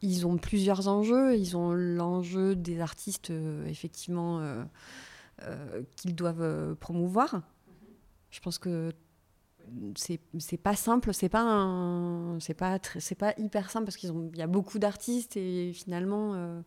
ils 0.01 0.25
ont 0.25 0.37
plusieurs 0.37 0.87
enjeux. 0.87 1.37
Ils 1.37 1.55
ont 1.57 1.73
l'enjeu 1.73 2.55
des 2.55 2.79
artistes, 2.81 3.31
effectivement, 3.67 4.41
qu'ils 5.95 6.15
doivent 6.15 6.75
promouvoir. 6.75 7.41
Je 8.31 8.39
pense 8.41 8.57
que 8.57 8.91
c'est 9.95 10.57
pas 10.57 10.75
simple, 10.75 11.13
c'est 11.13 11.29
pas 11.29 12.35
c'est 12.39 12.53
pas 12.53 12.79
c'est 12.99 13.15
pas 13.15 13.33
hyper 13.37 13.69
simple 13.71 13.85
parce 13.85 13.97
qu'ils 13.97 14.11
ont 14.11 14.29
il 14.33 14.39
y 14.39 14.41
a 14.41 14.47
beaucoup 14.47 14.79
d'artistes 14.79 15.37
et 15.37 15.71
finalement 15.73 16.33
euh, 16.35 16.61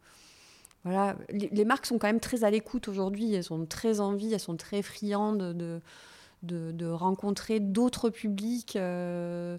voilà 0.85 1.17
les, 1.31 1.49
les 1.51 1.65
marques 1.65 1.87
sont 1.87 1.99
quand 1.99 2.07
même 2.09 2.21
très 2.21 2.45
à 2.45 2.51
l'écoute 2.51 2.89
aujourd'hui, 2.89 3.33
elles 3.35 3.53
ont 3.53 3.67
très 3.67 4.01
envie, 4.01 4.33
elles 4.33 4.41
sont 4.41 4.57
très 4.57 4.83
friandes 4.83 5.57
de 5.57 5.81
de, 6.43 6.73
de 6.73 6.87
rencontrer 6.87 7.61
d'autres 7.61 8.11
publics. 8.11 8.75
euh, 8.77 9.59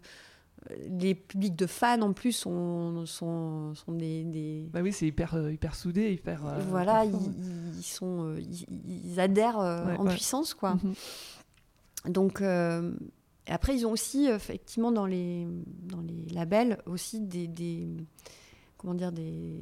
les 0.99 1.13
publics 1.15 1.55
de 1.57 1.65
fans 1.65 2.01
en 2.01 2.13
plus 2.13 2.31
sont, 2.31 3.05
sont, 3.05 3.73
sont 3.75 3.91
des, 3.91 4.23
des- 4.23 4.69
Bah 4.71 4.79
oui, 4.81 4.93
c'est 4.93 5.05
hyper, 5.07 5.33
euh, 5.35 5.51
hyper 5.51 5.75
soudé, 5.75 6.13
hyper. 6.13 6.41
voilà, 6.69 7.03
hyper 7.03 7.19
ils, 7.77 7.83
sont, 7.83 8.35
ils, 8.37 8.65
ils 9.13 9.19
adhèrent 9.19 9.57
Ouais, 9.57 9.97
en 9.97 10.05
ouais. 10.05 10.13
puissance, 10.13 10.53
quoi. 10.53 10.75
Mhm. 10.75 10.93
Donc, 12.13 12.41
euh, 12.41 12.93
et 13.47 13.51
après, 13.51 13.75
ils 13.75 13.85
ont 13.85 13.91
aussi, 13.91 14.29
euh, 14.29 14.35
effectivement, 14.35 14.91
dans 14.91 15.05
les, 15.05 15.45
dans 15.83 16.01
les 16.01 16.25
labels, 16.33 16.79
aussi 16.85 17.19
des, 17.19 17.47
des 17.47 17.87
comment 18.77 18.93
dire, 18.93 19.11
des, 19.11 19.59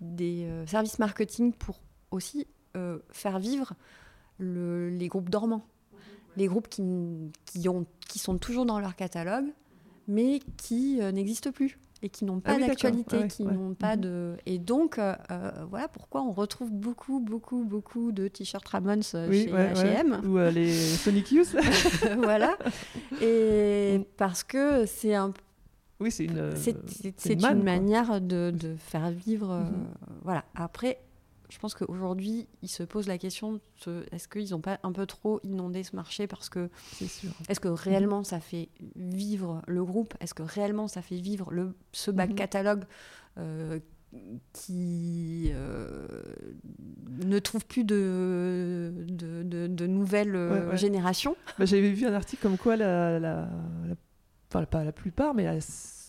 des 0.00 0.44
euh, 0.44 0.66
services 0.66 0.98
marketing 0.98 1.52
pour 1.52 1.80
aussi 2.10 2.46
euh, 2.76 2.98
faire 3.10 3.38
vivre 3.38 3.74
le- 4.38 4.88
les 4.90 5.08
groupes 5.08 5.30
dormants. 5.30 5.64
Les 6.36 6.46
groupes 6.46 6.68
qui, 6.68 6.82
qui, 7.44 7.68
ont, 7.68 7.84
qui 8.08 8.18
sont 8.18 8.38
toujours 8.38 8.64
dans 8.64 8.80
leur 8.80 8.96
catalogue, 8.96 9.46
mais 10.08 10.40
qui 10.56 10.98
n'existent 11.12 11.52
plus 11.52 11.78
et 12.04 12.08
qui 12.08 12.24
n'ont 12.24 12.40
pas 12.40 12.52
oui, 12.54 12.60
d'accord. 12.60 12.68
d'actualité, 12.74 13.16
Ah 13.16 13.22
ouais, 13.22 13.28
qui 13.28 13.44
ouais. 13.44 13.52
n'ont 13.54 13.74
pas 13.74 13.94
Mhm. 13.94 14.00
de... 14.02 14.36
Et 14.46 14.58
donc, 14.58 14.98
euh, 14.98 15.14
euh, 15.30 15.50
voilà 15.70 15.86
pourquoi 15.88 16.22
on 16.22 16.32
retrouve 16.32 16.72
beaucoup, 16.72 17.20
beaucoup, 17.20 17.62
beaucoup 17.64 18.10
de 18.10 18.26
t-shirts 18.28 18.66
Ramones 18.68 19.02
euh, 19.14 19.28
Oui, 19.30 19.44
chez 19.44 19.52
ouais. 19.52 19.72
H&M. 19.72 20.20
Ou 20.26 20.38
euh, 20.38 20.50
les 20.50 20.72
Sonic 21.02 21.30
Youth. 21.30 21.54
voilà. 22.18 22.56
Et 23.20 23.98
Mm. 23.98 24.04
parce 24.16 24.42
que 24.42 24.84
c'est 24.86 25.14
un, 25.14 25.32
oui, 26.00 26.10
c'est 26.10 26.24
une. 26.24 26.50
c'est, 26.56 26.70
une 27.34 27.44
une, 27.44 27.62
manière 27.62 28.20
de, 28.20 28.50
de 28.50 28.74
faire 28.76 29.10
vivre. 29.10 29.48
Mhm. 29.54 29.86
Voilà. 30.24 30.44
Après, 30.56 30.98
je 31.52 31.58
pense 31.58 31.74
qu'aujourd'hui, 31.74 32.48
ils 32.62 32.68
se 32.68 32.82
posent 32.82 33.06
la 33.08 33.18
question 33.18 33.60
est-ce 34.10 34.26
qu'ils 34.26 34.50
n'ont 34.52 34.60
pas 34.60 34.78
un 34.82 34.92
peu 34.92 35.04
trop 35.06 35.38
inondé 35.44 35.82
ce 35.82 35.94
marché 35.94 36.26
parce 36.26 36.48
que 36.48 36.70
C'est 36.94 37.06
sûr. 37.08 37.30
est-ce 37.48 37.60
que 37.60 37.68
réellement 37.68 38.24
ça 38.24 38.40
fait 38.40 38.68
vivre 38.96 39.60
le 39.66 39.84
groupe? 39.84 40.14
Est-ce 40.20 40.32
que 40.34 40.42
réellement 40.42 40.88
ça 40.88 41.02
fait 41.02 41.16
vivre 41.20 41.50
le, 41.52 41.74
ce 41.92 42.10
back 42.10 42.30
Mhm. 42.30 42.36
catalogue 42.36 42.84
euh, 43.38 43.78
qui 44.52 45.50
euh, 45.52 46.06
ne 47.24 47.38
trouve 47.38 47.64
plus 47.66 47.84
de, 47.84 48.92
de, 49.08 49.42
de- 49.42 49.66
de 49.66 49.86
nouvelles 49.86 50.34
euh, 50.36 50.64
Ouais, 50.66 50.70
ouais. 50.70 50.76
générations? 50.76 51.36
Bah, 51.58 51.64
J'avais 51.66 51.90
vu 51.92 52.06
un 52.06 52.14
article 52.14 52.42
comme 52.42 52.56
quoi 52.58 52.76
la, 52.76 53.18
la, 53.18 53.48
la- 53.86 53.94
enfin, 54.50 54.64
pas 54.64 54.84
la 54.84 54.92
plupart, 54.92 55.34
mais 55.34 55.44
la- 55.44 55.58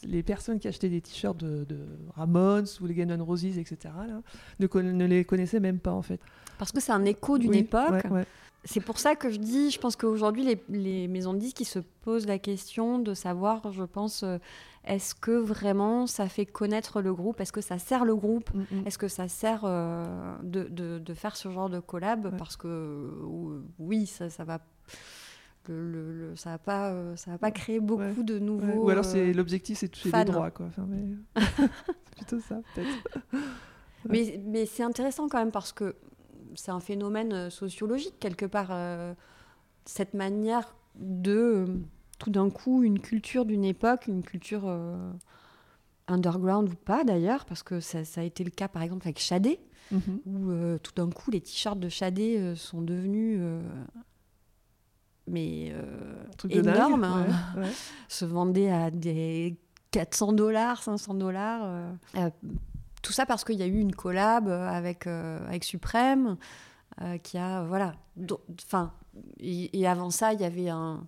les 0.06 0.24
personnes 0.24 0.60
qui 0.60 0.68
achetaient 0.68 0.89
des 0.89 1.01
t-shirts 1.01 1.38
de, 1.38 1.64
de, 1.64 1.78
Ramones 2.16 2.68
ou 2.82 2.86
les 2.86 2.93
Guns 2.93 3.24
Roses, 3.24 3.45
etc., 3.45 3.93
ne, 4.60 4.68
ne, 4.82 5.06
les 5.06 5.26
connaissaient 5.26 5.60
même 5.60 5.80
pas 5.80 5.91
en 5.91 6.01
fait. 6.01 6.20
Parce 6.58 6.72
que 6.72 6.80
c'est 6.80 6.91
un 6.91 7.06
écho 7.06 7.38
d'une 7.38 7.56
époque. 7.56 8.06
C'est 8.66 8.80
pour 8.80 8.97
ça 8.97 9.16
que 9.16 9.30
je 9.30 9.38
dis, 9.38 9.72
je 9.72 9.80
pense 9.80 9.97
qu'aujourd'hui, 9.97 10.45
les, 10.45 10.64
les, 10.70 11.08
maisons 11.10 11.34
de 11.34 11.39
disques 11.39 11.58
qui 11.58 11.66
se 11.66 11.80
posent 11.80 12.26
la 12.26 12.39
question 12.39 12.97
de 12.97 13.14
savoir, 13.14 13.74
je 13.74 13.84
pense, 13.84 14.24
euh, 14.24 14.38
est-ce 14.86 15.14
que 15.16 15.32
vraiment 15.32 16.08
ça 16.08 16.30
fait 16.30 16.45
connaître 16.45 17.01
le 17.01 17.14
groupe? 17.14 17.41
Est-ce 17.41 17.51
que 17.51 17.60
ça 17.60 17.78
sert 17.78 18.06
le 18.06 18.16
groupe? 18.16 18.54
Mm, 18.54 18.60
mm. 18.60 18.88
Est-ce 18.88 18.97
que 18.97 19.10
ça 19.10 19.28
sert 19.28 19.64
euh, 19.66 20.38
de, 20.43 20.64
de, 20.64 20.99
de, 20.99 21.14
faire 21.14 21.36
ce 21.36 21.49
genre 21.49 21.70
de 21.70 21.82
collab? 21.82 22.38
Parce 22.38 22.56
que 22.56 23.12
oui, 23.80 24.06
ça, 24.06 24.30
ça 24.30 24.45
va 24.45 24.60
le, 25.68 26.23
ça 26.36 26.52
va 26.52 26.58
pas 26.58 26.92
euh, 26.92 27.16
ça 27.16 27.32
va 27.32 27.38
pas 27.38 27.52
créer 27.52 27.80
beaucoup 27.80 28.24
de 28.24 28.40
nouveaux 28.40 28.86
ou 28.86 28.90
alors 28.90 29.06
c'est 29.06 29.34
l'objectif 29.34 29.78
c'est 29.78 29.90
toucher 29.90 30.12
des 30.12 30.26
droits 30.26 30.52
quoi. 30.52 30.70
C'est 31.36 32.16
plutôt 32.16 32.40
ça 32.40 32.62
peut-être. 32.74 33.20
Mais, 34.10 34.38
mais 34.46 34.66
c'est 34.66 34.84
intéressant 34.84 35.30
quand 35.30 35.38
même 35.38 35.54
parce 35.54 35.72
que 35.72 35.96
c'est 36.56 36.72
un 36.72 36.82
phénomène 36.82 37.32
euh, 37.32 37.50
sociologique 37.50 38.16
quelque 38.20 38.46
part 38.46 38.68
euh, 38.72 39.14
cette 39.86 40.14
manière 40.14 40.76
de 40.96 41.80
tout 42.20 42.30
d'un 42.30 42.50
coup 42.50 42.84
une 42.84 43.00
culture 43.00 43.46
d'une 43.46 43.64
époque 43.64 44.08
une 44.08 44.22
culture 44.22 44.70
underground 46.10 46.68
ou 46.68 46.76
pas 46.76 47.06
d'ailleurs 47.06 47.46
parce 47.46 47.64
que 47.64 47.80
ça, 47.80 48.04
ça, 48.04 48.20
a 48.20 48.24
été 48.26 48.44
le 48.44 48.50
cas 48.50 48.68
par 48.68 48.82
exemple 48.82 49.04
avec 49.06 49.20
Shadé 49.20 49.58
mhm. 49.90 50.20
où 50.26 50.78
tout 50.80 50.92
d'un 50.98 51.10
coup 51.10 51.32
les 51.32 51.40
t-shirts 51.40 51.80
de 51.80 51.88
Shadé 51.88 52.56
sont 52.58 52.82
devenus 52.82 53.40
mais 55.28 55.74
euh, 55.74 56.50
énorme, 56.50 57.04
hein. 57.04 57.26
se 58.08 58.26
vendait 58.26 58.72
à 58.72 58.92
des 58.92 59.58
400 59.92 60.34
dollars, 60.34 60.84
500 60.84 61.14
dollars. 61.16 61.62
Euh. 61.64 61.92
Euh, 62.18 62.30
tout 63.02 63.12
ça 63.14 63.26
parce 63.26 63.44
qu'il 63.44 63.56
y 63.56 63.64
a 63.64 63.68
eu 63.68 63.80
une 63.80 63.94
collab 63.94 64.48
avec, 64.48 65.08
avec 65.08 65.66
Suprême, 65.66 66.38
qui 67.22 67.38
a, 67.38 67.64
voilà, 67.66 67.96
enfin, 68.66 68.94
et, 69.42 69.86
avant 69.86 70.10
ça, 70.10 70.32
il 70.32 70.40
y 70.40 70.46
avait 70.46 70.70
un, 70.70 71.06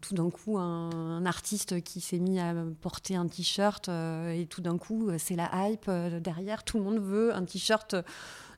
tout 0.00 0.14
d'un 0.14 0.30
coup 0.30 0.58
un, 0.58 1.26
artiste 1.26 1.82
qui 1.82 2.00
s'est 2.00 2.20
mis 2.20 2.38
à 2.38 2.54
porter 2.80 3.16
un 3.16 3.26
t-shirt 3.26 3.88
et 3.88 4.46
tout 4.48 4.60
d'un 4.60 4.78
coup 4.78 5.10
c'est 5.18 5.34
la 5.34 5.50
hype 5.54 5.90
derrière 6.20 6.62
tout 6.62 6.78
le 6.78 6.84
monde 6.84 7.00
veut 7.00 7.34
un 7.34 7.44
t-shirt 7.44 7.96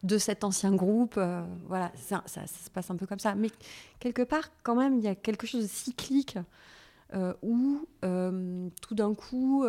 de 0.03 0.19
cet 0.19 0.45
ancien 0.45 0.75
groupe. 0.75 1.15
Euh, 1.17 1.43
voilà, 1.67 1.93
ça, 1.97 2.23
se 2.27 2.71
passe 2.71 2.91
un 2.91 2.97
peu 2.97 3.07
comme 3.07 3.19
ça. 3.19 3.35
Mais 3.35 3.51
quelque 3.99 4.23
part, 4.23 4.51
quand 4.63 4.77
même, 4.77 4.99
il 4.99 5.05
y 5.05 5.09
a 5.09 5.15
quelque 5.15 5.47
chose 5.47 5.63
de 5.63 5.69
cyclique 5.69 6.39
euh, 7.15 7.33
où 7.43 7.87
euh, 8.05 8.69
tout 8.83 8.95
d'un 8.95 9.15
coup, 9.15 9.65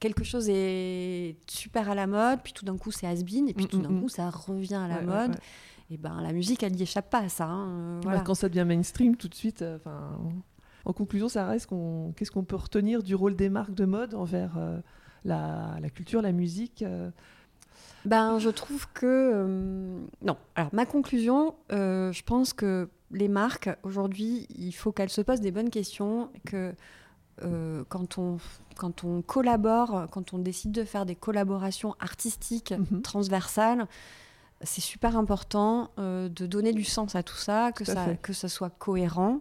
quelque 0.00 0.24
chose 0.24 0.48
est 0.48 1.36
super 1.48 1.90
à 1.90 1.94
la 1.94 2.06
mode, 2.06 2.40
puis 2.42 2.52
tout 2.52 2.64
d'un 2.64 2.76
coup, 2.76 2.90
c'est 2.90 3.06
has-been, 3.06 3.48
et 3.48 3.54
puis 3.54 3.66
mm, 3.66 3.68
tout 3.68 3.80
d'un 3.80 3.90
mm, 3.90 4.00
coup, 4.00 4.06
mm. 4.06 4.10
ça 4.10 4.30
revient 4.30 4.74
à 4.74 4.88
la 4.88 5.02
mode. 5.02 5.36
Et 5.88 5.96
ben, 5.96 6.20
la 6.20 6.32
musique, 6.32 6.64
elle 6.64 6.72
n'y 6.72 6.82
échappe 6.82 7.10
pas 7.10 7.20
à 7.20 7.28
ça. 7.28 7.46
Hein, 7.46 8.00
quand 8.24 8.34
ça 8.34 8.48
devient 8.48 8.64
mainstream, 8.66 9.16
tout 9.16 9.28
de 9.28 9.34
suite, 9.34 9.64
en 10.84 10.92
conclusion, 10.92 11.28
ça 11.28 11.46
reste 11.46 11.68
qu'est-ce 12.16 12.30
qu'on 12.30 12.44
peut 12.44 12.56
retenir 12.56 13.02
du 13.02 13.14
rôle 13.14 13.36
des 13.36 13.48
marques 13.48 13.74
de 13.74 13.84
mode 13.84 14.14
envers 14.14 14.58
la, 15.24 15.76
la, 15.80 15.90
culture, 15.90 16.22
la 16.22 16.32
musique 16.32 16.84
ben, 18.06 18.38
je 18.38 18.50
trouve 18.50 18.86
que 18.94 19.04
euh, 19.04 19.98
non. 20.22 20.36
Alors 20.54 20.70
ma 20.72 20.86
conclusion, 20.86 21.56
euh, 21.72 22.12
je 22.12 22.22
pense 22.22 22.52
que 22.52 22.88
les 23.10 23.26
marques 23.26 23.68
aujourd'hui, 23.82 24.46
il 24.56 24.72
faut 24.72 24.92
qu'elles 24.92 25.10
se 25.10 25.20
posent 25.20 25.40
des 25.40 25.50
bonnes 25.50 25.70
questions, 25.70 26.30
que 26.46 26.72
euh, 27.42 27.82
quand 27.88 28.18
on 28.18 28.38
quand 28.76 29.02
on 29.02 29.22
collabore, 29.22 30.06
quand 30.12 30.34
on 30.34 30.38
décide 30.38 30.70
de 30.70 30.84
faire 30.84 31.04
des 31.04 31.16
collaborations 31.16 31.96
artistiques 31.98 32.72
mhm. 32.72 33.02
transversales, 33.02 33.86
c'est 34.62 34.80
super 34.80 35.16
important 35.16 35.90
de 35.98 36.46
donner 36.46 36.72
du 36.72 36.84
sens 36.84 37.14
à 37.14 37.22
tout 37.22 37.36
ça, 37.36 37.72
que 37.72 37.84
ça 37.84 38.14
que 38.22 38.32
ça 38.32 38.48
soit 38.48 38.70
cohérent 38.70 39.40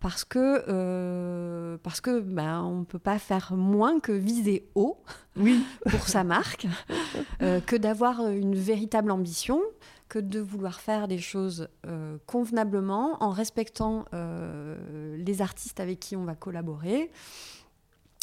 parce 0.00 0.24
que 0.24 0.64
euh, 0.68 1.76
parce 1.82 2.00
que 2.00 2.20
ben 2.20 2.62
on 2.62 2.84
peut 2.84 2.98
pas 2.98 3.18
faire 3.18 3.54
moins 3.54 3.98
que 4.00 4.12
viser 4.12 4.68
haut 4.74 5.02
oui. 5.36 5.64
pour 5.90 6.08
sa 6.08 6.24
marque 6.24 6.66
euh, 7.42 7.60
que 7.60 7.76
d'avoir 7.76 8.28
une 8.28 8.54
véritable 8.54 9.10
ambition 9.10 9.60
que 10.08 10.18
de 10.18 10.40
vouloir 10.40 10.80
faire 10.80 11.08
des 11.08 11.18
choses 11.18 11.68
euh, 11.86 12.16
convenablement 12.26 13.22
en 13.22 13.30
respectant 13.30 14.04
les 14.12 15.42
artistes 15.42 15.80
avec 15.80 16.00
qui 16.00 16.16
on 16.16 16.24
va 16.24 16.34
collaborer 16.34 17.10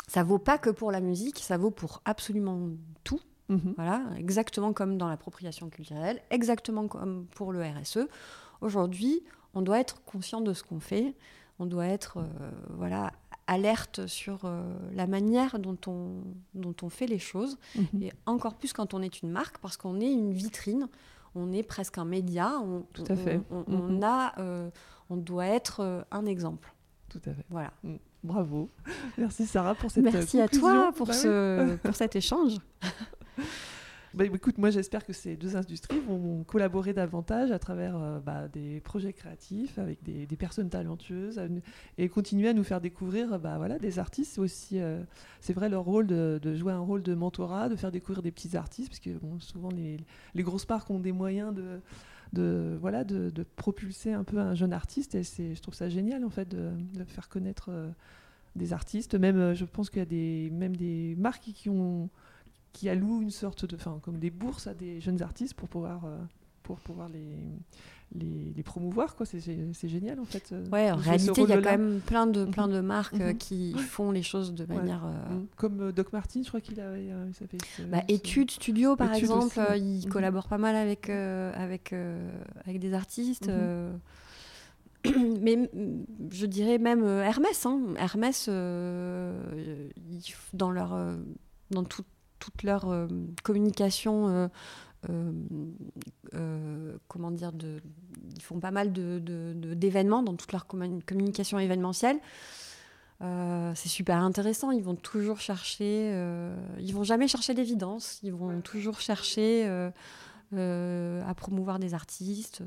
ça 0.07 0.23
vaut 0.23 0.39
pas 0.39 0.57
que 0.57 0.69
pour 0.69 0.91
la 0.91 1.01
musique 1.01 1.39
ça 1.39 1.57
vaut 1.57 1.71
pour 1.71 2.01
absolument 2.05 2.69
tout 3.03 3.19
mhm. 3.49 3.73
voilà 3.75 4.01
exactement 4.17 4.71
comme 4.71 4.97
dans 4.97 5.09
l'appropriation 5.09 5.69
culturelle 5.69 6.21
exactement 6.29 6.87
comme 6.87 7.25
pour 7.35 7.51
le 7.51 7.61
RSE 7.61 8.07
aujourd'hui 8.61 9.23
on 9.53 9.61
doit 9.61 9.79
être 9.79 10.03
conscient 10.03 10.41
de 10.41 10.53
ce 10.53 10.63
qu'on 10.63 10.79
fait 10.79 11.15
on 11.59 11.65
doit 11.65 11.87
être 11.87 12.17
euh, 12.17 12.51
voilà, 12.69 13.11
alerte 13.47 14.07
sur 14.07 14.41
euh, 14.43 14.61
la 14.93 15.07
manière 15.07 15.59
dont 15.59 15.77
on, 15.87 16.23
dont 16.53 16.75
on 16.81 16.89
fait 16.89 17.07
les 17.07 17.19
choses. 17.19 17.57
Mhm. 17.75 18.03
Et 18.03 18.11
encore 18.25 18.55
plus 18.55 18.73
quand 18.73 18.93
on 18.93 19.01
est 19.01 19.21
une 19.21 19.29
marque, 19.29 19.57
parce 19.59 19.77
qu'on 19.77 19.99
est 19.99 20.11
une 20.11 20.33
vitrine, 20.33 20.87
on 21.35 21.51
est 21.51 21.63
presque 21.63 21.97
un 21.97 22.05
média. 22.05 22.59
On, 22.59 22.81
Tout 22.93 23.05
à 23.07 23.15
fait. 23.15 23.41
On, 23.49 23.63
mhm. 23.67 24.03
a, 24.03 24.33
euh, 24.39 24.69
on 25.09 25.17
doit 25.17 25.47
être 25.47 26.05
un 26.11 26.25
exemple. 26.25 26.73
Tout 27.09 27.21
à 27.25 27.33
fait. 27.33 27.45
Voilà. 27.49 27.71
Mm. 27.83 27.95
Bravo. 28.23 28.71
Merci 29.19 29.45
Sarah 29.45 29.75
pour 29.75 29.91
cette 29.91 30.03
Merci 30.03 30.41
à 30.41 30.47
toi 30.47 30.91
pour, 30.95 31.07
bah 31.07 31.13
ce, 31.13 31.75
pour 31.75 31.95
cet 31.95 32.15
échange. 32.15 32.57
Bah, 34.15 34.23
écoute, 34.23 34.57
moi 34.57 34.69
j'espère 34.69 35.05
que 35.05 35.11
ces 35.11 35.35
deux 35.35 35.57
industries 35.57 35.99
vont 35.99 36.45
collaborer 36.45 36.93
davantage 36.93 37.51
à 37.51 37.59
travers 37.59 37.97
euh, 37.97 38.19
bah, 38.21 38.47
des 38.47 38.79
projets 38.79 39.11
créatifs 39.11 39.77
avec 39.77 40.01
des, 40.03 40.25
personnes 40.37 40.69
talentueuses 40.69 41.41
et 41.97 42.07
continuer 42.07 42.47
à 42.47 42.53
nous 42.53 42.63
faire 42.63 42.79
découvrir 42.79 43.37
bah, 43.39 43.57
voilà, 43.57 43.77
des 43.77 43.99
artistes. 43.99 44.39
aussi, 44.39 44.79
euh, 44.79 45.03
c'est 45.41 45.51
vrai, 45.51 45.67
leur 45.67 45.83
rôle 45.83 46.07
de, 46.07 46.39
jouer 46.55 46.71
un 46.71 46.79
rôle 46.79 47.03
de 47.03 47.13
mentorat, 47.13 47.67
de 47.67 47.75
faire 47.75 47.91
découvrir 47.91 48.21
des 48.21 48.31
petits 48.31 48.55
artistes, 48.55 48.87
parce 48.87 49.01
que 49.01 49.09
souvent 49.39 49.69
les, 49.69 49.99
grosses 50.43 50.65
parcs 50.65 50.89
ont 50.89 50.99
des 50.99 51.11
moyens 51.11 51.53
de, 52.31 52.77
voilà, 52.79 53.03
de, 53.03 53.45
propulser 53.57 54.13
un 54.13 54.23
peu 54.23 54.37
un 54.37 54.55
jeune 54.55 54.71
artiste 54.71 55.15
et 55.15 55.23
je 55.23 55.61
trouve 55.61 55.73
ça 55.73 55.89
génial 55.89 56.23
en 56.23 56.29
fait 56.29 56.47
de, 56.47 56.71
faire 57.05 57.27
connaître 57.27 57.67
euh, 57.67 57.89
des 58.55 58.71
artistes. 58.71 59.15
Même, 59.15 59.53
je 59.53 59.65
pense 59.65 59.89
qu'il 59.89 59.99
y 59.99 60.03
a 60.03 60.05
des, 60.05 60.49
même 60.53 60.77
des 60.77 61.15
marques 61.17 61.51
qui 61.53 61.69
ont 61.69 62.09
qui 62.75 62.89
allouent 62.89 63.21
une 63.21 63.31
sorte 63.31 63.65
de, 63.65 63.77
enfin, 63.77 63.99
comme 64.01 64.19
des 64.19 64.29
bourses 64.29 64.67
à 64.67 64.73
des 64.73 64.99
jeunes 64.99 65.21
artistes 65.21 65.53
pour 65.53 65.69
pouvoir, 65.69 66.03
euh, 66.03 66.17
pour 66.61 66.77
pouvoir 66.77 67.07
les, 67.07 67.37
les, 68.13 68.51
les 68.53 68.63
promouvoir. 68.63 69.15
Quoi. 69.15 69.25
C'est, 69.25 69.39
génial 69.87 70.19
en 70.19 70.25
fait. 70.25 70.49
Euh, 70.51 70.67
ouais, 70.71 70.91
en 70.91 70.97
réalité, 70.97 71.43
il 71.43 71.49
y 71.49 71.53
a 71.53 71.61
quand 71.61 71.71
même 71.71 72.01
plein 72.05 72.27
de, 72.27 72.43
plein 72.43 72.67
de 72.67 72.81
mhm. 72.81 72.85
marques 72.85 73.21
euh, 73.21 73.29
mhm. 73.29 73.37
qui 73.37 73.73
font 73.75 74.11
les 74.11 74.23
choses 74.23 74.53
de 74.53 74.65
manière. 74.65 75.05
Mhm. 75.05 75.47
Comme 75.55 75.93
Doc 75.93 76.11
Martin, 76.11 76.41
je 76.43 76.49
crois 76.49 76.59
qu'il 76.59 76.81
a. 76.81 76.91
bah, 77.89 78.03
Études 78.09 78.51
Studio, 78.51 78.97
par 78.97 79.13
exemple, 79.13 79.57
il 79.77 80.05
collabore 80.09 80.49
pas 80.49 80.57
mal 80.57 80.75
avec, 80.75 81.09
avec, 81.09 81.95
avec 82.65 82.79
des 82.79 82.93
artistes. 82.93 83.49
mais 85.41 85.69
je 86.29 86.45
dirais 86.45 86.77
même 86.77 87.05
Hermès. 87.05 87.65
Hein. 87.65 87.93
Hermès, 87.97 88.49
dans, 90.53 90.71
leur, 90.71 91.17
dans 91.71 91.83
tout, 91.85 92.03
toute 92.45 92.63
leur 92.63 92.89
euh, 92.89 93.07
communication. 93.43 94.27
Euh, 94.27 94.47
euh, 96.33 96.97
comment 97.07 97.29
dire, 97.29 97.51
de, 97.51 97.79
ils 98.35 98.41
font 98.41 98.59
pas 98.59 98.71
mal 98.71 98.91
d'événements 98.91 100.21
de, 100.21 100.25
dans 100.25 100.35
toute 100.35 100.51
leur 100.51 100.65
communication 100.65 101.59
événementielle. 101.59 102.17
c'est 103.19 103.89
super 103.89 104.17
intéressant. 104.17 104.71
Ils 104.71 104.83
vont 104.83 104.95
toujours 104.95 105.39
chercher, 105.39 106.09
ils 106.79 106.91
vont 106.91 107.03
jamais 107.03 107.27
chercher 107.27 107.53
l'évidence. 107.53 108.19
Ils 108.23 108.33
vont 108.33 108.61
toujours 108.61 108.99
chercher 108.99 109.67
à 110.55 111.33
promouvoir 111.37 111.77
des 111.77 111.93
artistes. 111.93 112.63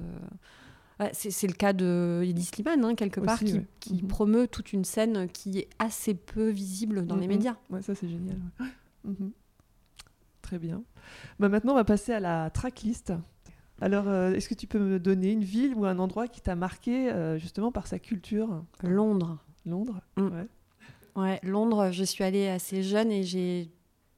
c'est 1.13 1.49
le 1.49 1.55
cas 1.55 1.73
de 1.73 2.23
Eddie 2.25 2.45
Slimane, 2.45 2.85
hein, 2.85 2.95
quelque 2.95 3.19
part, 3.19 3.41
qui, 3.41 3.63
qui 3.81 3.95
mhm. 3.95 4.07
promeut 4.09 4.47
toute 4.47 4.73
une 4.73 4.85
scène 4.85 5.29
qui 5.29 5.59
est 5.59 5.69
assez 5.81 6.15
peu 6.15 6.51
visible 6.51 7.05
dans 7.05 7.17
les 7.17 7.27
mhm. 7.27 7.35
médias. 7.35 7.57
Ouais, 7.69 7.83
ça 7.83 7.97
c'est 7.97 8.09
génial. 8.09 8.39
Mhm. 9.03 9.33
Très 10.49 10.59
bien. 10.59 10.83
Bah, 11.39 11.51
maintenant, 11.51 11.73
on 11.73 11.77
va 11.77 11.85
passer 11.85 12.15
à 12.15 12.21
la 12.21 12.49
tracklist. 12.49 13.13
Alors, 13.83 14.09
euh, 14.09 14.33
est-ce 14.33 14.49
que 14.49 14.55
tu 14.55 14.67
peux 14.67 14.79
me 14.79 14.99
donner 14.99 15.31
une 15.31 15.45
ville 15.45 15.75
ou 15.75 15.85
un 15.85 15.99
endroit 15.99 16.27
qui 16.27 16.41
t'a 16.41 16.57
marqué 16.57 17.13
euh, 17.13 17.39
justement 17.39 17.71
par 17.71 17.87
sa 17.87 17.99
culture? 17.99 18.65
Londres. 18.83 19.37
Londres 19.67 20.01
mm. 20.17 20.29
ouais. 20.29 20.47
ouais. 21.17 21.41
Londres, 21.43 21.91
je 21.93 22.03
suis 22.03 22.25
allée 22.25 22.49
assez 22.49 22.83
jeune 22.83 23.13
et 23.13 23.25
j'ai 23.25 23.71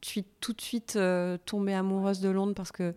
suis 0.02 0.24
tout 0.38 0.52
de 0.52 0.60
suite 0.60 0.94
euh, 0.94 1.36
tombée 1.46 1.74
amoureuse 1.74 2.20
de 2.20 2.28
Londres 2.28 2.54
parce 2.54 2.70
que 2.70 2.94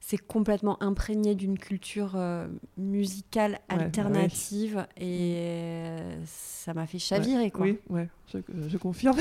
c'est 0.00 0.18
complètement 0.18 0.80
imprégné 0.82 1.34
d'une 1.34 1.58
culture 1.58 2.12
euh, 2.14 2.46
musicale 2.76 3.52
Ouais, 3.52 3.76
bah 3.76 3.84
alternative 3.84 4.86
et 4.98 5.34
euh, 5.36 6.22
ça 6.26 6.74
m'a 6.74 6.86
fait 6.86 6.98
chavirer 6.98 7.50
quoi. 7.50 7.64
Oui, 7.64 7.78
ouais, 7.88 8.10
je, 8.26 8.38
je 8.68 8.76
confirme. 8.76 9.16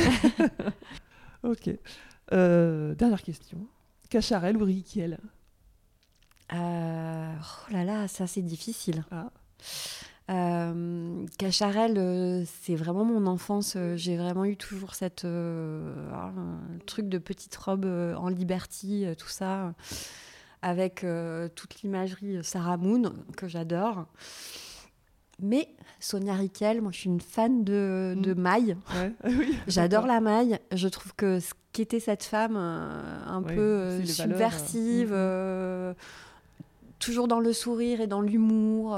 ok. 1.44 1.70
Euh, 2.34 2.96
dernière 2.96 3.22
question. 3.22 3.60
Cacharel 4.10 4.58
ou 4.58 4.66
Riquiel 4.66 5.20
Euh, 6.54 7.34
oh 7.40 7.74
là 7.74 7.84
là, 7.84 8.08
ça 8.08 8.28
c'est 8.28 8.42
difficile. 8.42 9.04
Ah. 9.12 9.30
Euh, 10.32 11.26
Cacharel, 11.38 11.96
euh, 11.98 12.44
c'est 12.62 12.76
vraiment 12.76 13.06
mon 13.06 13.28
enfance. 13.28 13.78
J'ai 13.96 14.18
vraiment 14.18 14.46
eu 14.46 14.58
toujours 14.58 14.96
cette 14.96 15.26
un 15.26 16.34
truc 16.86 17.08
de 17.08 17.18
petite 17.18 17.56
robe 17.56 17.86
en 17.86 18.30
liberty, 18.30 19.06
tout 19.18 19.30
ça, 19.30 19.74
avec 20.62 21.06
toute 21.56 21.82
l'imagerie 21.82 22.44
Sarah 22.44 22.78
Moon 22.78 23.14
que 23.38 23.48
j'adore. 23.48 24.06
Mais 25.42 25.68
Sonia 26.00 26.34
Riquel, 26.36 26.82
moi 26.82 26.92
je 26.92 27.00
suis 27.00 27.10
une 27.10 27.20
fan 27.22 27.64
de, 27.64 28.14
de 28.18 28.34
Mm. 28.34 28.40
maille. 28.40 28.78
Ouais. 28.96 29.12
Oui. 29.26 29.58
J'adore 29.68 30.06
la 30.08 30.22
maille. 30.22 30.60
Je 30.72 30.88
trouve 30.88 31.14
que 31.16 31.40
ce 31.40 31.54
qu'était 31.72 32.00
cette 32.00 32.24
femme, 32.24 32.56
euh, 32.56 33.20
un 33.28 33.42
Ouais, 33.42 33.56
peu 33.56 33.62
euh, 33.62 33.90
valeurs, 33.98 34.06
subversive, 34.06 35.12
euh, 35.12 35.92
euh, 35.92 35.94
toujours 37.00 37.28
dans 37.28 37.40
le 37.40 37.52
sourire 37.54 38.00
et 38.02 38.08
dans 38.08 38.22
l'humour. 38.22 38.98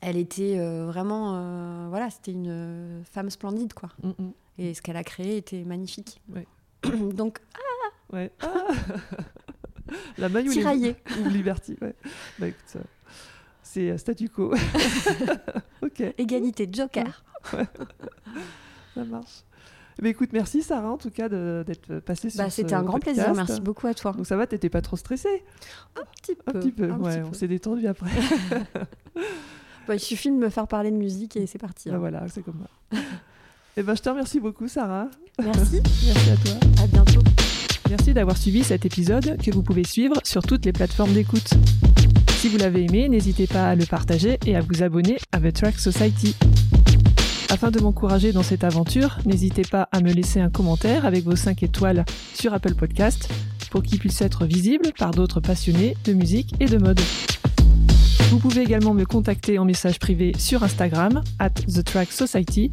elle 0.00 0.16
était 0.18 0.58
vraiment, 0.84 1.88
voilà, 1.88 2.10
c'était 2.10 2.32
une 2.32 3.02
femme 3.10 3.30
splendide, 3.30 3.72
quoi. 3.72 3.88
Mm, 4.02 4.08
mm. 4.22 4.32
Et 4.58 4.74
ce 4.74 4.82
qu'elle 4.82 4.96
a 4.96 5.04
créé 5.04 5.36
était 5.38 5.62
magnifique. 5.64 6.20
Ouais. 6.34 6.46
Donc, 7.14 7.38
Ouais. 8.12 8.30
Ah 8.42 8.48
la 10.18 10.28
maille 10.28 10.48
ou, 10.48 10.52
ou 11.24 11.28
Liberty. 11.30 11.76
Ouais. 11.80 11.94
Bah, 12.38 12.48
écoute, 12.48 12.76
c'est 13.74 13.90
euh, 13.90 13.98
statu 13.98 14.28
quo. 14.28 14.54
ok, 15.82 16.02
Égalité, 16.16 16.68
Joker. 16.72 17.24
ça 17.50 19.04
marche. 19.04 19.42
Mais 20.00 20.10
écoute, 20.10 20.30
merci 20.32 20.62
Sarah 20.62 20.90
en 20.90 20.96
tout 20.96 21.10
cas 21.10 21.28
d'être 21.28 22.00
passée 22.00 22.30
sur 22.30 22.38
Bah, 22.38 22.50
ce 22.50 22.56
C'était 22.56 22.74
un 22.74 22.82
grand 22.82 22.98
plaisir. 22.98 23.32
Merci 23.34 23.60
beaucoup 23.60 23.86
à 23.86 23.94
toi. 23.94 24.12
Donc 24.12 24.26
ça 24.26 24.36
va, 24.36 24.46
t'étais 24.46 24.68
pas 24.68 24.80
trop 24.80 24.96
stressée? 24.96 25.44
Un 25.96 26.02
petit 26.20 26.36
Un 26.46 26.52
peu. 26.52 26.60
petit 26.60 26.72
peu, 26.72 26.90
un 26.90 26.98
ouais, 26.98 27.20
petit 27.20 27.28
on 27.28 27.32
s'est 27.32 27.48
détendu 27.48 27.86
après. 27.86 28.10
Bah, 29.86 29.94
il 29.94 30.00
suffit 30.00 30.30
de 30.30 30.36
me 30.36 30.48
faire 30.48 30.66
parler 30.66 30.90
de 30.90 30.96
musique 30.96 31.36
et 31.36 31.46
c'est 31.46 31.58
parti. 31.58 31.90
Bah 31.90 31.96
hein. 31.96 31.98
voilà, 31.98 32.26
c'est 32.28 32.42
comme 32.42 32.58
ça. 32.90 32.98
Et 33.76 33.82
ben 33.82 33.94
je 33.94 34.00
te 34.00 34.08
remercie 34.08 34.40
beaucoup 34.40 34.66
Sarah. 34.66 35.08
Merci. 35.38 35.82
Merci 36.06 36.30
à 36.30 36.36
toi. 36.36 36.54
À 36.82 36.86
bientôt. 36.86 37.20
Merci 37.90 38.14
d'avoir 38.14 38.38
suivi 38.38 38.64
cet 38.64 38.86
épisode 38.86 39.36
que 39.42 39.50
vous 39.50 39.62
pouvez 39.62 39.84
suivre 39.84 40.16
sur 40.24 40.40
toutes 40.42 40.64
les 40.64 40.72
plateformes 40.72 41.12
d'écoute. 41.12 41.50
Si 42.44 42.50
vous 42.50 42.58
l'avez 42.58 42.84
aimé, 42.84 43.08
n'hésitez 43.08 43.46
pas 43.46 43.70
à 43.70 43.74
le 43.74 43.86
partager 43.86 44.38
et 44.44 44.54
à 44.54 44.60
vous 44.60 44.82
abonner 44.82 45.16
à 45.32 45.40
The 45.40 45.50
Track 45.50 45.78
Society. 45.78 46.36
Afin 47.48 47.70
de 47.70 47.80
m'encourager 47.80 48.32
dans 48.32 48.42
cette 48.42 48.64
aventure, 48.64 49.16
n'hésitez 49.24 49.62
pas 49.62 49.88
à 49.92 50.02
me 50.02 50.12
laisser 50.12 50.40
un 50.40 50.50
commentaire 50.50 51.06
avec 51.06 51.24
vos 51.24 51.36
5 51.36 51.62
étoiles 51.62 52.04
sur 52.34 52.52
Apple 52.52 52.74
Podcast 52.74 53.30
pour 53.70 53.82
qu'il 53.82 53.98
puisse 53.98 54.20
être 54.20 54.44
visible 54.44 54.92
par 54.98 55.12
d'autres 55.12 55.40
passionnés 55.40 55.96
de 56.04 56.12
musique 56.12 56.54
et 56.60 56.66
de 56.66 56.76
mode. 56.76 57.00
Vous 58.28 58.38
pouvez 58.38 58.60
également 58.60 58.92
me 58.92 59.06
contacter 59.06 59.58
en 59.58 59.64
message 59.64 59.98
privé 59.98 60.32
sur 60.38 60.62
Instagram, 60.62 61.22
at 61.38 61.48
The 61.48 61.82
Track 61.82 62.12
Society, 62.12 62.72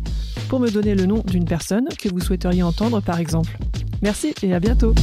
pour 0.50 0.60
me 0.60 0.70
donner 0.70 0.96
le 0.96 1.06
nom 1.06 1.24
d'une 1.26 1.46
personne 1.46 1.88
que 1.98 2.10
vous 2.10 2.20
souhaiteriez 2.20 2.64
entendre 2.64 3.00
par 3.00 3.22
exemple. 3.22 3.58
Merci 4.02 4.34
et 4.44 4.54
à 4.54 4.60
bientôt 4.60 4.94